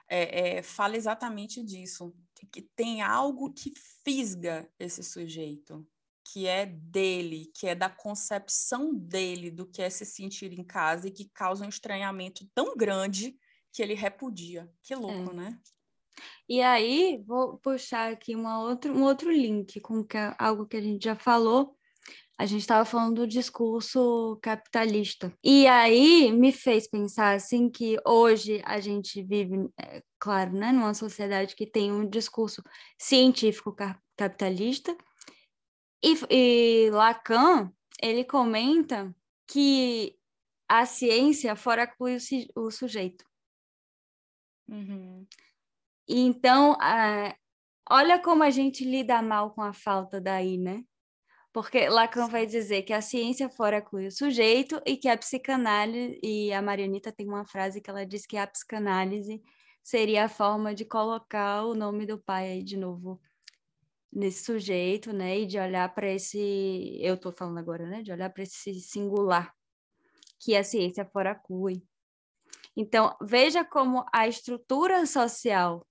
é, 0.08 0.58
é, 0.58 0.62
fala 0.62 0.96
exatamente 0.96 1.62
disso, 1.62 2.14
que 2.50 2.62
tem 2.62 3.02
algo 3.02 3.52
que 3.52 3.72
fisga 4.04 4.68
esse 4.78 5.02
sujeito, 5.02 5.86
que 6.32 6.46
é 6.46 6.66
dele, 6.66 7.50
que 7.54 7.66
é 7.66 7.74
da 7.74 7.88
concepção 7.88 8.94
dele 8.94 9.50
do 9.50 9.66
que 9.66 9.82
é 9.82 9.90
se 9.90 10.04
sentir 10.04 10.52
em 10.52 10.64
casa 10.64 11.08
e 11.08 11.10
que 11.10 11.28
causa 11.28 11.64
um 11.64 11.68
estranhamento 11.68 12.48
tão 12.54 12.76
grande 12.76 13.36
que 13.72 13.82
ele 13.82 13.94
repudia. 13.94 14.70
Que 14.82 14.94
louco, 14.94 15.30
é. 15.32 15.34
né? 15.34 15.60
E 16.48 16.60
aí, 16.60 17.22
vou 17.26 17.58
puxar 17.58 18.12
aqui 18.12 18.34
uma 18.34 18.60
outra, 18.60 18.92
um 18.92 19.02
outro 19.04 19.30
link 19.30 19.80
com 19.80 20.02
que, 20.02 20.16
algo 20.38 20.66
que 20.66 20.76
a 20.76 20.80
gente 20.80 21.04
já 21.04 21.14
falou, 21.14 21.77
a 22.38 22.46
gente 22.46 22.60
estava 22.60 22.84
falando 22.84 23.16
do 23.16 23.26
discurso 23.26 24.38
capitalista. 24.40 25.36
E 25.42 25.66
aí 25.66 26.30
me 26.30 26.52
fez 26.52 26.88
pensar 26.88 27.34
assim 27.34 27.68
que 27.68 27.98
hoje 28.06 28.62
a 28.64 28.78
gente 28.78 29.20
vive, 29.24 29.68
é, 29.76 30.04
claro, 30.20 30.52
né, 30.52 30.70
numa 30.70 30.94
sociedade 30.94 31.56
que 31.56 31.66
tem 31.66 31.90
um 31.90 32.08
discurso 32.08 32.62
científico 32.96 33.74
capitalista. 34.16 34.96
E, 36.00 36.16
e 36.30 36.90
Lacan, 36.90 37.72
ele 38.00 38.22
comenta 38.22 39.12
que 39.48 40.16
a 40.68 40.86
ciência 40.86 41.56
fora 41.56 41.92
o, 41.98 42.06
o 42.54 42.70
sujeito. 42.70 43.24
Uhum. 44.68 45.26
Então, 46.06 46.76
olha 47.90 48.22
como 48.22 48.44
a 48.44 48.50
gente 48.50 48.84
lida 48.84 49.20
mal 49.22 49.50
com 49.50 49.62
a 49.62 49.72
falta 49.72 50.20
daí, 50.20 50.56
né? 50.56 50.84
Porque 51.52 51.88
Lacan 51.88 52.28
vai 52.28 52.46
dizer 52.46 52.82
que 52.82 52.92
a 52.92 53.00
ciência 53.00 53.48
fora 53.48 53.78
inclui 53.78 54.06
o 54.06 54.12
sujeito 54.12 54.80
e 54.86 54.96
que 54.96 55.08
a 55.08 55.16
psicanálise, 55.16 56.18
e 56.22 56.52
a 56.52 56.60
Marianita 56.60 57.10
tem 57.10 57.26
uma 57.26 57.44
frase 57.44 57.80
que 57.80 57.88
ela 57.88 58.04
diz 58.04 58.26
que 58.26 58.36
a 58.36 58.46
psicanálise 58.46 59.42
seria 59.82 60.26
a 60.26 60.28
forma 60.28 60.74
de 60.74 60.84
colocar 60.84 61.64
o 61.64 61.74
nome 61.74 62.04
do 62.04 62.18
pai 62.18 62.50
aí 62.52 62.62
de 62.62 62.76
novo 62.76 63.20
nesse 64.12 64.44
sujeito, 64.44 65.12
né? 65.12 65.40
E 65.40 65.46
de 65.46 65.58
olhar 65.58 65.94
para 65.94 66.08
esse, 66.08 66.98
eu 67.00 67.14
estou 67.14 67.32
falando 67.32 67.58
agora, 67.58 67.86
né? 67.86 68.02
De 68.02 68.12
olhar 68.12 68.30
para 68.30 68.42
esse 68.42 68.74
singular 68.80 69.54
que 70.38 70.54
a 70.54 70.62
ciência 70.62 71.04
fora 71.04 71.34
cui. 71.34 71.82
Então, 72.76 73.16
veja 73.20 73.64
como 73.64 74.04
a 74.12 74.28
estrutura 74.28 75.04
social 75.06 75.84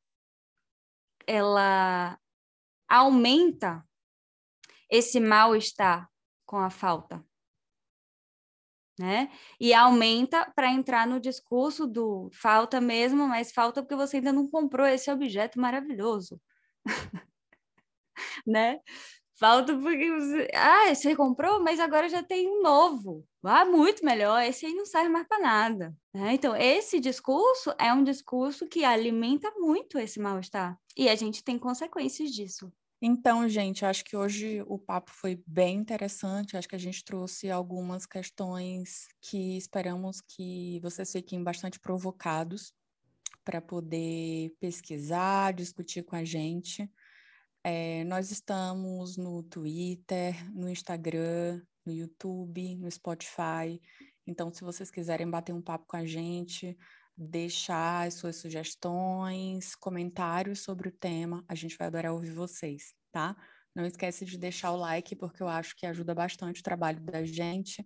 ela 1.25 2.17
aumenta 2.87 3.85
esse 4.89 5.19
mal-estar 5.19 6.09
com 6.45 6.57
a 6.57 6.69
falta. 6.69 7.23
Né? 8.99 9.29
E 9.59 9.73
aumenta 9.73 10.51
para 10.55 10.71
entrar 10.71 11.05
no 11.05 11.19
discurso 11.19 11.85
do 11.85 12.29
falta 12.33 12.81
mesmo, 12.81 13.27
mas 13.27 13.51
falta 13.51 13.83
porque 13.83 13.95
você 13.95 14.17
ainda 14.17 14.33
não 14.33 14.47
comprou 14.49 14.87
esse 14.87 15.11
objeto 15.11 15.59
maravilhoso. 15.59 16.41
né? 18.45 18.79
Falta 19.39 19.77
porque 19.77 20.11
você. 20.11 20.47
Ah, 20.55 20.93
você 20.93 21.15
comprou, 21.15 21.61
mas 21.61 21.79
agora 21.79 22.09
já 22.09 22.23
tem 22.23 22.47
um 22.49 22.63
novo. 22.63 23.23
Ah, 23.43 23.65
muito 23.65 24.03
melhor. 24.03 24.41
Esse 24.41 24.65
aí 24.65 24.73
não 24.73 24.85
serve 24.85 25.09
mais 25.09 25.27
para 25.27 25.39
nada. 25.39 25.95
Né? 26.13 26.33
Então, 26.33 26.55
esse 26.55 26.99
discurso 26.99 27.71
é 27.77 27.93
um 27.93 28.03
discurso 28.03 28.67
que 28.67 28.83
alimenta 28.83 29.51
muito 29.57 29.99
esse 29.99 30.19
mal-estar. 30.19 30.77
E 30.97 31.07
a 31.07 31.15
gente 31.15 31.43
tem 31.43 31.59
consequências 31.59 32.31
disso. 32.31 32.71
Então, 32.99 33.47
gente, 33.47 33.85
acho 33.85 34.03
que 34.03 34.17
hoje 34.17 34.63
o 34.67 34.79
papo 34.79 35.11
foi 35.11 35.43
bem 35.45 35.77
interessante. 35.77 36.57
Acho 36.57 36.67
que 36.67 36.75
a 36.75 36.79
gente 36.79 37.03
trouxe 37.03 37.51
algumas 37.51 38.07
questões 38.07 39.07
que 39.21 39.55
esperamos 39.55 40.19
que 40.19 40.79
vocês 40.81 41.11
fiquem 41.11 41.43
bastante 41.43 41.79
provocados 41.79 42.73
para 43.45 43.61
poder 43.61 44.51
pesquisar, 44.59 45.53
discutir 45.53 46.03
com 46.03 46.15
a 46.15 46.23
gente. 46.23 46.91
É, 47.63 48.03
nós 48.05 48.31
estamos 48.31 49.15
no 49.15 49.43
Twitter, 49.43 50.33
no 50.55 50.67
Instagram, 50.67 51.61
no 51.85 51.93
YouTube, 51.93 52.77
no 52.77 52.89
Spotify. 52.89 53.79
Então, 54.25 54.51
se 54.51 54.63
vocês 54.63 54.89
quiserem 54.89 55.29
bater 55.29 55.53
um 55.53 55.61
papo 55.61 55.85
com 55.87 55.97
a 55.97 56.05
gente, 56.05 56.75
deixar 57.17 58.07
as 58.07 58.13
suas 58.13 58.35
sugestões, 58.35 59.75
comentários 59.75 60.61
sobre 60.61 60.89
o 60.89 60.91
tema, 60.91 61.43
a 61.47 61.55
gente 61.55 61.75
vai 61.77 61.87
adorar 61.87 62.13
ouvir 62.13 62.31
vocês, 62.31 62.93
tá? 63.11 63.35
Não 63.75 63.85
esquece 63.85 64.25
de 64.25 64.37
deixar 64.37 64.71
o 64.71 64.77
like, 64.77 65.15
porque 65.15 65.41
eu 65.41 65.47
acho 65.47 65.75
que 65.75 65.85
ajuda 65.85 66.13
bastante 66.13 66.61
o 66.61 66.63
trabalho 66.63 66.99
da 66.99 67.23
gente. 67.23 67.85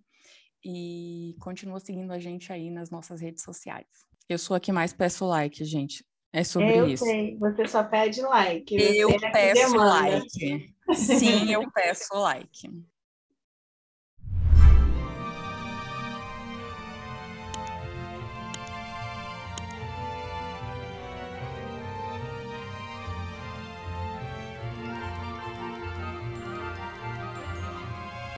E 0.64 1.34
continua 1.40 1.80
seguindo 1.80 2.12
a 2.12 2.18
gente 2.18 2.52
aí 2.52 2.70
nas 2.70 2.90
nossas 2.90 3.20
redes 3.20 3.42
sociais. 3.42 3.86
Eu 4.28 4.38
sou 4.38 4.56
a 4.56 4.60
que 4.60 4.70
mais 4.70 4.92
peço 4.92 5.26
like, 5.26 5.64
gente. 5.64 6.04
É 6.32 6.44
sobre 6.44 6.78
eu 6.78 6.88
isso. 6.88 7.04
Sei. 7.04 7.36
Você 7.36 7.66
só 7.66 7.84
pede 7.84 8.22
like. 8.22 8.74
eu 8.74 9.10
é 9.10 9.32
peço 9.32 9.76
like. 9.76 10.74
Sim, 10.94 11.52
eu 11.52 11.70
peço 11.72 12.14
like. 12.14 12.70